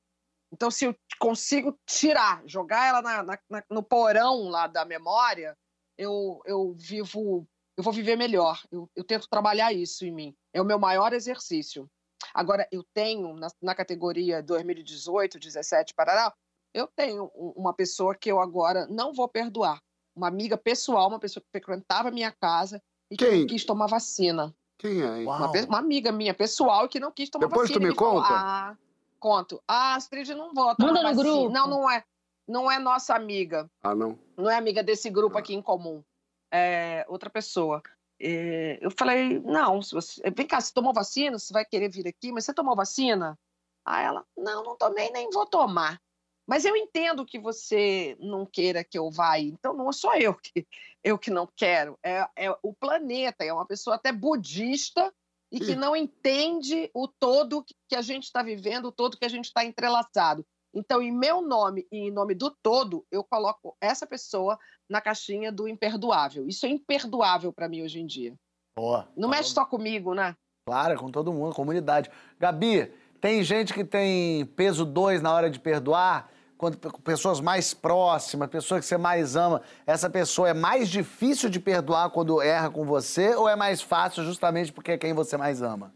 [0.52, 5.58] Então, se eu consigo tirar, jogar ela na, na, no porão lá da memória,
[5.98, 7.48] eu, eu vivo,
[7.78, 8.62] eu vou viver melhor.
[8.72, 10.36] Eu, eu, tento trabalhar isso em mim.
[10.54, 11.90] É o meu maior exercício.
[12.34, 16.34] Agora, eu tenho, na, na categoria 2018, 17, parará,
[16.74, 19.82] eu tenho uma pessoa que eu agora não vou perdoar.
[20.16, 23.88] Uma amiga pessoal, uma pessoa que frequentava a minha casa e que não quis tomar
[23.88, 24.54] vacina.
[24.78, 25.24] Quem é?
[25.24, 27.88] Uma, uma, amiga minha pessoal que não quis tomar Depois vacina.
[27.88, 28.28] Depois tu me conta?
[28.28, 28.78] Falou, ah,
[29.20, 29.64] conto.
[29.68, 30.86] Ah, Astrid não vota.
[30.86, 31.50] Manda no grupo.
[31.50, 32.04] Não, não é.
[32.48, 33.70] Não é nossa amiga.
[33.82, 34.20] Ah, não?
[34.38, 36.04] Não é amiga desse grupo aqui em comum.
[36.52, 37.82] É outra pessoa.
[38.20, 40.22] É, eu falei, não, se você...
[40.32, 41.38] vem cá, você tomou vacina?
[41.38, 42.32] Você vai querer vir aqui?
[42.32, 43.38] Mas você tomou vacina?
[43.86, 46.02] Aí ela, não, não tomei, nem vou tomar.
[46.48, 50.66] Mas eu entendo que você não queira que eu vá, então não sou eu que,
[51.04, 55.12] eu que não quero, é, é o planeta, é uma pessoa até budista
[55.52, 59.30] e que não entende o todo que a gente está vivendo, o todo que a
[59.30, 60.46] gente está entrelaçado.
[60.74, 64.60] Então, em meu nome e em nome do todo, eu coloco essa pessoa
[64.90, 66.48] na caixinha do imperdoável.
[66.48, 68.34] Isso é imperdoável para mim hoje em dia.
[68.78, 69.08] Boa.
[69.16, 70.36] Não mexe só comigo, né?
[70.68, 72.10] Claro, é com todo mundo, comunidade.
[72.40, 76.30] Gabi, tem gente que tem peso 2 na hora de perdoar?
[76.58, 81.60] quando pessoas mais próximas, pessoas que você mais ama, essa pessoa é mais difícil de
[81.60, 85.62] perdoar quando erra com você ou é mais fácil justamente porque é quem você mais
[85.62, 85.94] ama?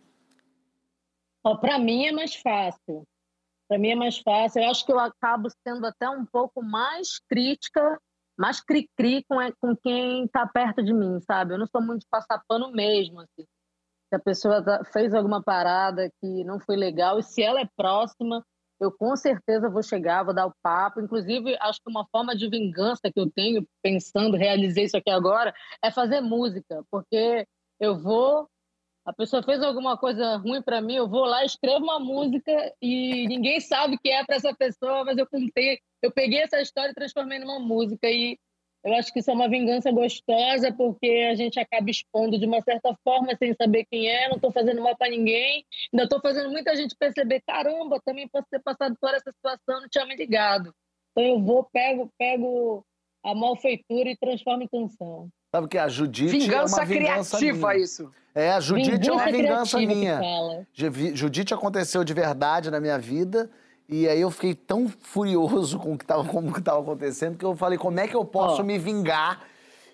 [1.43, 3.07] Oh, para mim é mais fácil.
[3.67, 4.61] Para mim é mais fácil.
[4.61, 7.97] Eu acho que eu acabo sendo até um pouco mais crítica,
[8.39, 11.53] mais cri-cri com, com quem está perto de mim, sabe?
[11.53, 13.19] Eu não sou muito de passar pano mesmo.
[13.19, 13.45] Assim.
[14.07, 17.69] Se a pessoa tá, fez alguma parada que não foi legal, e se ela é
[17.75, 18.41] próxima,
[18.79, 21.01] eu com certeza vou chegar, vou dar o papo.
[21.01, 25.53] Inclusive, acho que uma forma de vingança que eu tenho, pensando, realizei isso aqui agora,
[25.83, 27.45] é fazer música, porque
[27.77, 28.47] eu vou.
[29.05, 33.27] A pessoa fez alguma coisa ruim para mim, eu vou lá, escrevo uma música e
[33.27, 36.95] ninguém sabe que é para essa pessoa, mas eu contei, eu peguei essa história e
[36.95, 38.37] transformei numa música e
[38.83, 42.61] eu acho que isso é uma vingança gostosa, porque a gente acaba expondo de uma
[42.61, 46.49] certa forma, sem saber quem é, não estou fazendo mal para ninguém, ainda estou fazendo
[46.49, 50.73] muita gente perceber, caramba, também posso ter passado por essa situação, não tinha me ligado.
[51.11, 52.85] Então eu vou, pego, pego
[53.25, 55.27] a malfeitura e transformo em canção.
[55.53, 57.83] Sabe que a Judite vingança é uma vingança criativa minha.
[57.83, 58.11] isso.
[58.33, 60.21] É, a Judite vingança é uma vingança minha.
[61.15, 63.49] Judite aconteceu de verdade na minha vida
[63.91, 67.43] e aí eu fiquei tão furioso com o que estava como que tava acontecendo que
[67.43, 68.63] eu falei, como é que eu posso oh.
[68.63, 69.41] me vingar?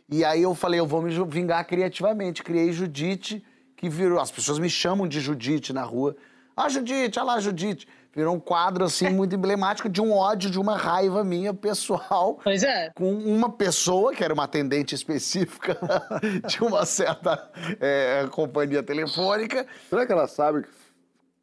[0.10, 2.44] E aí eu falei, eu vou me vingar criativamente.
[2.44, 3.42] Criei Judite,
[3.78, 4.20] que virou.
[4.20, 6.16] As pessoas me chamam de Judite na rua.
[6.58, 7.88] Ah, Judite, olha lá, Judite.
[8.14, 12.40] Virou um quadro, assim, muito emblemático de um ódio, de uma raiva minha pessoal.
[12.44, 12.92] Pois é.
[12.94, 15.78] Com uma pessoa, que era uma atendente específica
[16.46, 19.66] de uma certa é, companhia telefônica.
[19.90, 20.85] Será que ela sabe que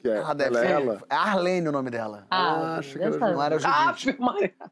[0.03, 0.73] que é, ah, deve ela, ser.
[0.73, 1.03] ela?
[1.09, 2.27] É Arlene o nome dela.
[2.29, 4.17] Ah, acho que não era Judite.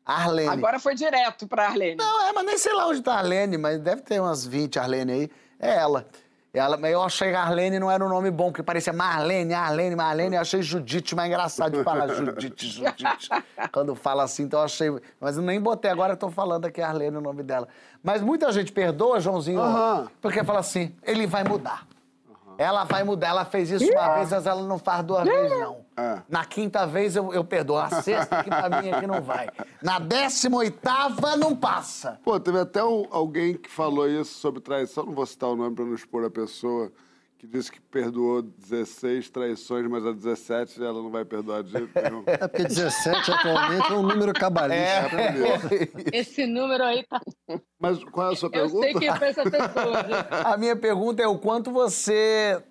[0.04, 0.48] Ah, Arlene.
[0.48, 1.94] Agora foi direto pra Arlene.
[1.94, 4.80] Não, é, mas nem sei lá onde tá a Arlene, mas deve ter umas 20
[4.80, 5.30] Arlene aí.
[5.60, 6.04] É ela.
[6.52, 9.94] ela mas eu achei que Arlene não era um nome bom, porque parecia Marlene, Arlene,
[9.94, 10.34] Marlene.
[10.34, 13.28] Eu achei Judite mais engraçado de falar Judite, Judite.
[13.70, 14.90] Quando fala assim, então eu achei.
[15.20, 17.68] Mas eu nem botei, agora eu tô falando aqui Arlene o nome dela.
[18.02, 20.08] Mas muita gente perdoa, Joãozinho, uhum.
[20.20, 21.86] porque fala assim: ele vai mudar.
[22.60, 23.28] Ela vai mudar.
[23.28, 25.78] Ela fez isso uma vez, mas ela não faz duas vezes, não.
[25.96, 26.18] É.
[26.28, 27.78] Na quinta vez eu, eu perdoo.
[27.78, 29.48] A sexta que pra mim aqui não vai.
[29.82, 32.20] Na décima oitava não passa.
[32.22, 35.06] Pô, teve até um, alguém que falou isso sobre traição.
[35.06, 36.92] Não vou citar o nome pra não expor a pessoa
[37.40, 41.90] que disse que perdoou 16 traições, mas a 17 ela não vai perdoar de jeito
[41.94, 42.22] nenhum.
[42.26, 45.16] É porque 17 atualmente é um número cabalístico.
[45.16, 46.18] É.
[46.18, 47.18] Esse número aí tá.
[47.78, 48.86] Mas qual é a sua pergunta?
[48.86, 50.00] Eu sei que foi essa pessoa.
[50.44, 52.62] A minha pergunta é o quanto você.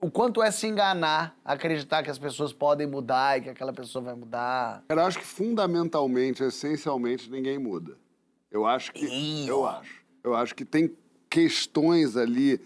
[0.00, 4.04] O quanto é se enganar, acreditar que as pessoas podem mudar e que aquela pessoa
[4.04, 4.84] vai mudar?
[4.88, 7.98] Eu acho que fundamentalmente, essencialmente, ninguém muda.
[8.48, 9.06] Eu acho que.
[9.06, 10.04] Ih, eu acho.
[10.22, 10.96] Eu acho que tem
[11.28, 12.60] questões ali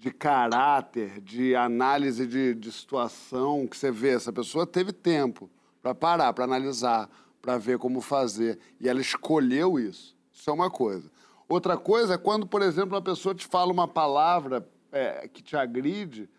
[0.00, 5.50] de caráter, de análise de, de situação, que você vê, essa pessoa teve tempo
[5.82, 7.06] para parar, para analisar,
[7.42, 8.58] para ver como fazer.
[8.80, 10.16] E ela escolheu isso.
[10.32, 11.10] Isso é uma coisa.
[11.46, 15.54] Outra coisa é quando, por exemplo, uma pessoa te fala uma palavra é, que te
[15.54, 16.30] agride,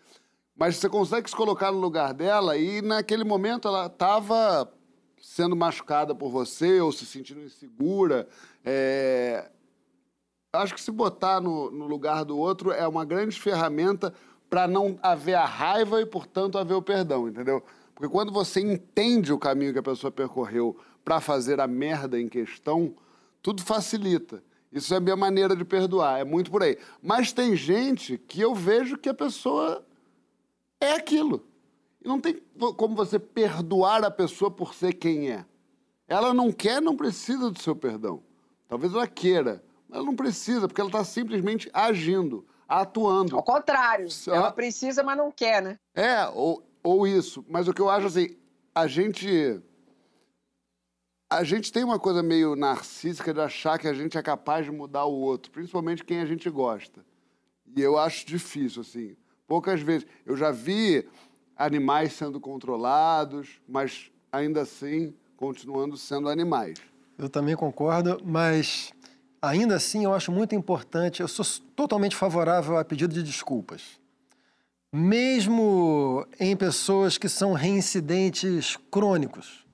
[0.57, 4.73] mas você consegue se colocar no lugar dela e naquele momento ela estava
[5.21, 8.27] sendo machucada por você ou se sentindo insegura.
[8.65, 9.51] É...
[10.53, 14.13] Acho que se botar no, no lugar do outro é uma grande ferramenta
[14.49, 17.63] para não haver a raiva e, portanto, haver o perdão, entendeu?
[17.95, 20.75] Porque quando você entende o caminho que a pessoa percorreu
[21.05, 22.93] para fazer a merda em questão,
[23.41, 24.43] tudo facilita.
[24.73, 26.77] Isso é a minha maneira de perdoar, é muito por aí.
[27.01, 29.85] Mas tem gente que eu vejo que a pessoa
[30.81, 31.45] é aquilo.
[32.03, 32.41] E não tem
[32.75, 35.45] como você perdoar a pessoa por ser quem é.
[36.09, 38.21] Ela não quer, não precisa do seu perdão.
[38.67, 43.35] Talvez ela queira, ela não precisa, porque ela está simplesmente agindo, atuando.
[43.35, 45.77] Ao contrário, ela precisa, mas não quer, né?
[45.93, 47.45] É, ou, ou isso.
[47.49, 48.37] Mas o que eu acho assim,
[48.73, 49.61] a gente.
[51.29, 54.71] A gente tem uma coisa meio narcísica de achar que a gente é capaz de
[54.71, 57.05] mudar o outro, principalmente quem a gente gosta.
[57.73, 59.15] E eu acho difícil, assim.
[59.47, 60.05] Poucas vezes.
[60.25, 61.07] Eu já vi
[61.55, 66.77] animais sendo controlados, mas ainda assim continuando sendo animais.
[67.17, 68.91] Eu também concordo, mas
[69.41, 71.45] ainda assim eu acho muito importante, eu sou
[71.75, 73.99] totalmente favorável a pedido de desculpas.
[74.93, 79.65] Mesmo em pessoas que são reincidentes crônicos.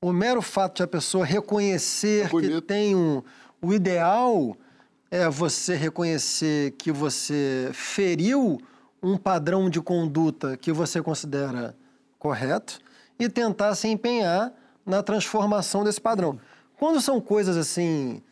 [0.00, 3.22] O mero fato de a pessoa reconhecer é que tem um.
[3.62, 4.54] O ideal
[5.10, 8.60] é você reconhecer que você feriu
[9.02, 11.74] um padrão de conduta que você considera
[12.18, 12.78] correto
[13.18, 14.52] e tentar se empenhar
[14.84, 16.38] na transformação desse padrão.
[16.78, 18.22] Quando são coisas assim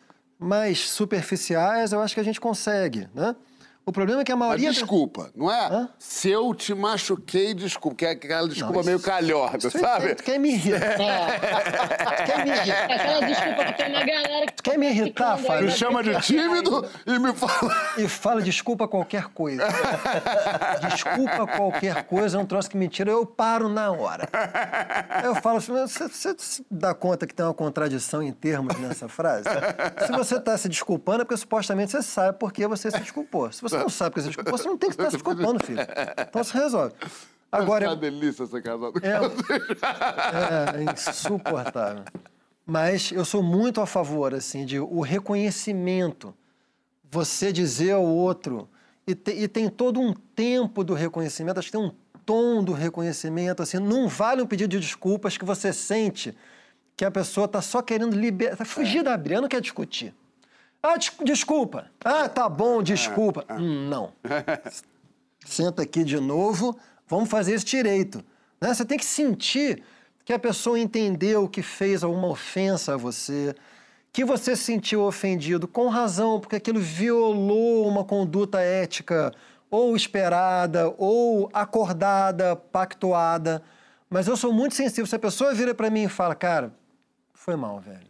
[0.45, 3.35] mais superficiais, eu acho que a gente consegue, né?
[3.86, 4.69] O problema é que a maioria.
[4.69, 5.66] Mas desculpa, não é?
[5.66, 5.89] Hã?
[5.98, 10.15] Se eu te machuquei, desculpa, que é aquela desculpa não, meio calhorda, sabe?
[10.15, 10.97] Tu quer me irritar.
[12.16, 12.85] tu quer me irritar.
[12.85, 14.52] Aquela desculpa que tem uma galera que.
[14.55, 15.66] Tu quer me irritar, Fábio?
[15.66, 17.77] Me chama de tímido e me fala.
[17.98, 19.62] E fala desculpa qualquer coisa.
[20.89, 24.28] desculpa qualquer coisa é um troço que me tira, eu paro na hora.
[25.23, 26.35] Eu falo assim, você, você
[26.70, 29.44] dá conta que tem uma contradição em termos nessa frase?
[30.06, 33.52] Se você está se desculpando, é porque supostamente você sabe por que você se desculpou.
[33.52, 35.80] Se você você não sabe que você você não tem que estar se desculpando, filho.
[36.28, 36.94] Então se resolve.
[37.51, 39.10] Agora, é uma delícia ser casado com é.
[40.72, 42.05] É, é insuportável.
[42.66, 46.34] Mas eu sou muito a favor, assim, de o reconhecimento.
[47.10, 48.68] Você dizer ao outro.
[49.06, 51.92] E, te, e tem todo um tempo do reconhecimento, acho que tem um
[52.24, 56.34] tom do reconhecimento, assim, não vale um pedido de desculpas que você sente
[56.96, 60.14] que a pessoa está só querendo liberar, tá fugir da briga, não quer discutir.
[60.86, 61.86] Ah, des desculpa.
[62.05, 63.43] Ah, tá bom, desculpa.
[63.48, 63.59] Ah, ah.
[63.59, 64.12] Hum, não.
[65.47, 66.78] Senta aqui de novo,
[67.09, 68.23] vamos fazer isso direito.
[68.61, 68.74] Né?
[68.74, 69.82] Você tem que sentir
[70.27, 73.55] que a pessoa entendeu que fez alguma ofensa a você,
[74.12, 79.32] que você se sentiu ofendido com razão, porque aquilo violou uma conduta ética
[79.70, 83.62] ou esperada, ou acordada, pactuada.
[84.11, 85.06] Mas eu sou muito sensível.
[85.06, 86.74] Se a pessoa vira para mim e fala, cara,
[87.32, 88.06] foi mal, velho.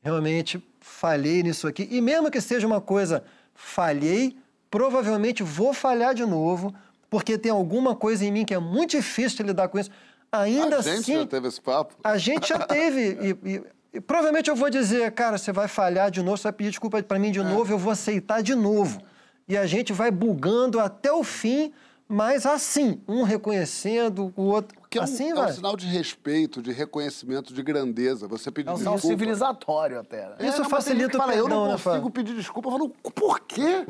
[0.00, 1.88] Realmente falhei nisso aqui.
[1.90, 4.36] E mesmo que seja uma coisa, falhei,
[4.70, 6.74] provavelmente vou falhar de novo,
[7.08, 9.90] porque tem alguma coisa em mim que é muito difícil de lidar com isso.
[10.30, 10.90] Ainda assim.
[10.90, 11.94] A gente assim, já teve esse papo.
[12.02, 13.18] A gente já teve.
[13.44, 13.62] e, e,
[13.94, 17.02] e, provavelmente eu vou dizer, cara, você vai falhar de novo, você vai pedir desculpa
[17.02, 17.42] para mim de é.
[17.42, 19.00] novo, eu vou aceitar de novo.
[19.46, 21.72] E a gente vai bugando até o fim
[22.12, 24.78] mas assim, um reconhecendo o outro.
[24.78, 28.28] Porque assim, é um, é um sinal de respeito, de reconhecimento, de grandeza.
[28.28, 29.00] Você pedir é um desculpa.
[29.00, 30.28] civilizatório até.
[30.28, 30.36] Né?
[30.40, 32.68] Isso é, facilita o fala, perdão, Eu não né, consigo pedir desculpa.
[32.68, 33.86] Eu falo, por quê?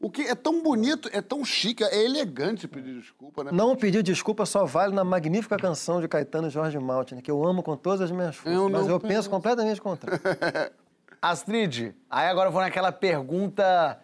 [0.00, 3.52] O que é tão bonito, é tão chique, é elegante pedir desculpa, né?
[3.52, 7.46] Não pedir desculpa só vale na magnífica canção de Caetano e Jorge Maltin, que eu
[7.46, 10.20] amo com todas as minhas forças, eu mas eu penso, penso completamente contrário.
[11.22, 14.00] Astrid, aí agora eu vou naquela pergunta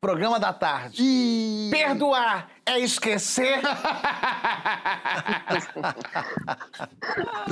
[0.00, 1.02] Programa da tarde.
[1.02, 1.70] E...
[1.72, 3.60] Perdoar é esquecer?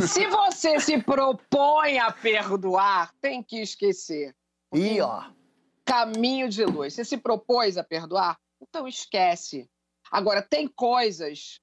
[0.07, 4.35] se você se propõe a perdoar, tem que esquecer.
[4.73, 5.31] E ó.
[5.85, 6.95] Caminho de luz.
[6.95, 8.39] Você se propôs a perdoar?
[8.61, 9.69] Então esquece.
[10.11, 11.61] Agora, tem coisas.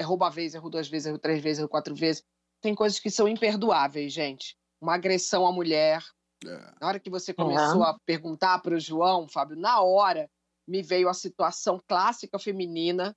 [0.00, 2.22] Errou uma vez, errou duas vezes, errou três vezes, errou quatro vezes.
[2.60, 4.56] Tem coisas que são imperdoáveis, gente.
[4.80, 6.02] Uma agressão à mulher,
[6.46, 6.74] é.
[6.80, 7.84] Na hora que você começou uhum.
[7.84, 10.30] a perguntar para o João, Fábio, na hora
[10.68, 13.16] me veio a situação clássica feminina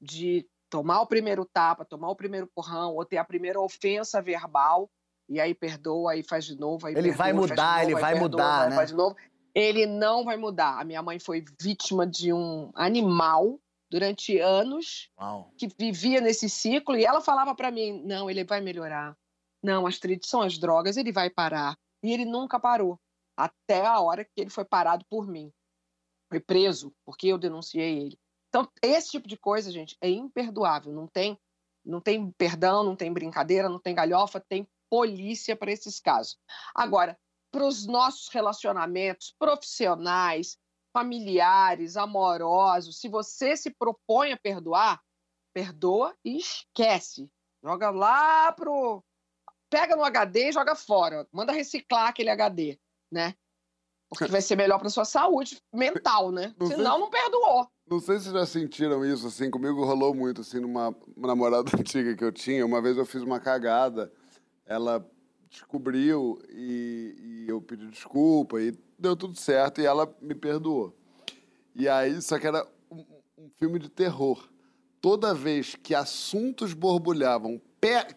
[0.00, 4.90] de tomar o primeiro tapa, tomar o primeiro porrão, ou ter a primeira ofensa verbal,
[5.28, 8.12] e aí perdoa, aí faz de novo, aí Ele perdoa, vai mudar, novo, ele vai
[8.14, 8.76] perdoa, mudar, né?
[8.76, 9.16] Faz de novo.
[9.54, 10.78] Ele não vai mudar.
[10.80, 13.58] A minha mãe foi vítima de um animal
[13.90, 15.52] durante anos Uau.
[15.56, 19.16] que vivia nesse ciclo e ela falava para mim: "Não, ele vai melhorar.
[19.62, 21.76] Não, Astrid, são as drogas, ele vai parar".
[22.02, 22.98] E ele nunca parou,
[23.36, 25.52] até a hora que ele foi parado por mim.
[26.28, 28.18] Foi preso porque eu denunciei ele.
[28.48, 31.38] Então, esse tipo de coisa, gente, é imperdoável, não tem
[31.84, 36.38] não tem perdão, não tem brincadeira, não tem galhofa, tem polícia para esses casos.
[36.74, 37.18] Agora,
[37.50, 40.58] para os nossos relacionamentos profissionais,
[40.92, 45.00] familiares, amorosos, se você se propõe a perdoar,
[45.54, 47.30] perdoa e esquece.
[47.62, 49.02] Joga lá pro.
[49.70, 51.26] Pega no HD e joga fora.
[51.32, 52.78] Manda reciclar aquele HD,
[53.10, 53.34] né?
[54.08, 56.54] Porque vai ser melhor para sua saúde mental, né?
[56.58, 57.68] Não Senão, sei, não perdoou.
[57.90, 62.24] Não sei se já sentiram isso, assim, comigo rolou muito, assim, numa namorada antiga que
[62.24, 62.64] eu tinha.
[62.64, 64.10] Uma vez eu fiz uma cagada,
[64.64, 65.06] ela
[65.50, 70.94] descobriu e, e, eu pedi desculpa e deu tudo certo e ela me perdoou.
[71.74, 73.04] E aí, só que era um,
[73.36, 74.48] um filme de terror.
[75.00, 77.60] Toda vez que assuntos borbulhavam,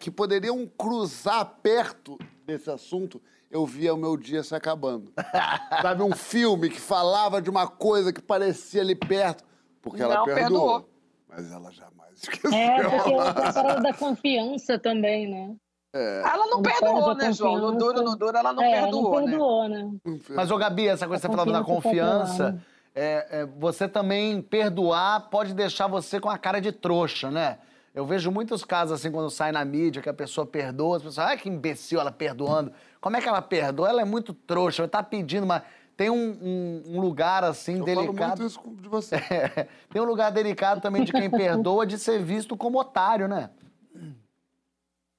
[0.00, 5.12] que poderiam cruzar perto desse assunto, eu via o meu dia se acabando.
[5.82, 9.44] Sabe, um filme que falava de uma coisa que parecia ali perto,
[9.82, 10.34] porque ela perdoou.
[10.34, 10.88] perdoou.
[11.28, 12.52] Mas ela jamais esqueceu.
[12.52, 15.54] É, porque é a parada da confiança também, né?
[15.94, 16.22] É.
[16.24, 17.58] Ela não perdoou, né, João?
[17.58, 19.90] No duro, no duro, ela não é, perdoou, não perdoou, né?
[20.06, 20.18] né?
[20.30, 22.58] Mas, ô Gabi, essa coisa que você falava da confiança,
[22.94, 27.58] é, é, você também perdoar pode deixar você com a cara de trouxa, né?
[27.94, 31.26] Eu vejo muitos casos assim, quando sai na mídia, que a pessoa perdoa, as pessoas,
[31.26, 32.72] ah, que imbecil ela perdoando.
[33.00, 33.88] Como é que ela perdoa?
[33.88, 35.62] Ela é muito trouxa, ela tá pedindo, mas
[35.94, 38.16] tem um, um, um lugar assim Eu delicado.
[38.16, 39.16] Falo muito isso de você.
[39.16, 43.50] É, tem um lugar delicado também de quem perdoa de ser visto como otário, né?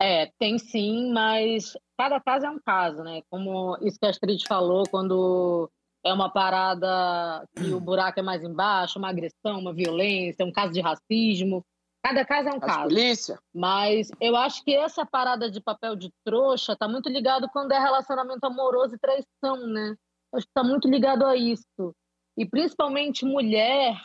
[0.01, 3.21] É, tem sim, mas cada caso é um caso, né?
[3.29, 5.69] Como isso que a Astrid falou, quando
[6.03, 10.73] é uma parada que o buraco é mais embaixo, uma agressão, uma violência, um caso
[10.73, 11.63] de racismo.
[12.03, 12.89] Cada caso é um As caso.
[12.89, 13.39] Polícia.
[13.53, 17.79] Mas eu acho que essa parada de papel de trouxa tá muito ligado quando é
[17.79, 19.95] relacionamento amoroso e traição, né?
[20.33, 21.95] Acho que tá muito ligado a isso.
[22.37, 23.95] E principalmente mulher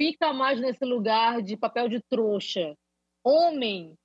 [0.00, 2.74] fica mais nesse lugar de papel de trouxa.
[3.24, 3.96] Homem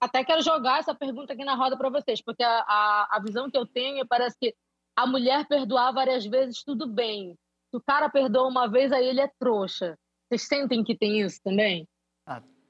[0.00, 3.50] até quero jogar essa pergunta aqui na roda para vocês, porque a, a, a, visão
[3.50, 4.54] que eu tenho parece que
[4.94, 7.34] a mulher perdoar várias vezes, tudo bem.
[7.70, 9.96] Se o cara perdoa uma vez, aí ele é trouxa.
[10.28, 11.86] Vocês sentem que tem isso também?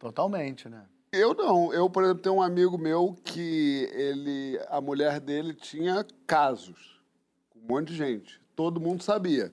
[0.04, 0.84] Totalmente, né?
[1.10, 1.72] Eu não.
[1.72, 7.00] Eu, por exemplo, tenho um amigo meu que ele, a mulher dele tinha casos
[7.48, 8.38] com um monte de gente.
[8.54, 9.50] Todo mundo sabia.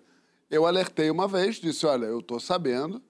[0.49, 3.02] Eu alertei uma vez, disse: Olha, eu tô sabendo.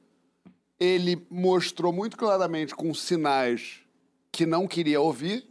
[0.80, 3.80] Ele mostrou muito claramente com sinais
[4.32, 5.50] que não queria ouvir.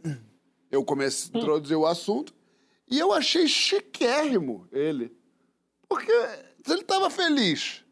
[0.71, 2.33] Eu comecei a introduzir o assunto.
[2.89, 5.11] E eu achei chiquérrimo ele.
[5.89, 7.83] Porque ele estava feliz.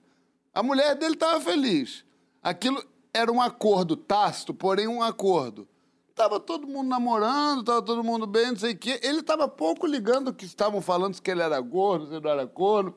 [0.54, 2.06] A mulher dele estava feliz.
[2.42, 2.82] Aquilo
[3.20, 5.68] era um acordo tácito, porém um acordo.
[6.16, 9.00] Tava todo mundo namorando, tava todo mundo bem, não sei o quê.
[9.02, 12.48] Ele tava pouco ligando que estavam falando que ele era gordo, se ele não era
[12.48, 12.94] corno.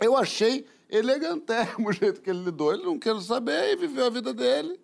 [0.00, 2.72] Eu achei elegantérrimo o jeito que ele lidou.
[2.72, 4.80] Ele não quer saber e viveu a vida dele.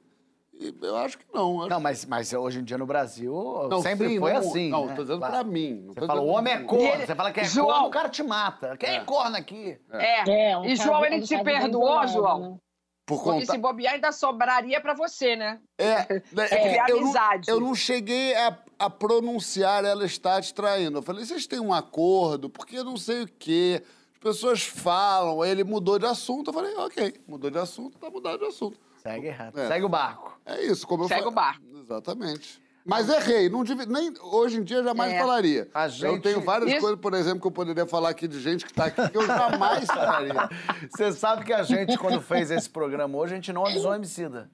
[0.81, 1.61] Eu acho que não.
[1.61, 1.70] Acho...
[1.70, 3.32] Não, mas, mas hoje em dia no Brasil
[3.69, 4.69] não, sempre sim, foi não, assim.
[4.69, 4.94] Não, né?
[4.94, 5.35] tô dizendo claro.
[5.35, 5.86] pra mim.
[5.89, 6.85] Você fala, o homem é corno.
[6.85, 7.07] Ele...
[7.07, 7.66] Você fala que é João...
[7.66, 8.77] corno, o cara te mata.
[8.77, 9.78] Quem é, é corno aqui?
[9.90, 10.51] É.
[10.51, 12.61] é um e João, ele te perdoou, João?
[13.05, 13.53] Por Porque conta...
[13.53, 15.61] se bobear, ainda sobraria pra você, né?
[15.77, 17.49] É, né, é, é eu amizade.
[17.49, 20.99] Não, eu não cheguei a, a, pronunciar ela está te traindo.
[20.99, 23.83] Eu falei, vocês têm um acordo, porque eu não sei o quê.
[24.12, 26.51] As pessoas falam, aí ele mudou de assunto.
[26.51, 28.79] Eu falei, ok, mudou de assunto, tá mudado de assunto.
[29.03, 29.59] Segue errado.
[29.59, 29.66] É.
[29.66, 30.41] Segue o barco.
[30.47, 31.65] É isso, como Segue eu Segue o barco.
[31.81, 32.62] Exatamente.
[32.84, 35.18] Mas errei, não devia, nem hoje em dia jamais é.
[35.18, 35.70] falaria.
[35.72, 36.04] A gente...
[36.04, 36.80] Eu tenho várias isso...
[36.80, 39.26] coisas, por exemplo, que eu poderia falar aqui de gente que está aqui que eu
[39.26, 40.48] jamais falaria.
[40.90, 43.94] Você sabe que a gente, quando fez esse programa hoje, a gente não avisou o
[43.94, 44.50] Emicida.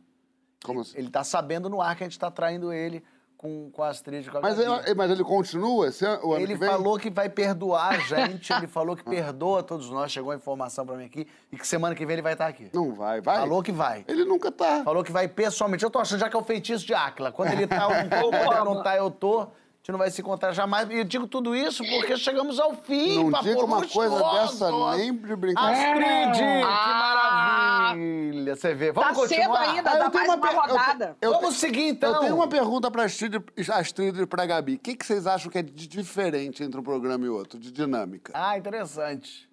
[0.62, 0.98] Como assim?
[0.98, 3.02] Ele está sabendo no ar que a gente está traindo ele
[3.38, 4.28] com, com a Astrid.
[4.28, 6.68] Com a mas, ele, mas ele continua esse ano, o ano Ele que vem?
[6.68, 10.84] falou que vai perdoar a gente, ele falou que perdoa todos nós, chegou a informação
[10.84, 12.68] pra mim aqui, e que semana que vem ele vai estar aqui.
[12.74, 13.38] Não vai, vai?
[13.38, 14.04] Falou que vai.
[14.08, 14.82] Ele nunca tá.
[14.84, 15.84] Falou que vai pessoalmente.
[15.84, 17.30] Eu tô achando já que é o feitiço de Áquila.
[17.30, 19.46] Quando ele tá, eu não tô, quando ele não tá, eu tô
[19.88, 20.90] gente não vai se encontrar jamais.
[20.90, 25.14] E eu digo tudo isso porque chegamos ao fim, Não diga uma coisa dessa nem
[25.14, 26.28] de brincadeira.
[26.28, 28.56] Astrid, ah, que maravilha.
[28.56, 28.92] Você vê.
[28.92, 29.44] Vamos tá continuar?
[29.46, 31.16] cedo ainda, ah, dá mais uma, uma rodada.
[31.22, 32.14] Eu, eu, Vamos seguir, então.
[32.14, 33.42] Eu tenho uma pergunta para Astrid,
[33.72, 34.74] Astrid e para Gabi.
[34.74, 37.72] O que, que vocês acham que é de diferente entre um programa e outro, de
[37.72, 38.32] dinâmica?
[38.34, 39.48] Ah, interessante.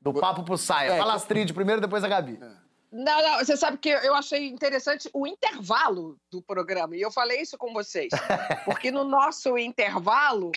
[0.00, 0.92] Do papo pro saia.
[0.92, 2.38] É, Fala Astrid primeiro, depois a Gabi.
[2.40, 2.63] É.
[2.96, 7.40] Não, não, você sabe que eu achei interessante o intervalo do programa, e eu falei
[7.40, 8.10] isso com vocês.
[8.64, 10.52] Porque no nosso intervalo,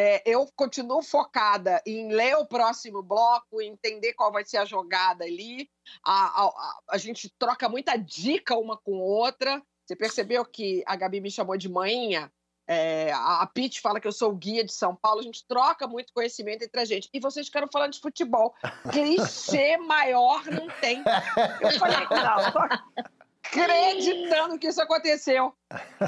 [0.00, 5.24] É, eu continuo focada em ler o próximo bloco, entender qual vai ser a jogada
[5.24, 5.68] ali.
[6.04, 9.60] A, a, a, gente troca muita dica uma com outra.
[9.84, 12.30] Você percebeu que a Gabi me chamou de manhinha?
[12.70, 15.88] É, a Pete fala que eu sou o guia de São Paulo, a gente troca
[15.88, 17.08] muito conhecimento entre a gente.
[17.14, 18.54] E vocês ficaram falando de futebol.
[18.92, 21.02] Clichê maior não tem.
[21.62, 22.58] Eu falei, não, tô
[23.42, 25.54] acreditando que isso aconteceu.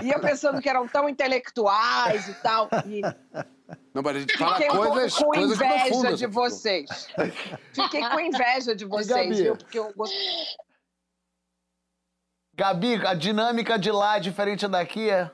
[0.02, 2.68] E eu pensando que eram tão intelectuais e tal.
[2.86, 3.00] E...
[3.94, 7.08] Não, mas a gente fala Fiquei coisas, com, com coisas inveja profundas, de vocês.
[7.72, 9.56] Fiquei com inveja de vocês, viu?
[9.56, 10.14] Porque eu gosto.
[12.54, 15.30] Gabi, a dinâmica de lá é diferente daqui, é?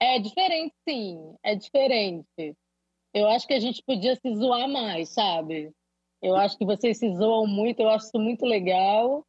[0.00, 1.34] É diferente, sim.
[1.42, 2.56] É diferente.
[3.14, 5.72] Eu acho que a gente podia se zoar mais, sabe?
[6.22, 9.24] Eu acho que vocês se zoam muito, eu acho isso muito legal.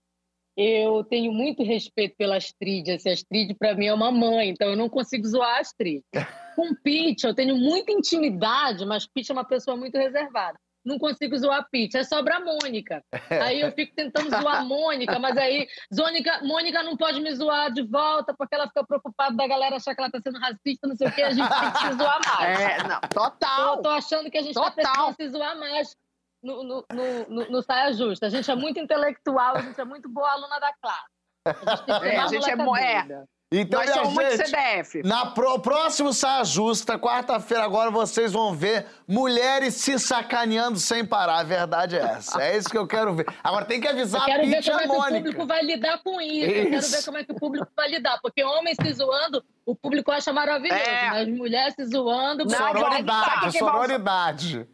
[0.57, 2.91] Eu tenho muito respeito pela Astrid.
[2.91, 6.03] Assim, a Astrid, para mim, é uma mãe, então eu não consigo zoar a Astrid.
[6.55, 11.38] Com Pete, eu tenho muita intimidade, mas Pete é uma pessoa muito reservada não consigo
[11.38, 13.03] zoar a Pete, é sobra a Mônica.
[13.30, 17.72] Aí eu fico tentando zoar a Mônica, mas aí Zônica, Mônica não pode me zoar
[17.72, 20.95] de volta porque ela fica preocupada da galera achar que ela tá sendo racista, não
[20.95, 22.60] sei o que, a gente tem que se zoar mais.
[22.60, 23.76] É, não, total.
[23.76, 24.84] Eu tô achando que a gente tá total.
[24.84, 25.95] tá precisando se zoar mais
[26.41, 26.85] no, no,
[27.27, 28.27] no, no, Saia Justa.
[28.27, 31.19] A gente é muito intelectual, a gente é muito boa aluna da classe.
[31.45, 35.01] A gente, tem que é, a gente é, é, então, Nós somos gente, muito CDF.
[35.03, 41.39] Na pro, próximo Saia Justa, quarta-feira agora, vocês vão ver mulheres se sacaneando sem parar.
[41.39, 42.43] A verdade é essa.
[42.43, 43.26] É isso que eu quero ver.
[43.43, 44.85] Agora tem que avisar a Pitty e a Mônica.
[44.85, 46.45] Eu quero ver como é que o público vai lidar com isso.
[46.45, 46.59] isso.
[46.59, 48.19] Eu quero ver como é que o público vai lidar.
[48.21, 50.81] Porque homens se zoando, o público acha maravilhoso.
[50.81, 51.09] É.
[51.09, 52.45] Mas mulheres se zoando...
[52.45, 54.67] Não, sororidade, sororidade.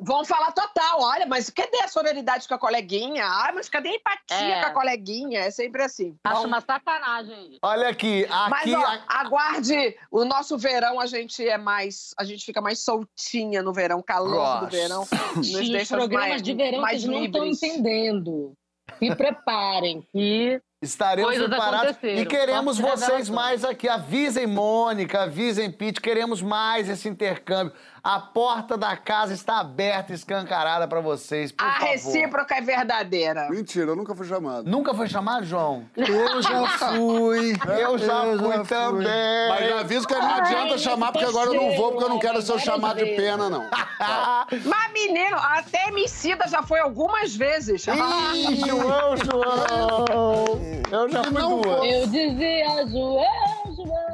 [0.00, 3.24] Vão falar total, olha, mas cadê a sororidade com a coleguinha?
[3.24, 4.60] Ah, mas cadê a empatia é.
[4.60, 5.40] com a coleguinha?
[5.40, 6.16] É sempre assim.
[6.24, 8.50] Acho Bom, uma sacanagem Olha aqui, aqui...
[8.50, 13.62] Mas, ó, aguarde, o nosso verão a gente é mais, a gente fica mais soltinha
[13.62, 15.06] no verão, calor do verão.
[15.36, 17.18] Nos Os programas mais, de verão mais livres.
[17.18, 18.52] não estão entendendo.
[18.98, 23.88] Se preparem, que Estaremos Coisas preparados e queremos vocês mais aqui.
[23.88, 27.74] Avisem Mônica, avisem Pete, queremos mais esse intercâmbio.
[28.08, 31.88] A porta da casa está aberta, escancarada para vocês, por A favor.
[31.88, 33.48] recíproca é verdadeira.
[33.50, 34.70] Mentira, eu nunca fui chamado.
[34.70, 35.84] Nunca foi chamado, João?
[35.96, 37.56] Eu já fui.
[37.80, 39.48] Eu já eu fui já também.
[39.48, 42.20] Mas aviso que não adianta Ai, chamar, porque agora eu não vou, porque eu não
[42.20, 43.68] quero ser o chamado de pena, não.
[44.64, 47.84] Mas, menino, até Emicida já foi algumas vezes.
[47.88, 50.44] Ih, João, João.
[50.92, 51.92] Eu já fui duas.
[51.92, 53.65] Eu dizia, João.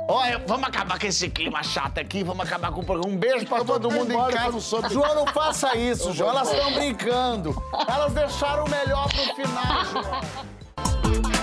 [0.08, 3.14] Olha, vamos acabar com esse clima chato aqui, vamos acabar com o programa.
[3.14, 4.88] Um beijo pra todo mundo em casa.
[4.90, 6.30] João, não faça isso, João.
[6.30, 7.62] Elas estão brincando.
[7.88, 11.32] Elas deixaram o melhor pro final, João.